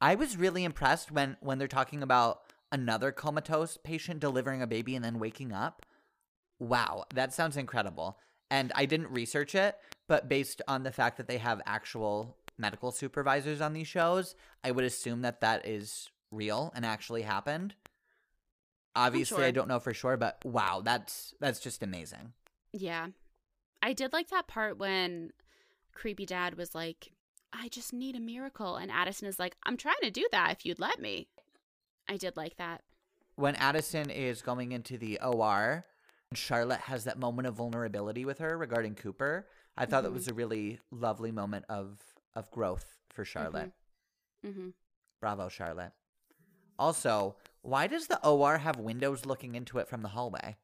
I 0.00 0.14
was 0.14 0.36
really 0.36 0.64
impressed 0.64 1.10
when 1.10 1.36
when 1.40 1.58
they're 1.58 1.68
talking 1.68 2.02
about 2.02 2.40
another 2.72 3.12
comatose 3.12 3.76
patient 3.76 4.20
delivering 4.20 4.62
a 4.62 4.66
baby 4.66 4.94
and 4.94 5.04
then 5.04 5.18
waking 5.18 5.52
up. 5.52 5.84
Wow, 6.58 7.04
that 7.14 7.32
sounds 7.32 7.56
incredible. 7.56 8.18
And 8.50 8.72
I 8.74 8.86
didn't 8.86 9.10
research 9.10 9.54
it, 9.54 9.76
but 10.06 10.28
based 10.28 10.62
on 10.66 10.82
the 10.82 10.92
fact 10.92 11.16
that 11.18 11.28
they 11.28 11.38
have 11.38 11.60
actual 11.66 12.36
medical 12.56 12.90
supervisors 12.90 13.60
on 13.60 13.72
these 13.72 13.86
shows, 13.86 14.34
I 14.64 14.70
would 14.70 14.84
assume 14.84 15.22
that 15.22 15.40
that 15.40 15.66
is 15.66 16.08
real 16.30 16.72
and 16.74 16.84
actually 16.84 17.22
happened. 17.22 17.74
Obviously, 18.96 19.44
I 19.44 19.50
don't 19.50 19.68
know 19.68 19.78
for 19.78 19.94
sure, 19.94 20.16
but 20.16 20.44
wow, 20.44 20.82
that's 20.84 21.34
that's 21.40 21.60
just 21.60 21.82
amazing. 21.82 22.32
Yeah. 22.72 23.08
I 23.80 23.92
did 23.92 24.12
like 24.12 24.28
that 24.30 24.48
part 24.48 24.78
when 24.78 25.30
creepy 25.94 26.26
dad 26.26 26.56
was 26.56 26.74
like, 26.74 27.12
I 27.52 27.68
just 27.68 27.92
need 27.92 28.16
a 28.16 28.20
miracle. 28.20 28.76
And 28.76 28.90
Addison 28.90 29.28
is 29.28 29.38
like, 29.38 29.56
I'm 29.64 29.76
trying 29.76 30.00
to 30.02 30.10
do 30.10 30.26
that 30.32 30.50
if 30.52 30.66
you'd 30.66 30.80
let 30.80 31.00
me. 31.00 31.28
I 32.08 32.16
did 32.16 32.36
like 32.36 32.56
that. 32.56 32.82
When 33.36 33.54
Addison 33.56 34.10
is 34.10 34.42
going 34.42 34.72
into 34.72 34.98
the 34.98 35.18
OR, 35.22 35.84
Charlotte 36.34 36.80
has 36.80 37.04
that 37.04 37.18
moment 37.18 37.46
of 37.48 37.54
vulnerability 37.54 38.24
with 38.24 38.38
her 38.38 38.56
regarding 38.58 38.94
Cooper. 38.94 39.46
I 39.76 39.86
thought 39.86 40.02
that 40.02 40.10
Mhm. 40.10 40.14
was 40.14 40.28
a 40.28 40.34
really 40.34 40.80
lovely 40.90 41.30
moment 41.32 41.64
of 41.68 42.02
of 42.34 42.50
growth 42.52 42.98
for 43.10 43.24
Charlotte. 43.24 43.72
Mm-hmm. 44.46 44.70
Bravo, 45.20 45.48
Charlotte. 45.48 45.92
Also, 46.78 47.36
why 47.62 47.86
does 47.88 48.06
the 48.06 48.24
OR 48.24 48.58
have 48.58 48.76
windows 48.76 49.26
looking 49.26 49.54
into 49.56 49.78
it 49.78 49.88
from 49.88 50.02
the 50.02 50.08
hallway? 50.10 50.56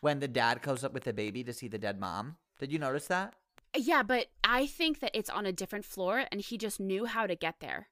When 0.00 0.20
the 0.20 0.28
dad 0.28 0.60
goes 0.60 0.84
up 0.84 0.92
with 0.92 1.04
the 1.04 1.12
baby 1.14 1.42
to 1.44 1.52
see 1.52 1.66
the 1.68 1.78
dead 1.78 1.98
mom. 1.98 2.36
Did 2.58 2.72
you 2.72 2.78
notice 2.78 3.06
that? 3.06 3.34
Yeah, 3.74 4.02
but 4.02 4.28
I 4.44 4.66
think 4.66 5.00
that 5.00 5.12
it's 5.14 5.30
on 5.30 5.46
a 5.46 5.52
different 5.52 5.84
floor 5.86 6.24
and 6.30 6.40
he 6.40 6.58
just 6.58 6.78
knew 6.78 7.06
how 7.06 7.26
to 7.26 7.34
get 7.34 7.60
there. 7.60 7.88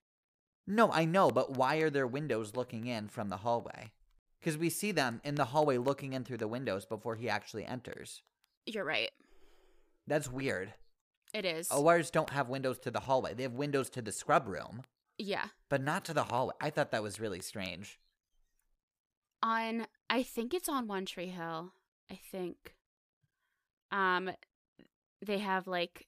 No, 0.66 0.90
I 0.90 1.04
know, 1.04 1.30
but 1.30 1.52
why 1.56 1.76
are 1.76 1.90
there 1.90 2.06
windows 2.06 2.56
looking 2.56 2.86
in 2.86 3.08
from 3.08 3.28
the 3.28 3.38
hallway? 3.38 3.92
Because 4.40 4.58
we 4.58 4.68
see 4.70 4.92
them 4.92 5.20
in 5.24 5.36
the 5.36 5.46
hallway 5.46 5.78
looking 5.78 6.12
in 6.12 6.24
through 6.24 6.38
the 6.38 6.48
windows 6.48 6.84
before 6.84 7.14
he 7.16 7.28
actually 7.28 7.64
enters. 7.64 8.22
You're 8.66 8.84
right. 8.84 9.10
That's 10.06 10.30
weird. 10.30 10.74
It 11.32 11.44
is. 11.44 11.70
ORs 11.70 12.10
don't 12.10 12.30
have 12.30 12.48
windows 12.48 12.78
to 12.80 12.90
the 12.90 13.00
hallway. 13.00 13.34
They 13.34 13.42
have 13.44 13.52
windows 13.52 13.90
to 13.90 14.02
the 14.02 14.12
scrub 14.12 14.46
room, 14.48 14.82
Yeah. 15.18 15.46
but 15.68 15.82
not 15.82 16.04
to 16.06 16.14
the 16.14 16.24
hallway. 16.24 16.54
I 16.60 16.70
thought 16.70 16.90
that 16.92 17.02
was 17.02 17.20
really 17.20 17.40
strange. 17.40 17.98
On 19.42 19.86
I 20.08 20.22
think 20.22 20.54
it's 20.54 20.68
on 20.68 20.86
One 20.88 21.04
Tree 21.04 21.28
Hill. 21.28 21.72
I 22.10 22.18
think. 22.30 22.74
Um 23.90 24.30
they 25.24 25.38
have 25.38 25.66
like 25.66 26.06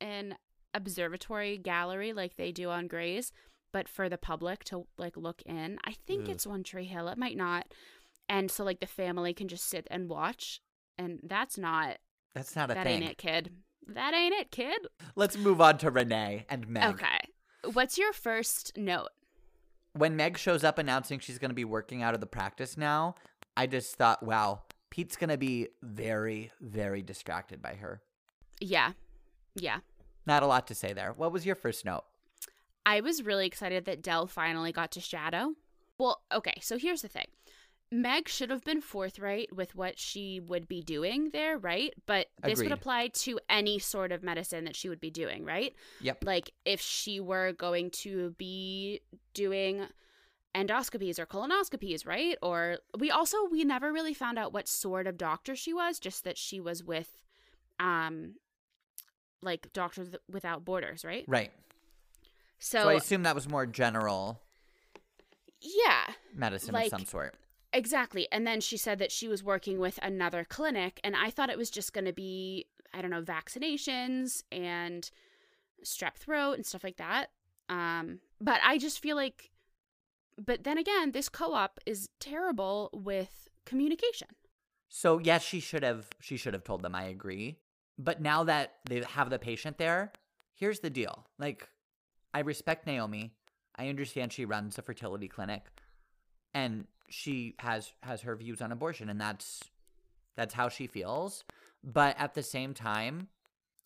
an 0.00 0.36
observatory 0.74 1.58
gallery 1.58 2.12
like 2.12 2.36
they 2.36 2.52
do 2.52 2.70
on 2.70 2.86
Grey's, 2.88 3.32
but 3.72 3.88
for 3.88 4.08
the 4.08 4.18
public 4.18 4.64
to 4.64 4.86
like 4.98 5.16
look 5.16 5.42
in. 5.46 5.78
I 5.84 5.92
think 6.06 6.24
Ugh. 6.24 6.30
it's 6.30 6.46
One 6.46 6.62
Tree 6.62 6.84
Hill. 6.84 7.08
It 7.08 7.18
might 7.18 7.36
not. 7.36 7.66
And 8.28 8.50
so 8.50 8.64
like 8.64 8.80
the 8.80 8.86
family 8.86 9.32
can 9.34 9.48
just 9.48 9.68
sit 9.68 9.86
and 9.90 10.08
watch. 10.08 10.60
And 10.98 11.20
that's 11.22 11.56
not 11.58 11.98
That's 12.34 12.54
not 12.54 12.70
a 12.70 12.74
that 12.74 12.84
thing. 12.86 13.02
ain't 13.02 13.12
it, 13.12 13.18
kid. 13.18 13.50
That 13.86 14.14
ain't 14.14 14.34
it, 14.34 14.50
kid. 14.50 14.86
Let's 15.16 15.36
move 15.36 15.60
on 15.60 15.78
to 15.78 15.90
Renee 15.90 16.46
and 16.48 16.68
Meg. 16.68 16.94
Okay. 16.94 17.18
What's 17.72 17.98
your 17.98 18.12
first 18.12 18.76
note? 18.76 19.08
when 19.92 20.14
Meg 20.14 20.38
shows 20.38 20.62
up 20.62 20.78
announcing 20.78 21.18
she's 21.18 21.38
going 21.40 21.50
to 21.50 21.54
be 21.54 21.64
working 21.64 22.00
out 22.00 22.14
of 22.14 22.20
the 22.20 22.26
practice 22.26 22.76
now, 22.76 23.16
I 23.56 23.66
just 23.66 23.96
thought, 23.96 24.22
wow, 24.22 24.62
Pete's 24.88 25.16
going 25.16 25.30
to 25.30 25.36
be 25.36 25.66
very, 25.82 26.52
very 26.60 27.02
distracted 27.02 27.60
by 27.60 27.74
her. 27.74 28.00
Yeah. 28.60 28.92
Yeah. 29.56 29.78
Not 30.26 30.44
a 30.44 30.46
lot 30.46 30.68
to 30.68 30.76
say 30.76 30.92
there. 30.92 31.12
What 31.16 31.32
was 31.32 31.44
your 31.44 31.56
first 31.56 31.84
note? 31.84 32.04
I 32.90 33.02
was 33.02 33.22
really 33.22 33.46
excited 33.46 33.84
that 33.84 34.02
Dell 34.02 34.26
finally 34.26 34.72
got 34.72 34.90
to 34.92 35.00
shadow. 35.00 35.54
Well, 35.96 36.22
okay, 36.32 36.58
so 36.60 36.76
here's 36.76 37.02
the 37.02 37.08
thing. 37.08 37.28
Meg 37.92 38.28
should 38.28 38.50
have 38.50 38.64
been 38.64 38.80
forthright 38.80 39.54
with 39.54 39.76
what 39.76 39.96
she 39.96 40.40
would 40.40 40.66
be 40.66 40.82
doing 40.82 41.30
there, 41.30 41.56
right? 41.56 41.94
But 42.06 42.26
this 42.42 42.58
would 42.58 42.72
apply 42.72 43.08
to 43.08 43.38
any 43.48 43.78
sort 43.78 44.10
of 44.10 44.24
medicine 44.24 44.64
that 44.64 44.74
she 44.74 44.88
would 44.88 45.00
be 45.00 45.10
doing, 45.10 45.44
right? 45.44 45.72
Yep. 46.00 46.24
Like 46.24 46.50
if 46.64 46.80
she 46.80 47.20
were 47.20 47.52
going 47.52 47.90
to 48.02 48.30
be 48.38 49.02
doing 49.34 49.86
endoscopies 50.52 51.20
or 51.20 51.26
colonoscopies, 51.26 52.04
right? 52.04 52.36
Or 52.42 52.78
we 52.98 53.12
also 53.12 53.36
we 53.52 53.62
never 53.62 53.92
really 53.92 54.14
found 54.14 54.36
out 54.36 54.52
what 54.52 54.66
sort 54.66 55.06
of 55.06 55.16
doctor 55.16 55.54
she 55.54 55.72
was, 55.72 56.00
just 56.00 56.24
that 56.24 56.36
she 56.36 56.58
was 56.58 56.82
with 56.82 57.22
um 57.78 58.34
like 59.42 59.72
Doctors 59.72 60.08
Without 60.28 60.64
Borders, 60.64 61.04
right? 61.04 61.24
Right. 61.28 61.52
So, 62.60 62.82
So, 62.82 62.88
I 62.90 62.94
assume 62.94 63.24
that 63.24 63.34
was 63.34 63.48
more 63.48 63.66
general 63.66 64.42
yeah, 65.60 66.14
medicine 66.34 66.72
Like- 66.72 66.86
of 66.92 66.98
some 67.00 67.06
sort. 67.06 67.34
Exactly. 67.72 68.26
And 68.32 68.44
then 68.46 68.60
she 68.60 68.76
said 68.76 68.98
that 68.98 69.12
she 69.12 69.28
was 69.28 69.44
working 69.44 69.78
with 69.78 69.98
another 70.02 70.44
clinic, 70.44 71.00
and 71.04 71.14
I 71.14 71.30
thought 71.30 71.50
it 71.50 71.58
was 71.58 71.70
just 71.70 71.92
going 71.92 72.04
to 72.06 72.12
be, 72.12 72.66
I 72.92 73.00
don't 73.00 73.12
know, 73.12 73.22
vaccinations 73.22 74.42
and 74.50 75.08
strep 75.84 76.14
throat 76.14 76.54
and 76.54 76.66
stuff 76.66 76.82
like 76.82 76.96
that. 76.96 77.30
Um, 77.68 78.18
but 78.40 78.60
I 78.64 78.76
just 78.78 79.00
feel 79.00 79.14
like, 79.14 79.50
but 80.36 80.64
then 80.64 80.78
again, 80.78 81.12
this 81.12 81.28
co 81.28 81.54
op 81.54 81.78
is 81.86 82.08
terrible 82.18 82.90
with 82.92 83.48
communication. 83.64 84.28
So 84.88 85.20
yes, 85.20 85.44
she 85.44 85.60
should 85.60 85.84
have 85.84 86.08
she 86.20 86.36
should 86.36 86.54
have 86.54 86.64
told 86.64 86.82
them. 86.82 86.96
I 86.96 87.04
agree. 87.04 87.58
But 87.96 88.20
now 88.20 88.42
that 88.44 88.78
they 88.88 89.02
have 89.02 89.30
the 89.30 89.38
patient 89.38 89.78
there, 89.78 90.10
here's 90.54 90.80
the 90.80 90.90
deal. 90.90 91.26
Like, 91.38 91.68
I 92.32 92.40
respect 92.40 92.86
Naomi. 92.86 93.32
I 93.76 93.88
understand 93.88 94.32
she 94.32 94.44
runs 94.44 94.78
a 94.78 94.82
fertility 94.82 95.28
clinic, 95.28 95.62
and 96.54 96.86
she 97.08 97.54
has 97.60 97.92
has 98.02 98.22
her 98.22 98.36
views 98.36 98.60
on 98.60 98.72
abortion, 98.72 99.08
and 99.08 99.20
that's 99.20 99.60
that's 100.36 100.54
how 100.54 100.68
she 100.68 100.86
feels. 100.86 101.44
But 101.82 102.16
at 102.18 102.34
the 102.34 102.42
same 102.42 102.74
time, 102.74 103.28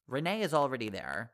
Renee 0.09 0.43
is 0.43 0.53
already 0.55 0.89
there. 0.89 1.33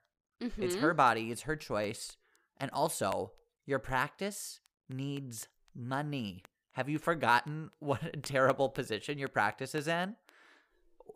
It's 0.56 0.76
Mhm. 0.76 0.80
her 0.80 0.94
body. 0.94 1.30
It's 1.30 1.42
her 1.42 1.56
choice. 1.56 2.16
And 2.58 2.70
also, 2.72 3.32
your 3.66 3.78
practice 3.78 4.60
needs 4.88 5.48
money. 5.74 6.42
Have 6.72 6.88
you 6.88 6.98
forgotten 6.98 7.70
what 7.78 8.02
a 8.02 8.16
terrible 8.18 8.68
position 8.68 9.18
your 9.18 9.28
practice 9.28 9.74
is 9.74 9.88
in? 9.88 10.16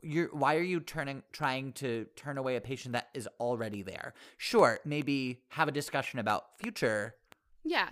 You're, 0.05 0.29
why 0.33 0.57
are 0.57 0.63
you 0.63 0.81
turning 0.81 1.23
trying 1.33 1.73
to 1.75 2.07
turn 2.17 2.37
away 2.39 2.57
a 2.57 2.61
patient 2.61 2.93
that 2.93 3.09
is 3.15 3.27
already 3.41 3.83
there? 3.83 4.15
Sure, 4.37 4.79
maybe 4.85 5.41
have 5.49 5.67
a 5.69 5.73
discussion 5.73 6.19
about 6.19 6.59
future 6.59 7.15
Yeah. 7.65 7.89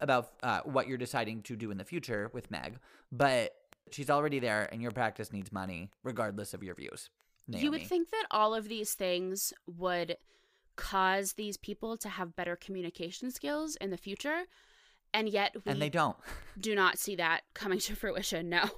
about 0.00 0.32
uh, 0.42 0.60
what 0.64 0.86
you're 0.86 0.98
deciding 0.98 1.42
to 1.42 1.56
do 1.56 1.70
in 1.70 1.78
the 1.78 1.84
future 1.84 2.30
with 2.32 2.50
Meg, 2.50 2.78
but 3.10 3.54
she's 3.90 4.08
already 4.10 4.38
there, 4.38 4.68
and 4.70 4.80
your 4.80 4.92
practice 4.92 5.32
needs 5.32 5.50
money, 5.50 5.90
regardless 6.04 6.54
of 6.54 6.62
your 6.62 6.74
views. 6.74 7.10
You 7.48 7.70
would 7.70 7.86
think 7.86 8.10
that 8.10 8.26
all 8.30 8.54
of 8.54 8.68
these 8.68 8.92
things 8.94 9.52
would 9.66 10.16
cause 10.76 11.32
these 11.32 11.56
people 11.56 11.96
to 11.96 12.08
have 12.08 12.36
better 12.36 12.54
communication 12.56 13.30
skills 13.30 13.74
in 13.76 13.90
the 13.90 13.96
future. 13.96 14.42
And 15.14 15.28
yet 15.28 15.56
we 15.64 15.72
and 15.72 15.80
they 15.80 15.88
don't. 15.88 16.16
do 16.60 16.74
not 16.74 16.98
see 16.98 17.16
that 17.16 17.40
coming 17.54 17.78
to 17.80 17.96
fruition. 17.96 18.50
No. 18.50 18.68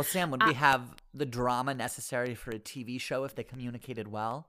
Well, 0.00 0.04
Sam, 0.06 0.30
would 0.30 0.42
Uh, 0.42 0.46
we 0.46 0.54
have 0.54 0.96
the 1.12 1.26
drama 1.26 1.74
necessary 1.74 2.34
for 2.34 2.52
a 2.52 2.58
TV 2.58 2.98
show 2.98 3.24
if 3.24 3.34
they 3.34 3.44
communicated 3.44 4.08
well? 4.08 4.48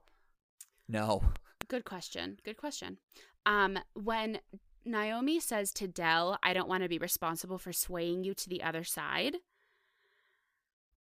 No. 0.88 1.34
Good 1.68 1.84
question. 1.84 2.40
Good 2.46 2.56
question. 2.56 3.00
Um, 3.46 3.78
when 3.94 4.40
Naomi 4.86 5.42
says 5.42 5.74
to 5.74 5.90
Dell, 5.90 6.40
I 6.42 6.54
don't 6.54 6.70
want 6.70 6.84
to 6.84 6.90
be 6.90 7.00
responsible 7.00 7.58
for 7.58 7.74
swaying 7.74 8.24
you 8.24 8.34
to 8.34 8.48
the 8.48 8.64
other 8.64 8.86
side, 8.86 9.40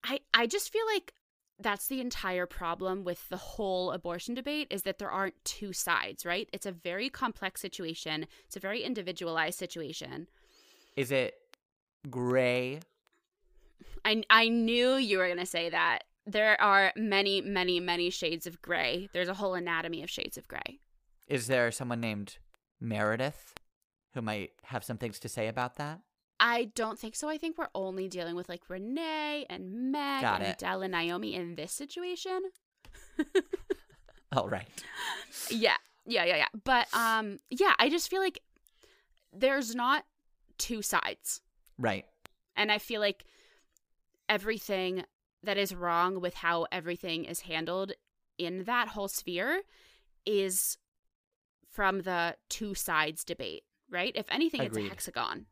I 0.03 0.21
I 0.35 0.47
just 0.47 0.71
feel 0.71 0.85
like 0.93 1.15
that's 1.59 1.87
the 1.87 2.03
entire 2.03 2.45
problem 2.45 3.03
with 3.03 3.27
the 3.31 3.39
whole 3.39 3.93
abortion 3.93 4.35
debate 4.35 4.69
is 4.71 4.83
that 4.83 4.99
there 4.99 5.11
aren't 5.11 5.43
two 5.47 5.73
sides, 5.73 6.27
right? 6.27 6.51
It's 6.53 6.67
a 6.67 6.73
very 6.73 7.09
complex 7.09 7.63
situation. 7.63 8.27
It's 8.45 8.57
a 8.57 8.61
very 8.61 8.83
individualized 8.83 9.59
situation. 9.59 10.29
Is 10.97 11.11
it 11.11 11.35
gray? 12.11 12.81
I 14.05 14.23
I 14.31 14.49
knew 14.49 14.95
you 14.97 15.19
were 15.19 15.27
going 15.27 15.39
to 15.39 15.47
say 15.47 15.71
that. 15.71 16.05
There 16.27 16.59
are 16.61 16.93
many, 16.97 17.43
many, 17.43 17.81
many 17.81 18.09
shades 18.09 18.47
of 18.47 18.63
gray. 18.63 19.09
There's 19.13 19.29
a 19.29 19.35
whole 19.35 19.55
anatomy 19.55 20.03
of 20.03 20.09
shades 20.09 20.39
of 20.39 20.49
gray. 20.49 20.81
Is 21.29 21.49
there 21.49 21.71
someone 21.71 22.01
named 22.01 22.39
Meredith 22.81 23.55
who 24.15 24.23
might 24.23 24.53
have 24.65 24.85
some 24.85 24.97
things 24.97 25.19
to 25.21 25.29
say 25.29 25.49
about 25.49 25.77
that? 25.77 26.01
I 26.41 26.71
don't 26.75 26.99
think 26.99 27.15
so. 27.15 27.29
I 27.29 27.39
think 27.39 27.59
we're 27.59 27.69
only 27.75 28.09
dealing 28.09 28.37
with 28.37 28.49
like 28.49 28.69
Renee 28.69 29.47
and 29.51 29.93
Meg 29.93 30.23
Got 30.23 30.41
and 30.41 30.51
it. 30.51 30.59
Dell 30.59 30.83
and 30.83 30.93
Naomi 30.93 31.35
in 31.35 31.55
this 31.57 31.73
situation. 31.73 32.41
Oh, 34.33 34.49
right. 34.49 34.69
yeah. 35.51 35.77
Yeah, 36.07 36.25
yeah, 36.25 36.37
yeah. 36.37 36.49
But 36.65 36.93
um 36.93 37.39
yeah, 37.51 37.75
I 37.79 37.89
just 37.89 38.11
feel 38.11 38.21
like 38.21 38.41
there's 39.33 39.75
not 39.75 40.05
two 40.59 40.83
sides. 40.83 41.41
Right. 41.79 42.05
And 42.57 42.71
I 42.71 42.79
feel 42.79 43.01
like 43.01 43.25
everything 44.29 45.05
that 45.43 45.57
is 45.59 45.75
wrong 45.75 46.21
with 46.21 46.35
how 46.35 46.67
everything 46.73 47.25
is 47.25 47.41
handled 47.41 47.93
in 48.39 48.65
that 48.65 48.89
whole 48.89 49.09
sphere 49.09 49.63
is 50.27 50.79
from 51.71 52.01
the 52.03 52.37
two 52.49 52.75
sides 52.75 53.25
debate, 53.25 53.65
right? 53.91 54.13
If 54.15 54.27
anything, 54.31 54.63
it's 54.63 54.77
a 54.77 54.83
hexagon. 54.89 55.47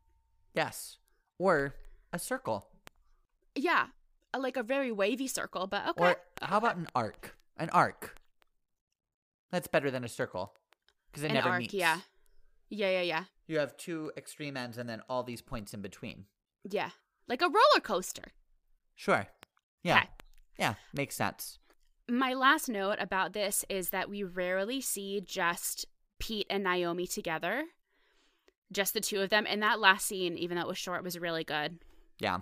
Yes. 0.53 0.97
Or 1.37 1.75
a 2.11 2.19
circle. 2.19 2.67
Yeah. 3.55 3.87
like 4.37 4.57
a 4.57 4.63
very 4.63 4.91
wavy 4.91 5.27
circle, 5.27 5.67
but 5.67 5.87
okay. 5.89 6.03
Or 6.03 6.15
how 6.41 6.57
about 6.57 6.75
an 6.77 6.87
arc? 6.95 7.37
An 7.57 7.69
arc. 7.69 8.15
That's 9.51 9.67
better 9.67 9.91
than 9.91 10.03
a 10.03 10.09
circle 10.09 10.55
because 11.11 11.23
it 11.23 11.27
An 11.27 11.33
never 11.35 11.49
arc, 11.49 11.59
meets. 11.61 11.73
yeah. 11.73 11.99
Yeah, 12.69 12.89
yeah, 12.89 13.01
yeah. 13.01 13.23
You 13.45 13.59
have 13.59 13.77
two 13.77 14.11
extreme 14.17 14.57
ends 14.57 14.79
and 14.79 14.89
then 14.89 15.01
all 15.07 15.21
these 15.21 15.41
points 15.41 15.73
in 15.75 15.81
between. 15.81 16.25
Yeah. 16.67 16.89
Like 17.27 17.41
a 17.43 17.45
roller 17.47 17.81
coaster. 17.83 18.31
Sure. 18.95 19.27
Yeah. 19.83 19.97
Okay. 19.97 20.07
Yeah. 20.57 20.73
Makes 20.93 21.15
sense. 21.15 21.59
My 22.09 22.33
last 22.33 22.69
note 22.69 22.97
about 22.99 23.33
this 23.33 23.63
is 23.69 23.89
that 23.89 24.09
we 24.09 24.23
rarely 24.23 24.81
see 24.81 25.21
just 25.21 25.85
Pete 26.19 26.47
and 26.49 26.63
Naomi 26.63 27.07
together. 27.07 27.65
Just 28.71 28.93
the 28.93 29.01
two 29.01 29.21
of 29.21 29.29
them. 29.29 29.45
And 29.47 29.61
that 29.63 29.79
last 29.79 30.05
scene, 30.07 30.37
even 30.37 30.57
though 30.57 30.63
it 30.63 30.67
was 30.67 30.77
short, 30.77 31.03
was 31.03 31.17
really 31.19 31.43
good. 31.43 31.79
Yeah. 32.19 32.39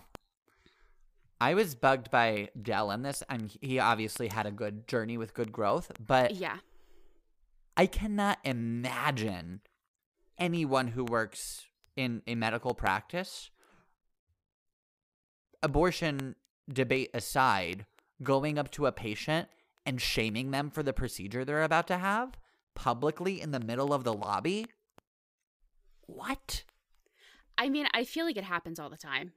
I 1.39 1.56
was 1.56 1.74
bugged 1.74 2.12
by 2.12 2.49
Dell 2.62 2.91
in 2.91 3.02
this, 3.02 3.24
and 3.28 3.52
he 3.62 3.80
obviously 3.80 4.28
had 4.28 4.45
a 4.45 4.52
good 4.52 4.88
journey 4.88 5.18
with 5.18 5.34
good 5.34 5.52
growth, 5.52 5.91
but 5.99 6.36
Yeah. 6.36 6.58
I 7.76 7.88
cannot 7.88 8.38
imagine 8.43 9.62
anyone 10.38 10.89
who 10.89 11.04
works 11.04 11.66
in 11.95 12.22
a 12.28 12.36
medical 12.36 12.76
practice, 12.76 13.49
abortion 15.64 16.36
debate 16.72 17.09
aside, 17.14 17.86
going 18.24 18.57
up 18.57 18.72
to 18.72 18.86
a 18.86 18.91
patient 18.91 19.47
and 19.86 20.01
shaming 20.01 20.51
them 20.51 20.70
for 20.70 20.84
the 20.84 20.93
procedure 20.93 21.43
they're 21.43 21.64
about 21.64 21.88
to 21.88 21.97
have 21.97 22.38
publicly 22.76 23.41
in 23.41 23.51
the 23.51 23.59
middle 23.59 23.93
of 23.93 24.03
the 24.03 24.14
lobby. 24.14 24.68
What? 26.07 26.64
I 27.57 27.70
mean, 27.70 27.88
I 27.93 28.03
feel 28.03 28.26
like 28.26 28.38
it 28.38 28.43
happens 28.43 28.80
all 28.80 28.89
the 28.89 28.97
time. 28.97 29.34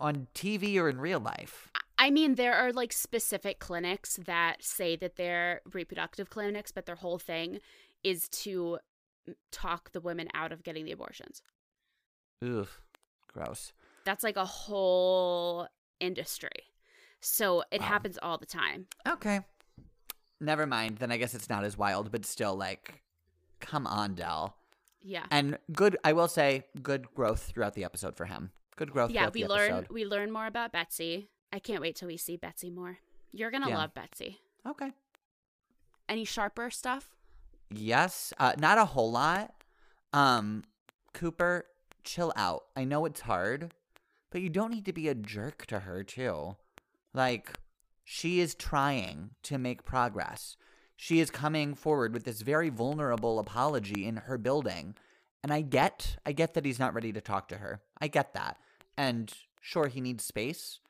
On 0.00 0.28
TV 0.34 0.76
or 0.78 0.88
in 0.88 1.00
real 1.00 1.20
life? 1.20 1.70
I 1.98 2.10
mean, 2.10 2.36
there 2.36 2.54
are 2.54 2.72
like 2.72 2.92
specific 2.92 3.58
clinics 3.58 4.18
that 4.26 4.62
say 4.62 4.94
that 4.96 5.16
they're 5.16 5.60
reproductive 5.72 6.30
clinics, 6.30 6.70
but 6.70 6.86
their 6.86 6.94
whole 6.94 7.18
thing 7.18 7.58
is 8.04 8.28
to 8.28 8.78
talk 9.50 9.90
the 9.92 10.00
women 10.00 10.28
out 10.32 10.52
of 10.52 10.62
getting 10.62 10.84
the 10.84 10.92
abortions. 10.92 11.42
Oof. 12.44 12.80
Gross. 13.32 13.72
That's 14.04 14.22
like 14.22 14.36
a 14.36 14.44
whole 14.44 15.66
industry. 16.00 16.72
So 17.20 17.64
it 17.70 17.80
Wow. 17.80 17.86
happens 17.88 18.18
all 18.22 18.38
the 18.38 18.46
time. 18.46 18.86
Okay. 19.06 19.40
Never 20.40 20.66
mind. 20.66 20.98
Then 20.98 21.10
I 21.10 21.16
guess 21.16 21.34
it's 21.34 21.48
not 21.48 21.64
as 21.64 21.76
wild, 21.76 22.12
but 22.12 22.24
still, 22.24 22.54
like, 22.56 23.02
come 23.60 23.86
on, 23.86 24.14
Dell. 24.14 24.56
Yeah. 25.02 25.26
And 25.30 25.58
good, 25.72 25.96
I 26.04 26.12
will 26.12 26.28
say, 26.28 26.64
good 26.82 27.12
growth 27.14 27.42
throughout 27.42 27.74
the 27.74 27.84
episode 27.84 28.16
for 28.16 28.26
him. 28.26 28.52
Good 28.76 28.92
growth. 28.92 29.10
yeah, 29.10 29.22
throughout 29.22 29.34
we 29.34 29.42
the 29.42 29.48
learn 29.48 29.72
episode. 29.72 29.92
we 29.92 30.04
learn 30.04 30.30
more 30.30 30.46
about 30.46 30.70
Betsy. 30.72 31.30
I 31.52 31.58
can't 31.58 31.80
wait 31.80 31.96
till 31.96 32.06
we 32.08 32.16
see 32.16 32.36
Betsy 32.36 32.70
more. 32.70 32.98
You're 33.32 33.50
gonna 33.50 33.68
Yeah. 33.68 33.78
love 33.78 33.94
Betsy. 33.94 34.40
Okay. 34.64 34.92
Any 36.08 36.24
sharper 36.24 36.70
stuff? 36.70 37.16
Yes. 37.70 38.32
Uh, 38.38 38.52
not 38.58 38.78
a 38.78 38.84
whole 38.84 39.10
lot. 39.10 39.52
Um, 40.12 40.64
Cooper, 41.12 41.66
chill 42.04 42.32
out. 42.36 42.66
I 42.76 42.84
know 42.84 43.04
it's 43.04 43.20
hard, 43.22 43.74
but 44.30 44.40
you 44.40 44.48
don't 44.48 44.72
need 44.72 44.84
to 44.86 44.92
be 44.92 45.08
a 45.08 45.14
jerk 45.14 45.66
to 45.66 45.80
her 45.80 46.02
too. 46.04 46.56
Like, 47.14 47.58
she 48.04 48.40
is 48.40 48.54
trying 48.54 49.30
to 49.44 49.58
make 49.58 49.84
progress. 49.84 50.56
She 50.96 51.20
is 51.20 51.30
coming 51.30 51.74
forward 51.74 52.12
with 52.12 52.24
this 52.24 52.42
very 52.42 52.70
vulnerable 52.70 53.38
apology 53.38 54.06
in 54.06 54.16
her 54.16 54.38
building. 54.38 54.94
And 55.42 55.52
I 55.52 55.60
get, 55.60 56.16
I 56.26 56.32
get 56.32 56.54
that 56.54 56.64
he's 56.64 56.78
not 56.78 56.94
ready 56.94 57.12
to 57.12 57.20
talk 57.20 57.48
to 57.48 57.58
her. 57.58 57.80
I 58.00 58.08
get 58.08 58.34
that. 58.34 58.56
And 58.96 59.32
sure, 59.60 59.86
he 59.86 60.00
needs 60.00 60.24
space, 60.24 60.80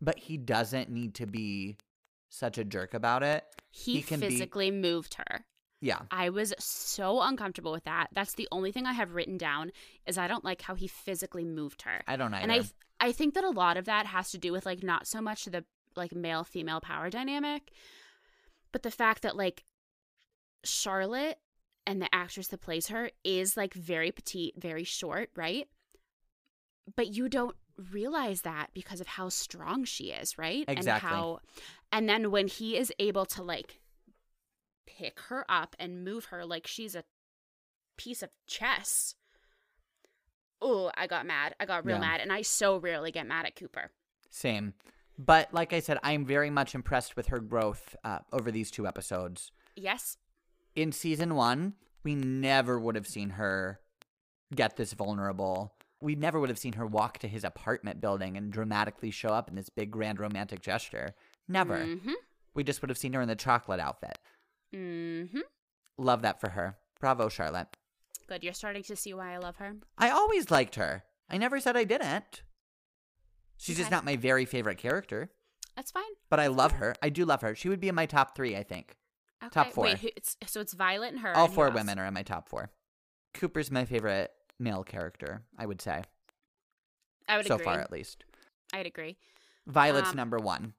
but 0.00 0.18
he 0.18 0.36
doesn't 0.36 0.90
need 0.90 1.14
to 1.16 1.26
be 1.26 1.76
such 2.28 2.58
a 2.58 2.64
jerk 2.64 2.94
about 2.94 3.22
it. 3.22 3.44
He, 3.70 3.94
He 3.96 4.02
can 4.02 4.20
be- 4.20 4.28
physically 4.28 4.70
moved 4.70 5.14
her. 5.14 5.44
Yeah. 5.80 6.00
I 6.10 6.28
was 6.28 6.52
so 6.58 7.22
uncomfortable 7.22 7.72
with 7.72 7.84
that. 7.84 8.08
That's 8.12 8.34
the 8.34 8.48
only 8.52 8.70
thing 8.72 8.86
I 8.86 8.92
have 8.92 9.14
written 9.14 9.38
down 9.38 9.72
is 10.06 10.18
I 10.18 10.28
don't 10.28 10.44
like 10.44 10.62
how 10.62 10.74
he 10.74 10.86
physically 10.86 11.44
moved 11.44 11.82
her. 11.82 12.02
I 12.06 12.16
don't 12.16 12.34
either. 12.34 12.42
and 12.42 12.52
I 12.52 12.62
I 13.08 13.12
think 13.12 13.34
that 13.34 13.44
a 13.44 13.50
lot 13.50 13.76
of 13.78 13.86
that 13.86 14.06
has 14.06 14.30
to 14.32 14.38
do 14.38 14.52
with 14.52 14.66
like 14.66 14.82
not 14.82 15.06
so 15.06 15.20
much 15.22 15.46
the 15.46 15.64
like 15.96 16.14
male 16.14 16.44
female 16.44 16.80
power 16.80 17.08
dynamic, 17.08 17.72
but 18.72 18.82
the 18.82 18.90
fact 18.90 19.22
that 19.22 19.36
like 19.36 19.64
Charlotte 20.64 21.38
and 21.86 22.02
the 22.02 22.14
actress 22.14 22.48
that 22.48 22.60
plays 22.60 22.88
her 22.88 23.10
is 23.24 23.56
like 23.56 23.72
very 23.72 24.12
petite, 24.12 24.54
very 24.58 24.84
short, 24.84 25.30
right? 25.34 25.66
But 26.94 27.08
you 27.08 27.28
don't 27.28 27.56
realize 27.90 28.42
that 28.42 28.68
because 28.74 29.00
of 29.00 29.06
how 29.06 29.30
strong 29.30 29.84
she 29.84 30.10
is, 30.10 30.36
right? 30.36 30.64
Exactly. 30.68 31.08
And 31.08 31.16
how 31.16 31.40
and 31.90 32.08
then 32.08 32.30
when 32.30 32.48
he 32.48 32.76
is 32.76 32.92
able 32.98 33.24
to 33.26 33.42
like 33.42 33.80
pick 34.98 35.20
her 35.28 35.44
up 35.48 35.76
and 35.78 36.04
move 36.04 36.26
her 36.26 36.44
like 36.44 36.66
she's 36.66 36.94
a 36.94 37.04
piece 37.96 38.22
of 38.22 38.30
chess. 38.46 39.14
Oh, 40.62 40.90
I 40.96 41.06
got 41.06 41.26
mad. 41.26 41.54
I 41.58 41.64
got 41.66 41.84
real 41.84 41.96
Yeah. 41.96 42.00
mad 42.02 42.20
and 42.20 42.32
I 42.32 42.42
so 42.42 42.76
rarely 42.78 43.10
get 43.10 43.26
mad 43.26 43.46
at 43.46 43.56
Cooper. 43.56 43.90
Same. 44.30 44.74
But 45.18 45.52
like 45.52 45.72
I 45.72 45.80
said, 45.80 45.98
I'm 46.02 46.24
very 46.24 46.50
much 46.50 46.74
impressed 46.74 47.16
with 47.16 47.28
her 47.28 47.40
growth 47.40 47.94
uh, 48.04 48.20
over 48.32 48.50
these 48.50 48.70
two 48.70 48.86
episodes. 48.86 49.52
Yes. 49.76 50.16
In 50.74 50.92
season 50.92 51.34
one, 51.34 51.74
we 52.04 52.14
never 52.14 52.78
would 52.78 52.94
have 52.94 53.06
seen 53.06 53.30
her 53.30 53.80
get 54.54 54.76
this 54.76 54.92
vulnerable. 54.92 55.74
We 56.00 56.14
never 56.14 56.40
would 56.40 56.48
have 56.48 56.58
seen 56.58 56.74
her 56.74 56.86
walk 56.86 57.18
to 57.18 57.28
his 57.28 57.44
apartment 57.44 58.00
building 58.00 58.36
and 58.36 58.50
dramatically 58.52 59.10
show 59.10 59.28
up 59.30 59.48
in 59.48 59.54
this 59.56 59.68
big, 59.68 59.90
grand 59.90 60.18
romantic 60.18 60.60
gesture. 60.62 61.14
Never. 61.48 61.78
Mhm. 61.78 62.14
We 62.54 62.64
just 62.64 62.80
would 62.80 62.88
have 62.88 62.96
seen 62.98 63.12
her 63.12 63.20
in 63.20 63.28
the 63.28 63.36
chocolate 63.36 63.80
outfit. 63.80 64.18
Mhm. 64.74 65.42
Love 65.98 66.22
that 66.22 66.40
for 66.40 66.50
her. 66.50 66.78
Bravo, 67.00 67.28
Charlotte. 67.28 67.76
Good. 68.26 68.44
You're 68.44 68.52
starting 68.52 68.82
to 68.84 68.96
see 68.96 69.12
why 69.14 69.34
I 69.34 69.38
love 69.38 69.56
her. 69.56 69.76
I 69.98 70.10
always 70.10 70.50
liked 70.50 70.76
her. 70.76 71.04
I 71.28 71.38
never 71.38 71.60
said 71.60 71.76
I 71.76 71.84
didn't. 71.84 72.42
She's 73.56 73.76
just 73.76 73.90
not 73.90 74.04
my 74.04 74.16
very 74.16 74.44
favorite 74.46 74.78
character, 74.78 75.30
That's 75.76 75.90
fine. 75.90 76.02
but 76.30 76.40
I 76.40 76.46
love 76.46 76.72
her. 76.72 76.94
I 77.02 77.10
do 77.10 77.24
love 77.26 77.42
her. 77.42 77.54
She 77.54 77.68
would 77.68 77.80
be 77.80 77.88
in 77.88 77.94
my 77.94 78.06
top 78.06 78.34
three, 78.34 78.56
I 78.56 78.62
think. 78.62 78.96
Okay. 79.42 79.50
Top 79.50 79.72
four. 79.72 79.84
Wait, 79.84 79.98
who, 79.98 80.08
it's, 80.16 80.36
so 80.46 80.60
it's 80.60 80.72
Violet 80.72 81.08
and 81.12 81.20
her. 81.20 81.36
All 81.36 81.44
and 81.46 81.54
four 81.54 81.70
women 81.70 81.98
are 81.98 82.06
in 82.06 82.14
my 82.14 82.22
top 82.22 82.48
four. 82.48 82.70
Cooper's 83.34 83.70
my 83.70 83.84
favorite 83.84 84.32
male 84.58 84.82
character, 84.82 85.42
I 85.58 85.66
would 85.66 85.80
say. 85.82 86.02
I 87.28 87.36
would 87.36 87.46
so 87.46 87.54
agree. 87.56 87.64
far, 87.64 87.80
at 87.80 87.92
least. 87.92 88.24
I'd 88.72 88.86
agree. 88.86 89.18
Violet's 89.66 90.10
Um, 90.10 90.16
number 90.16 90.38
one. 90.38 90.74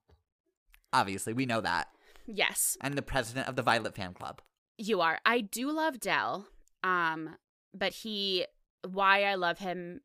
Obviously, 0.92 1.34
we 1.34 1.46
know 1.46 1.62
that. 1.62 1.88
Yes, 2.26 2.78
I'm 2.82 2.94
the 2.94 3.02
president 3.02 3.48
of 3.48 3.56
the 3.56 3.64
Violet 3.64 3.96
fan 3.96 4.14
club. 4.14 4.42
you 4.78 5.02
are. 5.02 5.20
I 5.26 5.42
do 5.42 5.72
love 5.72 6.00
Dell. 6.00 6.48
Um, 6.84 7.36
but 7.74 7.94
he, 7.94 8.46
why 8.88 9.24
I 9.24 9.36
love 9.36 9.60
him, 9.60 10.02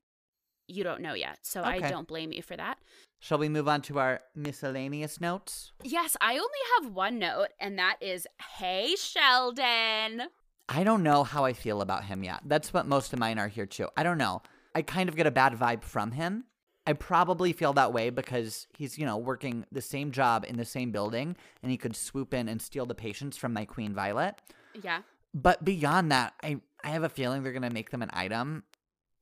you 0.69 0.85
don't 0.85 1.01
know 1.01 1.15
yet. 1.15 1.39
So 1.43 1.63
I 1.63 1.79
don't 1.81 2.07
blame 2.09 2.33
you 2.33 2.43
for 2.43 2.57
that. 2.57 2.79
Shall 3.21 3.39
we 3.39 3.49
move 3.49 3.67
on 3.69 3.81
to 3.83 3.99
our 3.99 4.21
miscellaneous 4.35 5.21
notes? 5.21 5.73
Yes, 5.83 6.17
I 6.21 6.33
only 6.35 6.63
have 6.81 6.93
one 6.93 7.19
note, 7.19 7.49
and 7.59 7.79
that 7.79 7.97
is, 8.01 8.27
"Hey 8.59 8.95
Sheldon." 8.99 10.23
I 10.69 10.85
don't 10.85 11.03
know 11.03 11.23
how 11.25 11.45
I 11.45 11.53
feel 11.53 11.81
about 11.81 12.05
him 12.05 12.25
yet. 12.25 12.41
That's 12.45 12.75
what 12.75 12.87
most 12.87 13.13
of 13.13 13.19
mine 13.19 13.39
are 13.39 13.49
here 13.49 13.67
too. 13.67 13.89
I 13.97 14.03
don't 14.03 14.19
know. 14.19 14.43
I 14.75 14.83
kind 14.83 15.09
of 15.09 15.17
get 15.17 15.27
a 15.27 15.31
bad 15.31 15.55
vibe 15.55 15.83
from 15.83 16.11
him. 16.13 16.45
I 16.87 16.93
probably 16.93 17.53
feel 17.53 17.73
that 17.75 17.93
way 17.93 18.11
because 18.11 18.67
he's, 18.77 18.97
you 18.97 19.05
know, 19.05 19.17
working 19.17 19.67
the 19.73 19.83
same 19.83 20.13
job 20.13 20.45
in 20.49 20.57
the 20.57 20.65
same 20.65 20.93
building 20.93 21.37
and 21.63 21.71
he 21.71 21.77
could 21.77 21.97
swoop 21.97 22.33
in 22.33 22.49
and 22.49 22.63
steal 22.63 22.87
the 22.87 22.95
patients 22.95 23.37
from 23.37 23.53
my 23.53 23.65
Queen 23.65 23.93
Violet. 23.95 24.41
Yeah. 24.81 25.03
But 25.35 25.65
beyond 25.65 26.13
that, 26.13 26.35
I, 26.43 26.61
I 26.85 26.91
have 26.91 27.03
a 27.03 27.09
feeling 27.09 27.43
they're 27.43 27.53
going 27.53 27.63
to 27.63 27.71
make 27.71 27.91
them 27.91 28.03
an 28.03 28.11
item 28.13 28.63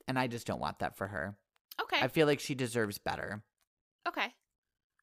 and 0.07 0.19
I 0.19 0.27
just 0.27 0.47
don't 0.47 0.61
want 0.61 0.81
that 0.81 0.97
for 0.97 1.07
her. 1.07 1.37
Okay. 1.81 1.99
I 2.01 2.09
feel 2.09 2.27
like 2.27 2.41
she 2.41 2.55
deserves 2.55 2.99
better. 2.99 3.43
okay. 4.07 4.35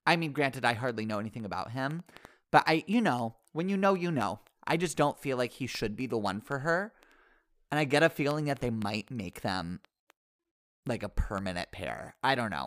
I 0.05 0.15
mean, 0.15 0.31
granted, 0.31 0.65
I 0.65 0.73
hardly 0.73 1.05
know 1.05 1.19
anything 1.19 1.45
about 1.45 1.71
him, 1.71 2.03
but 2.51 2.63
I, 2.65 2.83
you 2.87 3.01
know, 3.01 3.35
when 3.53 3.69
you 3.69 3.77
know, 3.77 3.93
you 3.93 4.11
know. 4.11 4.39
I 4.65 4.77
just 4.77 4.95
don't 4.95 5.19
feel 5.19 5.37
like 5.37 5.53
he 5.53 5.67
should 5.67 5.95
be 5.95 6.05
the 6.05 6.19
one 6.19 6.39
for 6.39 6.59
her. 6.59 6.93
And 7.71 7.79
I 7.79 7.83
get 7.83 8.03
a 8.03 8.09
feeling 8.09 8.45
that 8.45 8.59
they 8.59 8.69
might 8.69 9.09
make 9.09 9.41
them 9.41 9.79
like 10.85 11.03
a 11.03 11.09
permanent 11.09 11.71
pair. 11.71 12.15
I 12.23 12.35
don't 12.35 12.49
know. 12.51 12.65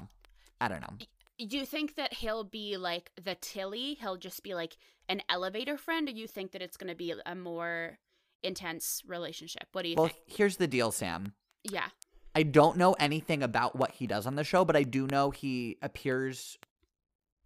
I 0.61 0.69
don't 0.69 0.81
know. 0.81 0.97
Do 1.39 1.57
you 1.59 1.67
think 1.67 1.97
that 1.97 2.15
he'll 2.15 2.45
be 2.45 2.77
like 2.77 3.11
the 3.23 3.35
Tilly? 3.35 3.95
He'll 3.95 4.17
just 4.17 4.43
be 4.43 4.55
like 4.55 4.77
an 5.09 5.21
elevator 5.29 5.77
friend, 5.77 6.09
or 6.09 6.13
you 6.13 6.27
think 6.27 6.53
that 6.53 6.63
it's 6.63 6.77
going 6.77 6.89
to 6.91 6.95
be 6.97 7.13
a 7.27 7.35
more 7.35 7.99
intense 8.43 9.03
relationship? 9.07 9.65
What 9.73 9.83
do 9.83 9.89
you 9.89 9.97
Well, 9.97 10.07
think? 10.07 10.19
Well, 10.29 10.37
here's 10.37 10.57
the 10.59 10.69
deal, 10.69 10.93
Sam. 10.93 11.35
Yeah. 11.65 11.89
I 12.37 12.43
don't 12.45 12.77
know 12.77 12.93
anything 12.95 13.43
about 13.43 13.77
what 13.77 13.93
he 13.93 14.07
does 14.07 14.27
on 14.27 14.35
the 14.37 14.45
show, 14.45 14.65
but 14.65 14.77
I 14.77 14.83
do 14.85 15.07
know 15.07 15.31
he 15.31 15.77
appears 15.83 16.59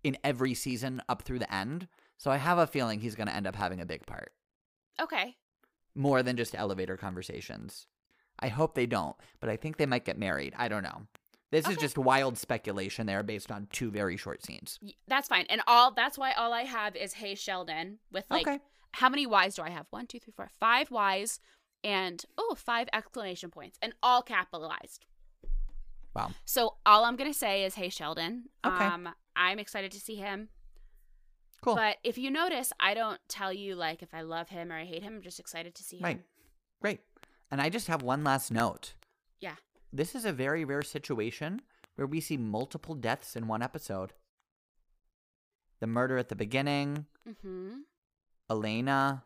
in 0.04 0.16
every 0.22 0.54
season 0.54 1.02
up 1.08 1.22
through 1.22 1.38
the 1.40 1.52
end. 1.54 1.88
So 2.18 2.30
I 2.30 2.36
have 2.36 2.58
a 2.58 2.66
feeling 2.66 3.00
he's 3.00 3.14
going 3.14 3.26
to 3.28 3.34
end 3.34 3.46
up 3.46 3.56
having 3.56 3.80
a 3.80 3.86
big 3.86 4.06
part. 4.06 4.32
Okay. 5.00 5.36
more 5.94 6.22
than 6.22 6.36
just 6.36 6.54
elevator 6.56 6.96
conversations. 6.96 7.86
I 8.40 8.48
hope 8.48 8.74
they 8.74 8.86
don't, 8.86 9.16
but 9.40 9.48
I 9.50 9.56
think 9.56 9.76
they 9.76 9.86
might 9.86 10.04
get 10.04 10.18
married. 10.18 10.54
I 10.56 10.68
don't 10.68 10.82
know. 10.82 11.02
This 11.50 11.66
is 11.66 11.78
just 11.78 11.96
wild 11.96 12.36
speculation 12.36 13.06
there 13.06 13.22
based 13.22 13.50
on 13.50 13.68
two 13.72 13.90
very 13.90 14.16
short 14.18 14.44
scenes. 14.44 14.78
That's 15.06 15.28
fine. 15.28 15.46
And 15.48 15.62
all 15.66 15.92
that's 15.92 16.18
why 16.18 16.32
all 16.32 16.52
I 16.52 16.64
have 16.64 16.94
is 16.94 17.14
Hey 17.14 17.34
Sheldon 17.34 17.98
with 18.12 18.26
like 18.30 18.46
Okay. 18.46 18.58
how 18.92 19.08
many 19.08 19.26
Y's 19.26 19.54
do 19.54 19.62
I 19.62 19.70
have? 19.70 19.86
One, 19.90 20.06
two, 20.06 20.18
three, 20.20 20.34
four, 20.36 20.50
five 20.60 20.90
Y's 20.90 21.40
and 21.82 22.22
oh, 22.36 22.54
five 22.54 22.88
exclamation 22.92 23.50
points 23.50 23.78
and 23.80 23.94
all 24.02 24.20
capitalized. 24.22 25.06
Wow. 26.14 26.32
So 26.44 26.74
all 26.84 27.04
I'm 27.04 27.16
gonna 27.16 27.32
say 27.32 27.64
is 27.64 27.74
Hey 27.76 27.88
Sheldon. 27.88 28.50
Okay. 28.64 28.84
Um 28.84 29.08
I'm 29.34 29.58
excited 29.58 29.90
to 29.92 30.00
see 30.00 30.16
him. 30.16 30.48
Cool. 31.62 31.76
But 31.76 31.96
if 32.04 32.18
you 32.18 32.30
notice, 32.30 32.72
I 32.78 32.92
don't 32.94 33.20
tell 33.28 33.52
you 33.52 33.74
like 33.74 34.02
if 34.02 34.12
I 34.12 34.20
love 34.20 34.48
him 34.50 34.70
or 34.70 34.76
I 34.76 34.84
hate 34.84 35.02
him. 35.02 35.16
I'm 35.16 35.22
just 35.22 35.40
excited 35.40 35.74
to 35.76 35.82
see 35.82 35.96
him. 35.96 36.04
Right. 36.04 36.20
Great. 36.80 37.00
And 37.50 37.60
I 37.62 37.68
just 37.70 37.86
have 37.86 38.02
one 38.02 38.24
last 38.24 38.50
note. 38.50 38.94
Yeah. 39.40 39.54
This 39.92 40.14
is 40.14 40.24
a 40.24 40.32
very 40.32 40.64
rare 40.64 40.82
situation 40.82 41.62
where 41.96 42.06
we 42.06 42.20
see 42.20 42.36
multiple 42.36 42.94
deaths 42.94 43.36
in 43.36 43.46
one 43.48 43.62
episode. 43.62 44.12
The 45.80 45.86
murder 45.86 46.18
at 46.18 46.28
the 46.28 46.36
beginning, 46.36 47.06
Mm-hmm. 47.28 47.80
Elena. 48.50 49.22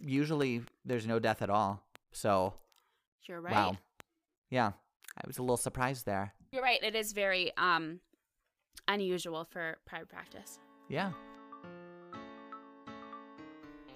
Usually 0.00 0.62
there's 0.84 1.06
no 1.06 1.18
death 1.20 1.40
at 1.42 1.50
all. 1.50 1.84
So, 2.12 2.54
You're 3.28 3.40
right. 3.40 3.52
wow. 3.54 3.76
Yeah. 4.50 4.72
I 5.16 5.20
was 5.26 5.38
a 5.38 5.42
little 5.42 5.56
surprised 5.56 6.04
there. 6.04 6.32
You're 6.50 6.62
right. 6.62 6.82
It 6.82 6.94
is 6.96 7.12
very 7.12 7.52
um 7.56 8.00
unusual 8.88 9.44
for 9.44 9.78
private 9.86 10.08
practice. 10.08 10.58
Yeah. 10.88 11.12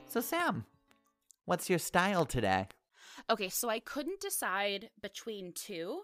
So, 0.07 0.21
Sam, 0.21 0.65
what's 1.45 1.69
your 1.69 1.79
style 1.81 2.25
today? 2.25 2.69
Okay, 3.31 3.49
so 3.49 3.69
I 3.69 3.81
couldn't 3.81 4.21
decide 4.21 4.91
between 5.01 5.53
two. 5.53 6.03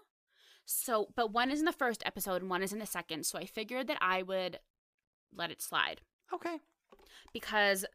So, 0.65 1.09
but 1.15 1.31
one 1.31 1.51
is 1.51 1.59
in 1.59 1.65
the 1.65 1.71
first 1.71 2.01
episode 2.05 2.41
and 2.41 2.49
one 2.49 2.63
is 2.63 2.73
in 2.73 2.79
the 2.79 2.85
second. 2.85 3.25
So 3.25 3.37
I 3.37 3.45
figured 3.45 3.87
that 3.87 3.97
I 4.01 4.23
would 4.23 4.59
let 5.33 5.51
it 5.51 5.61
slide 5.61 6.01
Okay. 6.33 6.57
because 7.33 7.85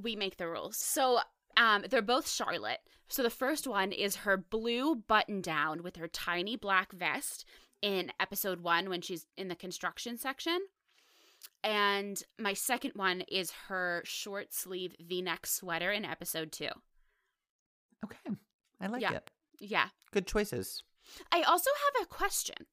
we 0.00 0.16
make 0.16 0.36
the 0.36 0.48
rules. 0.48 0.76
So, 0.76 1.20
um, 1.56 1.84
they're 1.90 2.00
both 2.00 2.28
Charlotte. 2.30 2.78
So 3.08 3.22
the 3.22 3.28
first 3.30 3.66
one 3.66 3.92
is 3.92 4.16
her 4.16 4.36
blue 4.36 4.94
button 4.94 5.40
down 5.42 5.82
with 5.82 5.96
her 5.96 6.08
tiny 6.08 6.56
black 6.56 6.92
vest 6.92 7.44
in 7.82 8.12
episode 8.20 8.60
one 8.60 8.88
when 8.88 9.00
she's 9.00 9.26
in 9.36 9.48
the 9.48 9.56
construction 9.56 10.16
section. 10.16 10.60
And 11.64 12.22
my 12.38 12.54
second 12.54 12.92
one 12.94 13.22
is 13.22 13.52
her 13.68 14.02
short 14.04 14.52
sleeve 14.54 14.94
v 15.00 15.22
neck 15.22 15.44
sweater 15.46 15.90
in 15.90 16.04
episode 16.04 16.52
two. 16.52 16.68
Okay. 18.04 18.36
I 18.80 18.86
like 18.86 19.02
Yeah. 19.02 19.12
it. 19.14 19.30
Yeah. 19.58 19.88
Good 20.10 20.26
choices. 20.26 20.82
I 21.32 21.42
also 21.42 21.70
have 21.84 22.02
a 22.02 22.06
question 22.06 22.66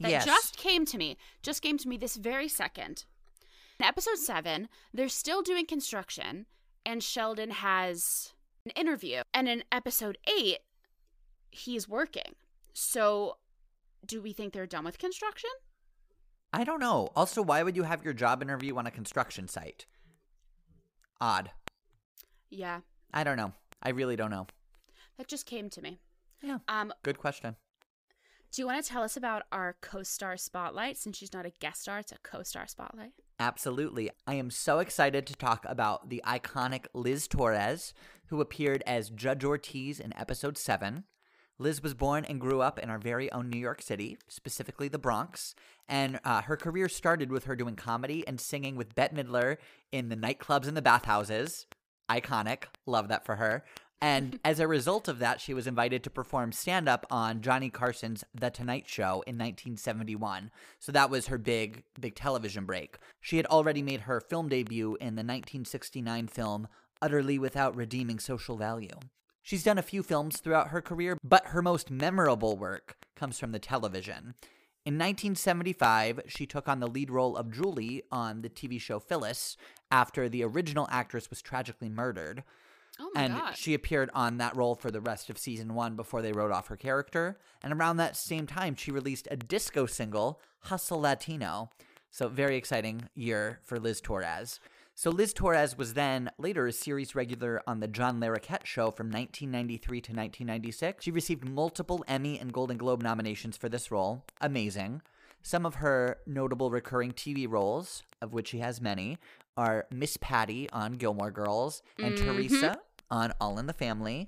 that 0.00 0.10
yes. 0.10 0.24
just 0.24 0.56
came 0.56 0.84
to 0.86 0.98
me, 0.98 1.16
just 1.42 1.62
came 1.62 1.78
to 1.78 1.88
me 1.88 1.96
this 1.96 2.16
very 2.16 2.48
second. 2.48 3.04
In 3.78 3.86
episode 3.86 4.18
seven, 4.18 4.68
they're 4.92 5.08
still 5.08 5.42
doing 5.42 5.66
construction, 5.66 6.46
and 6.84 7.02
Sheldon 7.02 7.50
has 7.50 8.32
an 8.64 8.72
interview. 8.72 9.22
And 9.32 9.48
in 9.48 9.62
episode 9.70 10.18
eight, 10.26 10.58
he's 11.50 11.88
working. 11.88 12.34
So, 12.72 13.36
do 14.04 14.20
we 14.20 14.32
think 14.32 14.52
they're 14.52 14.66
done 14.66 14.84
with 14.84 14.98
construction? 14.98 15.50
I 16.52 16.64
don't 16.64 16.80
know. 16.80 17.10
Also, 17.14 17.42
why 17.42 17.62
would 17.62 17.76
you 17.76 17.82
have 17.84 18.04
your 18.04 18.14
job 18.14 18.42
interview 18.42 18.76
on 18.76 18.86
a 18.86 18.90
construction 18.90 19.48
site? 19.48 19.86
Odd. 21.20 21.50
Yeah, 22.50 22.80
I 23.12 23.24
don't 23.24 23.36
know. 23.36 23.52
I 23.82 23.90
really 23.90 24.16
don't 24.16 24.30
know. 24.30 24.46
That 25.18 25.28
just 25.28 25.46
came 25.46 25.68
to 25.70 25.82
me. 25.82 25.98
Yeah. 26.42 26.58
Um, 26.68 26.92
Good 27.02 27.18
question. 27.18 27.56
do 28.52 28.62
you 28.62 28.66
want 28.66 28.82
to 28.82 28.88
tell 28.88 29.02
us 29.02 29.16
about 29.16 29.42
our 29.52 29.76
co-star 29.80 30.36
spotlight? 30.36 30.96
Since 30.96 31.18
she's 31.18 31.32
not 31.32 31.44
a 31.46 31.52
guest 31.60 31.82
star, 31.82 31.98
it's 31.98 32.12
a 32.12 32.18
co-star 32.22 32.66
spotlight. 32.66 33.10
Absolutely. 33.40 34.10
I 34.26 34.34
am 34.34 34.50
so 34.50 34.78
excited 34.78 35.26
to 35.26 35.34
talk 35.36 35.64
about 35.68 36.08
the 36.10 36.22
iconic 36.26 36.86
Liz 36.94 37.28
Torres, 37.28 37.92
who 38.26 38.40
appeared 38.40 38.82
as 38.86 39.10
Judge 39.10 39.44
Ortiz 39.44 40.00
in 40.00 40.16
episode 40.16 40.56
7. 40.56 41.04
Liz 41.60 41.82
was 41.82 41.94
born 41.94 42.24
and 42.24 42.40
grew 42.40 42.60
up 42.62 42.78
in 42.78 42.88
our 42.88 42.98
very 42.98 43.30
own 43.32 43.50
New 43.50 43.58
York 43.58 43.82
City, 43.82 44.16
specifically 44.28 44.86
the 44.86 44.98
Bronx, 44.98 45.56
and 45.88 46.20
uh, 46.24 46.42
her 46.42 46.56
career 46.56 46.88
started 46.88 47.32
with 47.32 47.44
her 47.44 47.56
doing 47.56 47.74
comedy 47.74 48.24
and 48.28 48.40
singing 48.40 48.76
with 48.76 48.94
Bette 48.94 49.16
Midler 49.16 49.56
in 49.90 50.08
the 50.08 50.16
nightclubs 50.16 50.68
and 50.68 50.76
the 50.76 50.82
bathhouses. 50.82 51.66
Iconic. 52.08 52.64
Love 52.86 53.08
that 53.08 53.24
for 53.24 53.36
her. 53.36 53.64
And 54.00 54.38
as 54.44 54.60
a 54.60 54.68
result 54.68 55.08
of 55.08 55.18
that, 55.18 55.40
she 55.40 55.54
was 55.54 55.66
invited 55.66 56.02
to 56.04 56.10
perform 56.10 56.52
stand 56.52 56.88
up 56.88 57.06
on 57.10 57.40
Johnny 57.40 57.70
Carson's 57.70 58.24
The 58.34 58.50
Tonight 58.50 58.88
Show 58.88 59.22
in 59.26 59.36
1971. 59.36 60.50
So 60.78 60.92
that 60.92 61.10
was 61.10 61.26
her 61.26 61.38
big, 61.38 61.84
big 62.00 62.14
television 62.14 62.64
break. 62.64 62.96
She 63.20 63.36
had 63.36 63.46
already 63.46 63.82
made 63.82 64.02
her 64.02 64.20
film 64.20 64.48
debut 64.48 64.96
in 65.00 65.16
the 65.16 65.24
1969 65.24 66.28
film 66.28 66.68
Utterly 67.00 67.38
Without 67.38 67.76
Redeeming 67.76 68.18
Social 68.18 68.56
Value. 68.56 68.98
She's 69.42 69.64
done 69.64 69.78
a 69.78 69.82
few 69.82 70.02
films 70.02 70.38
throughout 70.38 70.68
her 70.68 70.82
career, 70.82 71.16
but 71.24 71.46
her 71.46 71.62
most 71.62 71.90
memorable 71.90 72.56
work 72.56 72.96
comes 73.16 73.38
from 73.38 73.52
the 73.52 73.58
television. 73.58 74.34
In 74.84 74.94
1975, 74.94 76.20
she 76.28 76.46
took 76.46 76.68
on 76.68 76.80
the 76.80 76.86
lead 76.86 77.10
role 77.10 77.36
of 77.36 77.52
Julie 77.52 78.02
on 78.10 78.42
the 78.42 78.48
TV 78.48 78.80
show 78.80 78.98
Phyllis 78.98 79.56
after 79.90 80.28
the 80.28 80.44
original 80.44 80.88
actress 80.90 81.30
was 81.30 81.42
tragically 81.42 81.88
murdered. 81.88 82.42
Oh 83.00 83.10
my 83.14 83.22
and 83.22 83.34
god! 83.34 83.56
she 83.56 83.74
appeared 83.74 84.10
on 84.14 84.38
that 84.38 84.56
role 84.56 84.74
for 84.74 84.90
the 84.90 85.00
rest 85.00 85.30
of 85.30 85.38
season 85.38 85.74
one 85.74 85.94
before 85.96 86.22
they 86.22 86.32
wrote 86.32 86.52
off 86.52 86.68
her 86.68 86.76
character. 86.76 87.38
And 87.62 87.72
around 87.72 87.96
that 87.98 88.16
same 88.16 88.46
time, 88.46 88.74
she 88.74 88.90
released 88.90 89.28
a 89.30 89.36
disco 89.36 89.86
single, 89.86 90.40
Hustle 90.60 91.00
Latino. 91.00 91.70
So, 92.10 92.28
very 92.28 92.56
exciting 92.56 93.08
year 93.14 93.60
for 93.62 93.78
Liz 93.78 94.00
Torres. 94.00 94.60
So, 94.94 95.10
Liz 95.10 95.32
Torres 95.32 95.76
was 95.78 95.94
then 95.94 96.30
later 96.38 96.66
a 96.66 96.72
series 96.72 97.14
regular 97.14 97.62
on 97.68 97.80
the 97.80 97.86
John 97.86 98.18
Larroquette 98.18 98.64
show 98.64 98.90
from 98.90 99.08
1993 99.10 100.00
to 100.00 100.12
1996. 100.12 101.04
She 101.04 101.10
received 101.10 101.48
multiple 101.48 102.04
Emmy 102.08 102.38
and 102.38 102.52
Golden 102.52 102.78
Globe 102.78 103.02
nominations 103.02 103.56
for 103.56 103.68
this 103.68 103.90
role. 103.90 104.24
Amazing. 104.40 105.02
Some 105.42 105.64
of 105.64 105.76
her 105.76 106.18
notable 106.26 106.70
recurring 106.70 107.12
TV 107.12 107.46
roles, 107.48 108.02
of 108.20 108.32
which 108.32 108.48
she 108.48 108.58
has 108.58 108.80
many, 108.80 109.18
are 109.56 109.86
Miss 109.92 110.16
Patty 110.20 110.68
on 110.70 110.94
Gilmore 110.94 111.30
Girls 111.30 111.82
and 111.98 112.14
Mhm. 112.14 112.24
Teresa 112.24 112.80
on 113.10 113.32
All 113.40 113.58
in 113.58 113.66
the 113.66 113.72
Family. 113.72 114.26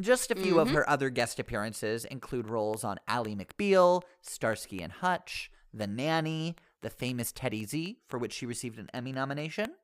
Just 0.00 0.30
a 0.30 0.34
few 0.34 0.58
of 0.58 0.70
her 0.70 0.88
other 0.88 1.10
guest 1.10 1.38
appearances 1.38 2.06
include 2.06 2.48
roles 2.48 2.82
on 2.82 2.98
Ally 3.06 3.34
McBeal, 3.34 4.02
Starsky 4.22 4.80
and 4.80 4.92
Hutch, 4.92 5.50
The 5.74 5.86
Nanny, 5.86 6.56
The 6.80 6.88
Famous 6.88 7.30
Teddy 7.30 7.66
Z, 7.66 7.98
for 8.08 8.18
which 8.18 8.32
she 8.32 8.46
received 8.46 8.78
an 8.78 8.88
Emmy 8.94 9.12
nomination, 9.12 9.74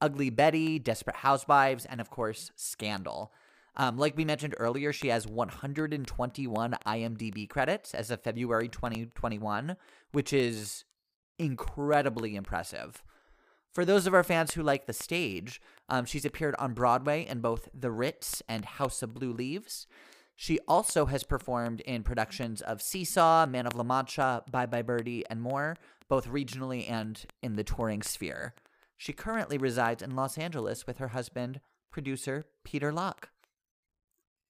Ugly 0.00 0.30
Betty, 0.30 0.78
Desperate 0.78 1.16
Housewives, 1.16 1.84
and 1.84 2.00
of 2.00 2.10
course, 2.10 2.52
Scandal. 2.54 3.32
Um, 3.76 3.98
like 3.98 4.16
we 4.16 4.24
mentioned 4.24 4.54
earlier, 4.58 4.92
she 4.92 5.08
has 5.08 5.26
121 5.26 6.76
IMDb 6.86 7.48
credits 7.48 7.92
as 7.92 8.10
of 8.10 8.22
February 8.22 8.68
2021, 8.68 9.76
which 10.12 10.32
is 10.32 10.84
incredibly 11.38 12.36
impressive. 12.36 13.02
For 13.76 13.84
those 13.84 14.06
of 14.06 14.14
our 14.14 14.24
fans 14.24 14.54
who 14.54 14.62
like 14.62 14.86
the 14.86 14.94
stage, 14.94 15.60
um, 15.90 16.06
she's 16.06 16.24
appeared 16.24 16.54
on 16.58 16.72
Broadway 16.72 17.26
in 17.26 17.42
both 17.42 17.68
The 17.74 17.90
Ritz 17.90 18.42
and 18.48 18.64
House 18.64 19.02
of 19.02 19.12
Blue 19.12 19.34
Leaves. 19.34 19.86
She 20.34 20.58
also 20.66 21.04
has 21.04 21.24
performed 21.24 21.82
in 21.82 22.02
productions 22.02 22.62
of 22.62 22.80
Seesaw, 22.80 23.44
Man 23.44 23.66
of 23.66 23.74
La 23.74 23.82
Mancha, 23.82 24.42
Bye 24.50 24.64
Bye 24.64 24.80
Birdie, 24.80 25.26
and 25.28 25.42
more, 25.42 25.76
both 26.08 26.26
regionally 26.26 26.90
and 26.90 27.22
in 27.42 27.56
the 27.56 27.64
touring 27.64 28.00
sphere. 28.00 28.54
She 28.96 29.12
currently 29.12 29.58
resides 29.58 30.02
in 30.02 30.16
Los 30.16 30.38
Angeles 30.38 30.86
with 30.86 30.96
her 30.96 31.08
husband, 31.08 31.60
producer 31.90 32.46
Peter 32.64 32.90
Locke. 32.90 33.28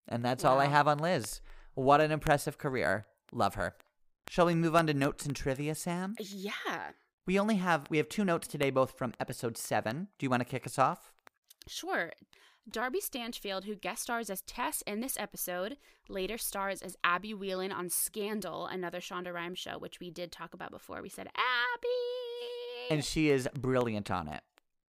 And 0.07 0.25
that's 0.25 0.45
all 0.45 0.61
I 0.61 0.67
have 0.67 0.87
on 0.87 0.99
Liz. 0.99 1.41
What 1.75 2.01
an 2.01 2.13
impressive 2.13 2.59
career. 2.59 3.07
Love 3.33 3.57
her. 3.57 3.75
Shall 4.29 4.47
we 4.47 4.55
move 4.55 4.77
on 4.77 4.87
to 4.87 4.95
notes 4.95 5.27
and 5.27 5.35
trivia, 5.35 5.75
Sam? 5.75 6.15
yeah, 6.21 6.93
We 7.27 7.39
only 7.39 7.57
have 7.57 7.89
we 7.91 7.97
have 7.99 8.09
two 8.09 8.25
notes 8.25 8.47
today, 8.47 8.71
both 8.71 8.97
from 8.97 9.13
episode 9.19 9.57
seven. 9.57 10.09
Do 10.19 10.25
you 10.27 10.31
want 10.31 10.41
to 10.41 10.49
kick 10.49 10.67
us 10.67 10.79
off? 10.79 11.13
sure. 11.69 12.13
Darby 12.69 13.01
Stanchfield, 13.01 13.65
who 13.65 13.77
guest 13.77 14.03
stars 14.03 14.29
as 14.29 14.43
Tess 14.43 14.83
in 14.89 15.01
this 15.01 15.17
episode, 15.21 15.77
later 16.09 16.37
stars 16.37 16.83
as 16.83 16.97
Abby 17.05 17.33
Whelan 17.33 17.71
on 17.71 17.89
Scandal, 17.89 18.67
another 18.67 18.99
Shonda 18.99 19.33
Rhimes 19.33 19.61
show, 19.61 19.79
which 19.79 20.01
we 20.01 20.11
did 20.11 20.33
talk 20.33 20.53
about 20.53 20.73
before. 20.73 21.01
We 21.01 21.09
said 21.09 21.29
Abby, 21.37 22.89
And 22.95 23.05
she 23.05 23.31
is 23.31 23.49
brilliant 23.57 24.11
on 24.11 24.27
it. 24.27 24.43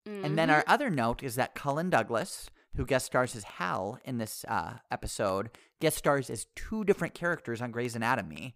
And 0.06 0.38
then 0.38 0.48
Mhm. 0.50 0.52
our 0.54 0.64
other 0.68 0.88
note 0.88 1.22
is 1.24 1.34
that 1.34 1.56
Cullen 1.56 1.90
Douglas, 1.90 2.48
who 2.76 2.86
guest 2.86 3.06
stars 3.06 3.34
as 3.34 3.42
Hal 3.44 3.98
in 4.04 4.18
this 4.18 4.44
uh, 4.46 4.78
episode, 4.92 5.50
guest 5.80 5.96
stars 5.98 6.30
as 6.30 6.46
two 6.54 6.84
different 6.84 7.14
characters 7.14 7.60
on 7.60 7.72
Grey's 7.72 7.96
Anatomy. 7.96 8.54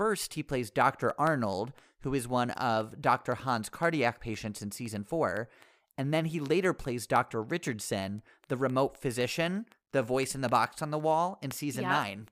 First, 0.00 0.32
he 0.32 0.42
plays 0.42 0.70
Dr. 0.70 1.12
Arnold, 1.18 1.74
who 2.00 2.14
is 2.14 2.26
one 2.26 2.52
of 2.52 3.02
Dr. 3.02 3.34
Hahn's 3.34 3.68
cardiac 3.68 4.18
patients 4.18 4.62
in 4.62 4.70
season 4.70 5.04
four. 5.04 5.50
And 5.98 6.14
then 6.14 6.24
he 6.24 6.40
later 6.40 6.72
plays 6.72 7.06
Dr. 7.06 7.42
Richardson, 7.42 8.22
the 8.48 8.56
remote 8.56 8.96
physician, 8.96 9.66
the 9.92 10.02
voice 10.02 10.34
in 10.34 10.40
the 10.40 10.48
box 10.48 10.80
on 10.80 10.90
the 10.90 10.98
wall 10.98 11.38
in 11.42 11.50
season 11.50 11.82
Yep. 11.82 11.92
nine. 11.92 12.28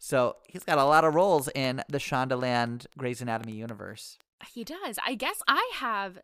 So 0.00 0.38
he's 0.48 0.64
got 0.64 0.78
a 0.78 0.84
lot 0.84 1.04
of 1.04 1.14
roles 1.14 1.48
in 1.54 1.80
the 1.88 1.98
Shondaland 1.98 2.86
Grey's 2.98 3.22
Anatomy 3.22 3.52
universe. 3.52 4.18
He 4.52 4.64
does. 4.64 4.98
I 5.06 5.14
guess 5.14 5.40
I 5.46 5.70
have 5.74 6.18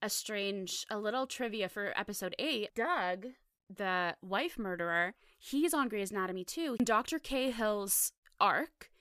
a 0.00 0.08
strange, 0.08 0.86
a 0.88 0.98
little 1.00 1.26
trivia 1.26 1.68
for 1.68 1.92
episode 1.98 2.36
eight. 2.38 2.72
Doug, 2.76 3.26
the 3.68 4.14
wife 4.22 4.56
murderer, 4.60 5.14
he's 5.40 5.74
on 5.74 5.88
Grey's 5.88 6.12
Anatomy 6.12 6.44
too. 6.44 6.76
Dr. 6.84 7.18
Cahill's 7.18 8.12
arc, 8.38 8.92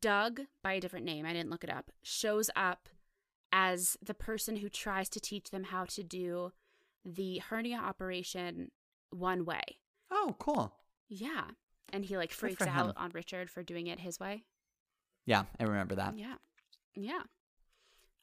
Doug, 0.00 0.42
by 0.62 0.74
a 0.74 0.80
different 0.80 1.04
name, 1.06 1.26
I 1.26 1.32
didn't 1.32 1.50
look 1.50 1.64
it 1.64 1.70
up, 1.70 1.90
shows 2.02 2.50
up 2.54 2.88
as 3.52 3.96
the 4.02 4.14
person 4.14 4.56
who 4.56 4.68
tries 4.68 5.08
to 5.10 5.20
teach 5.20 5.50
them 5.50 5.64
how 5.64 5.84
to 5.84 6.02
do 6.02 6.52
the 7.04 7.38
hernia 7.38 7.78
operation 7.78 8.70
one 9.10 9.44
way. 9.44 9.62
Oh, 10.10 10.36
cool. 10.38 10.72
Yeah. 11.08 11.44
And 11.92 12.04
he 12.04 12.16
like 12.16 12.32
freaks 12.32 12.56
for 12.56 12.70
him. 12.70 12.74
out 12.74 12.96
on 12.96 13.10
Richard 13.12 13.50
for 13.50 13.62
doing 13.62 13.88
it 13.88 14.00
his 14.00 14.18
way. 14.18 14.44
Yeah, 15.26 15.44
I 15.60 15.64
remember 15.64 15.94
that. 15.96 16.16
Yeah. 16.16 16.36
Yeah. 16.94 17.22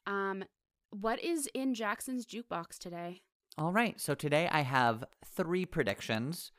Um 0.06 0.44
what 0.90 1.22
is 1.22 1.48
in 1.54 1.74
Jackson's 1.74 2.26
jukebox 2.26 2.78
today? 2.78 3.22
All 3.56 3.72
right. 3.72 4.00
So 4.00 4.14
today 4.14 4.48
I 4.50 4.62
have 4.62 5.04
three 5.24 5.64
predictions, 5.64 6.50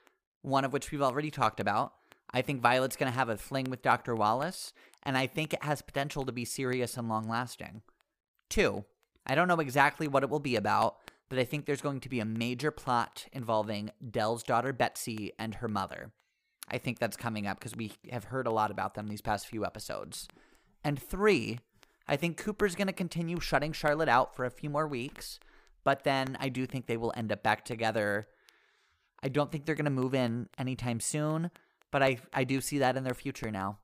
one 0.42 0.64
of 0.64 0.72
which 0.72 0.92
we've 0.92 1.02
already 1.02 1.32
talked 1.32 1.60
about. 1.60 1.94
I 2.34 2.42
think 2.42 2.62
Violet's 2.62 2.96
going 2.96 3.12
to 3.12 3.18
have 3.18 3.28
a 3.28 3.38
fling 3.38 3.70
with 3.70 3.82
Dr. 3.82 4.16
Wallace, 4.16 4.72
and 5.04 5.18
I 5.18 5.28
think 5.28 5.54
it 5.54 5.64
has 5.64 5.82
potential 5.82 6.26
to 6.26 6.32
be 6.32 6.46
serious 6.46 6.98
and 6.98 7.10
long 7.10 7.28
lasting. 7.28 7.82
Two, 8.50 8.86
I 9.26 9.36
don't 9.36 9.48
know 9.48 9.60
exactly 9.60 10.08
what 10.08 10.24
it 10.24 10.30
will 10.30 10.40
be 10.40 10.56
about, 10.56 10.98
but 11.30 11.40
I 11.40 11.44
think 11.44 11.66
there's 11.66 11.82
going 11.82 12.02
to 12.02 12.10
be 12.10 12.20
a 12.20 12.26
major 12.26 12.72
plot 12.72 13.28
involving 13.32 13.92
Dell's 14.10 14.44
daughter 14.44 14.74
Betsy 14.74 15.32
and 15.40 15.56
her 15.56 15.68
mother. 15.68 16.12
I 16.70 16.78
think 16.78 17.00
that's 17.00 17.18
coming 17.18 17.48
up 17.48 17.60
because 17.60 17.76
we 17.76 17.94
have 18.12 18.26
heard 18.26 18.48
a 18.48 18.52
lot 18.52 18.72
about 18.72 18.96
them 18.96 19.08
these 19.08 19.22
past 19.22 19.48
few 19.48 19.66
episodes. 19.66 20.28
And 20.84 21.02
three, 21.02 21.60
I 22.08 22.16
think 22.16 22.38
Cooper's 22.38 22.76
going 22.76 22.88
to 22.88 22.94
continue 22.94 23.40
shutting 23.40 23.72
Charlotte 23.72 24.10
out 24.10 24.36
for 24.36 24.46
a 24.46 24.52
few 24.52 24.70
more 24.70 24.88
weeks, 24.88 25.40
but 25.84 26.04
then 26.04 26.38
I 26.40 26.50
do 26.50 26.66
think 26.66 26.86
they 26.86 26.98
will 26.98 27.14
end 27.16 27.32
up 27.32 27.44
back 27.44 27.66
together. 27.66 28.28
I 29.24 29.30
don't 29.30 29.52
think 29.52 29.66
they're 29.66 29.76
going 29.76 29.86
to 29.86 29.92
move 29.92 30.14
in 30.14 30.50
anytime 30.58 31.00
soon, 31.00 31.52
but 31.92 32.02
I, 32.02 32.18
I 32.34 32.44
do 32.44 32.62
see 32.62 32.80
that 32.80 32.98
in 32.98 33.04
their 33.04 33.14
future 33.14 33.52
now. 33.52 33.78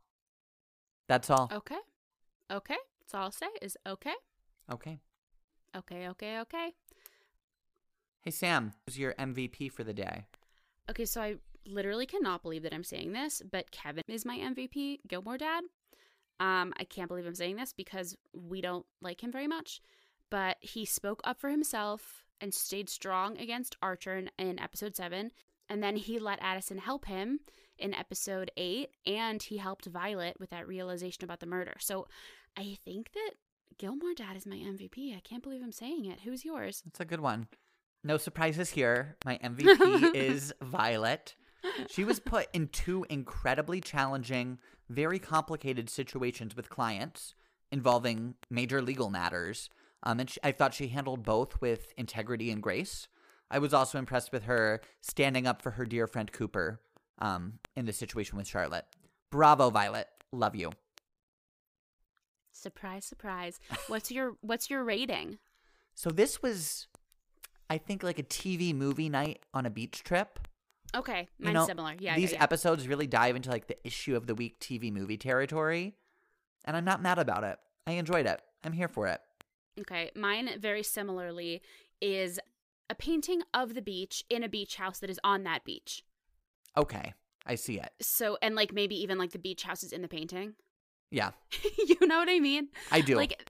That's 1.08 1.30
all. 1.30 1.50
Okay. 1.54 1.80
Okay. 2.52 2.78
That's 3.00 3.14
all 3.14 3.24
I'll 3.24 3.32
say 3.32 3.48
is 3.62 3.78
okay. 3.88 4.14
Okay. 4.72 5.00
Okay, 5.76 6.10
okay, 6.10 6.40
okay. 6.40 6.74
Hey, 8.22 8.32
Sam, 8.32 8.74
who's 8.86 8.98
your 8.98 9.14
MVP 9.14 9.72
for 9.72 9.84
the 9.84 9.94
day? 9.94 10.26
Okay, 10.90 11.06
so 11.06 11.22
I 11.22 11.36
literally 11.66 12.06
cannot 12.06 12.42
believe 12.42 12.64
that 12.64 12.74
I'm 12.74 12.84
saying 12.84 13.14
this, 13.14 13.42
but 13.50 13.72
Kevin 13.72 14.04
is 14.08 14.26
my 14.26 14.38
MVP, 14.38 15.00
Gilmore 15.08 15.38
Dad. 15.38 15.64
Um, 16.40 16.74
I 16.78 16.84
can't 16.84 17.08
believe 17.08 17.26
I'm 17.26 17.36
saying 17.36 17.56
this 17.58 17.74
because 17.74 18.16
we 18.34 18.62
don't 18.62 18.86
like 19.02 19.24
him 19.24 19.32
very 19.32 19.48
much, 19.48 19.82
but 20.30 20.58
he 20.62 20.86
spoke 20.86 21.22
up 21.24 21.40
for 21.40 21.50
himself 21.50 22.24
and 22.42 22.54
stayed 22.54 22.90
strong 22.90 23.38
against 23.38 23.76
Archer 23.82 24.18
in, 24.18 24.30
in 24.38 24.60
episode 24.60 24.96
seven, 24.96 25.32
and 25.70 25.82
then 25.82 25.96
he 25.96 26.20
let 26.20 26.40
Addison 26.42 26.78
help 26.80 27.06
him 27.06 27.40
in 27.80 27.94
episode 27.94 28.52
eight, 28.58 28.90
and 29.06 29.42
he 29.42 29.58
helped 29.58 29.86
Violet 29.86 30.40
with 30.40 30.50
that 30.50 30.68
realization 30.68 31.24
about 31.24 31.40
the 31.40 31.46
murder. 31.46 31.76
So 31.80 32.08
I 32.58 32.78
think 32.84 33.12
that 33.14 33.32
Gilmore 33.78 34.14
Dad 34.14 34.36
is 34.36 34.46
my 34.46 34.56
MVP. 34.56 35.16
I 35.16 35.20
can't 35.20 35.44
believe 35.44 35.62
I'm 35.62 35.72
saying 35.72 36.06
it. 36.06 36.22
Who's 36.24 36.44
yours? 36.44 36.82
That's 36.86 37.00
a 37.00 37.06
good 37.06 37.20
one. 37.20 37.48
No 38.04 38.18
surprises 38.18 38.72
here. 38.72 39.18
My 39.26 39.38
MVP 39.38 40.12
is 40.16 40.54
Violet. 40.62 41.36
She 41.90 42.04
was 42.04 42.20
put 42.20 42.48
in 42.54 42.68
two 42.70 43.06
incredibly 43.10 43.82
challenging, 43.82 44.60
very 44.90 45.20
complicated 45.20 45.90
situations 45.90 46.56
with 46.56 46.70
clients 46.70 47.36
involving 47.72 48.36
major 48.50 48.82
legal 48.82 49.10
matters. 49.10 49.70
Um, 50.04 50.20
and 50.20 50.30
she, 50.30 50.40
I 50.44 50.52
thought 50.52 50.74
she 50.74 50.88
handled 50.88 51.24
both 51.24 51.60
with 51.60 51.92
integrity 51.98 52.52
and 52.52 52.62
grace. 52.62 53.08
I 53.50 53.60
was 53.60 53.74
also 53.74 53.98
impressed 53.98 54.32
with 54.32 54.44
her 54.44 54.82
standing 55.02 55.48
up 55.48 55.62
for 55.62 55.72
her 55.72 55.86
dear 55.86 56.08
friend 56.08 56.32
Cooper 56.32 56.80
um, 57.20 57.60
in 57.76 57.86
the 57.86 57.94
situation 57.94 58.38
with 58.38 58.48
Charlotte. 58.48 58.86
Bravo, 59.32 59.70
Violet. 59.70 60.08
Love 60.32 60.56
you. 60.56 60.72
Surprise, 62.52 63.06
surprise. 63.06 63.60
What's 63.88 64.12
your 64.12 64.36
what's 64.42 64.70
your 64.70 64.84
rating? 64.84 65.38
So 65.94 66.10
this 66.10 66.42
was, 66.42 66.88
I 67.70 67.78
think, 67.78 68.04
like 68.04 68.20
a 68.20 68.24
TV 68.24 68.74
movie 68.74 69.10
night 69.10 69.42
on 69.54 69.66
a 69.66 69.70
beach 69.70 70.04
trip. 70.04 70.40
Okay, 70.96 71.28
You 71.38 71.46
mine's 71.46 71.56
know, 71.56 71.66
similar. 71.66 71.96
Yeah, 72.00 72.16
these 72.16 72.32
yeah, 72.32 72.38
yeah. 72.38 72.44
episodes 72.44 72.88
really 72.88 73.08
dive 73.08 73.36
into 73.36 73.50
like 73.50 73.68
the 73.68 73.78
issue 73.86 74.16
of 74.16 74.26
the 74.26 74.34
week 74.36 74.60
TV 74.60 74.92
movie 74.92 75.18
territory, 75.18 75.96
and 76.66 76.78
I'm 76.78 76.86
not 76.86 77.02
mad 77.02 77.20
about 77.20 77.44
it. 77.44 77.58
I 77.86 77.94
enjoyed 77.94 78.26
it. 78.26 78.42
I'm 78.64 78.74
here 78.74 78.88
for 78.88 79.08
it. 79.08 79.20
Okay, 79.80 80.12
mine 80.16 80.50
very 80.60 80.84
similarly 80.84 81.62
is 82.02 82.40
a 82.90 82.96
painting 82.96 83.42
of 83.54 83.74
the 83.76 83.82
beach 83.82 84.24
in 84.30 84.44
a 84.44 84.50
beach 84.50 84.78
house 84.78 85.00
that 85.00 85.10
is 85.10 85.20
on 85.24 85.44
that 85.44 85.64
beach. 85.64 86.04
Okay, 86.78 87.14
I 87.46 87.56
see 87.56 87.80
it. 87.80 87.90
So, 88.02 88.38
and 88.42 88.56
like 88.56 88.72
maybe 88.74 88.96
even 89.02 89.18
like 89.18 89.32
the 89.32 89.40
beach 89.40 89.64
house 89.64 89.84
is 89.84 89.92
in 89.92 90.02
the 90.02 90.08
painting. 90.08 90.54
Yeah, 91.10 91.32
you 91.78 91.98
know 92.08 92.18
what 92.20 92.30
I 92.30 92.40
mean? 92.40 92.70
I 92.92 93.02
do. 93.02 93.16
Like 93.16 93.50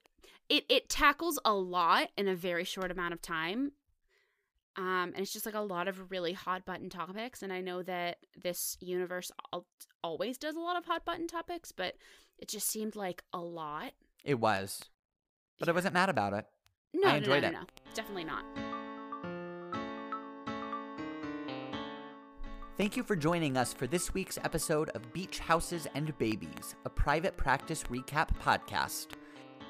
it 0.49 0.63
it 0.69 0.89
tackles 0.89 1.38
a 1.43 1.53
lot 1.53 2.09
in 2.17 2.28
a 2.28 2.36
very 2.36 2.63
short 2.63 2.89
amount 2.91 3.13
of 3.13 3.21
time. 3.21 3.73
Um, 4.78 5.11
and 5.15 5.19
it's 5.19 5.34
just 5.34 5.45
like 5.47 5.55
a 5.55 5.59
lot 5.61 5.88
of 5.88 6.11
really 6.11 6.34
hot 6.34 6.63
button 6.63 6.88
topics. 6.89 7.41
And 7.41 7.51
I 7.51 7.61
know 7.61 7.82
that 7.82 8.17
this 8.39 8.78
universe 8.80 9.32
al- 9.51 9.65
always 10.03 10.38
does 10.38 10.55
a 10.55 10.59
lot 10.59 10.78
of 10.78 10.86
hot 10.86 11.03
button 11.03 11.25
topics, 11.28 11.71
but 11.71 11.95
it 12.38 12.47
just 12.47 12.67
seemed 12.69 12.95
like 12.95 13.23
a 13.34 13.39
lot. 13.39 13.93
it 14.23 14.36
was, 14.39 14.84
but 15.59 15.67
I 15.67 15.71
wasn't 15.71 15.95
mad 15.95 16.09
about 16.09 16.34
it. 16.34 16.45
No, 16.93 17.07
I 17.07 17.11
no, 17.13 17.17
enjoyed 17.17 17.41
no, 17.41 17.47
it. 17.47 17.51
no, 17.53 17.59
no, 17.61 17.65
definitely 17.95 18.25
not. 18.25 18.43
Thank 22.78 22.95
you 22.95 23.01
for 23.01 23.15
joining 23.15 23.57
us 23.57 23.73
for 23.73 23.88
this 23.88 24.13
week's 24.13 24.38
episode 24.43 24.89
of 24.89 25.11
Beach 25.11 25.39
Houses 25.39 25.88
and 25.95 26.15
Babies, 26.19 26.75
a 26.86 26.89
private 26.91 27.36
practice 27.36 27.86
recap 27.86 28.30
podcast. 28.39 29.07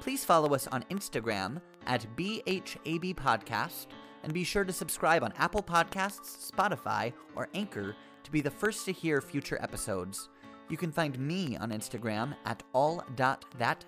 Please 0.02 0.26
follow 0.26 0.54
us 0.54 0.66
on 0.66 0.84
Instagram 0.90 1.62
at 1.86 2.06
BHAB 2.18 3.14
Podcast 3.14 3.86
and 4.22 4.34
be 4.34 4.44
sure 4.44 4.64
to 4.64 4.74
subscribe 4.74 5.24
on 5.24 5.32
Apple 5.38 5.62
Podcasts, 5.62 6.52
Spotify, 6.52 7.14
or 7.34 7.48
Anchor 7.54 7.96
to 8.24 8.30
be 8.30 8.42
the 8.42 8.50
first 8.50 8.84
to 8.84 8.92
hear 8.92 9.22
future 9.22 9.56
episodes. 9.62 10.28
You 10.68 10.76
can 10.76 10.92
find 10.92 11.18
me 11.18 11.56
on 11.56 11.70
Instagram 11.70 12.36
at 12.44 12.62
all.that.jax. 12.74 13.86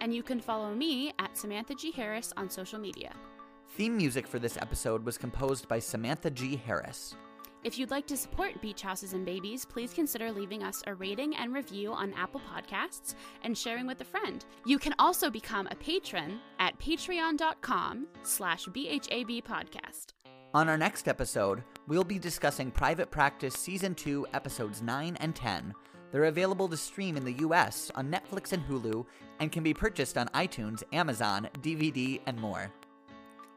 And 0.00 0.12
you 0.12 0.24
can 0.24 0.40
follow 0.40 0.74
me 0.74 1.12
at 1.20 1.38
Samantha 1.38 1.76
G. 1.76 1.92
Harris 1.92 2.32
on 2.36 2.50
social 2.50 2.80
media. 2.80 3.12
Theme 3.76 3.96
music 3.96 4.26
for 4.26 4.40
this 4.40 4.56
episode 4.56 5.06
was 5.06 5.16
composed 5.16 5.68
by 5.68 5.78
Samantha 5.78 6.30
G. 6.30 6.56
Harris. 6.56 7.14
If 7.64 7.78
you'd 7.78 7.90
like 7.90 8.06
to 8.08 8.16
support 8.18 8.60
Beach 8.60 8.82
Houses 8.82 9.14
and 9.14 9.24
Babies, 9.24 9.64
please 9.64 9.94
consider 9.94 10.30
leaving 10.30 10.62
us 10.62 10.82
a 10.86 10.92
rating 10.92 11.34
and 11.34 11.54
review 11.54 11.94
on 11.94 12.12
Apple 12.12 12.42
Podcasts 12.54 13.14
and 13.42 13.56
sharing 13.56 13.86
with 13.86 14.02
a 14.02 14.04
friend. 14.04 14.44
You 14.66 14.78
can 14.78 14.94
also 14.98 15.30
become 15.30 15.66
a 15.70 15.74
patron 15.74 16.40
at 16.58 16.78
patreon.com 16.78 18.06
slash 18.22 18.66
BHAB 18.66 19.44
podcast. 19.44 20.08
On 20.52 20.68
our 20.68 20.76
next 20.76 21.08
episode, 21.08 21.64
we'll 21.88 22.04
be 22.04 22.18
discussing 22.18 22.70
Private 22.70 23.10
Practice 23.10 23.54
Season 23.54 23.94
2, 23.94 24.26
Episodes 24.34 24.82
9 24.82 25.16
and 25.16 25.34
10. 25.34 25.74
They're 26.12 26.24
available 26.24 26.68
to 26.68 26.76
stream 26.76 27.16
in 27.16 27.24
the 27.24 27.38
US 27.44 27.90
on 27.94 28.12
Netflix 28.12 28.52
and 28.52 28.62
Hulu 28.62 29.06
and 29.40 29.50
can 29.50 29.62
be 29.62 29.72
purchased 29.72 30.18
on 30.18 30.28
iTunes, 30.28 30.82
Amazon, 30.92 31.48
DVD, 31.62 32.20
and 32.26 32.38
more. 32.38 32.70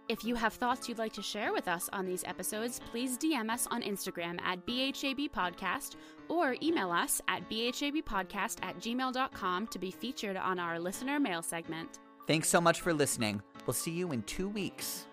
If 0.09 0.23
you 0.23 0.35
have 0.35 0.53
thoughts 0.53 0.87
you'd 0.87 0.99
like 0.99 1.11
to 1.13 1.21
share 1.21 1.51
with 1.51 1.67
us 1.67 1.89
on 1.91 2.05
these 2.05 2.23
episodes, 2.23 2.79
please 2.91 3.17
DM 3.17 3.51
us 3.51 3.67
on 3.69 3.81
Instagram 3.81 4.39
at 4.41 4.65
BHAB 4.65 5.31
Podcast 5.31 5.95
or 6.29 6.55
email 6.63 6.91
us 6.91 7.21
at 7.27 7.47
BHABpodcast 7.49 8.59
at 8.63 8.79
gmail.com 8.79 9.67
to 9.67 9.79
be 9.79 9.91
featured 9.91 10.37
on 10.37 10.59
our 10.59 10.79
listener 10.79 11.19
mail 11.19 11.41
segment. 11.41 11.99
Thanks 12.25 12.47
so 12.47 12.61
much 12.61 12.81
for 12.81 12.93
listening. 12.93 13.41
We'll 13.65 13.73
see 13.73 13.91
you 13.91 14.11
in 14.13 14.23
two 14.23 14.47
weeks. 14.47 15.05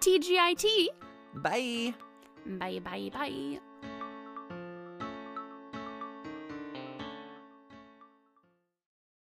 TGIT! 0.00 0.86
Bye! 1.34 1.94
Bye, 2.46 2.78
bye, 2.78 3.10
bye. 3.12 3.67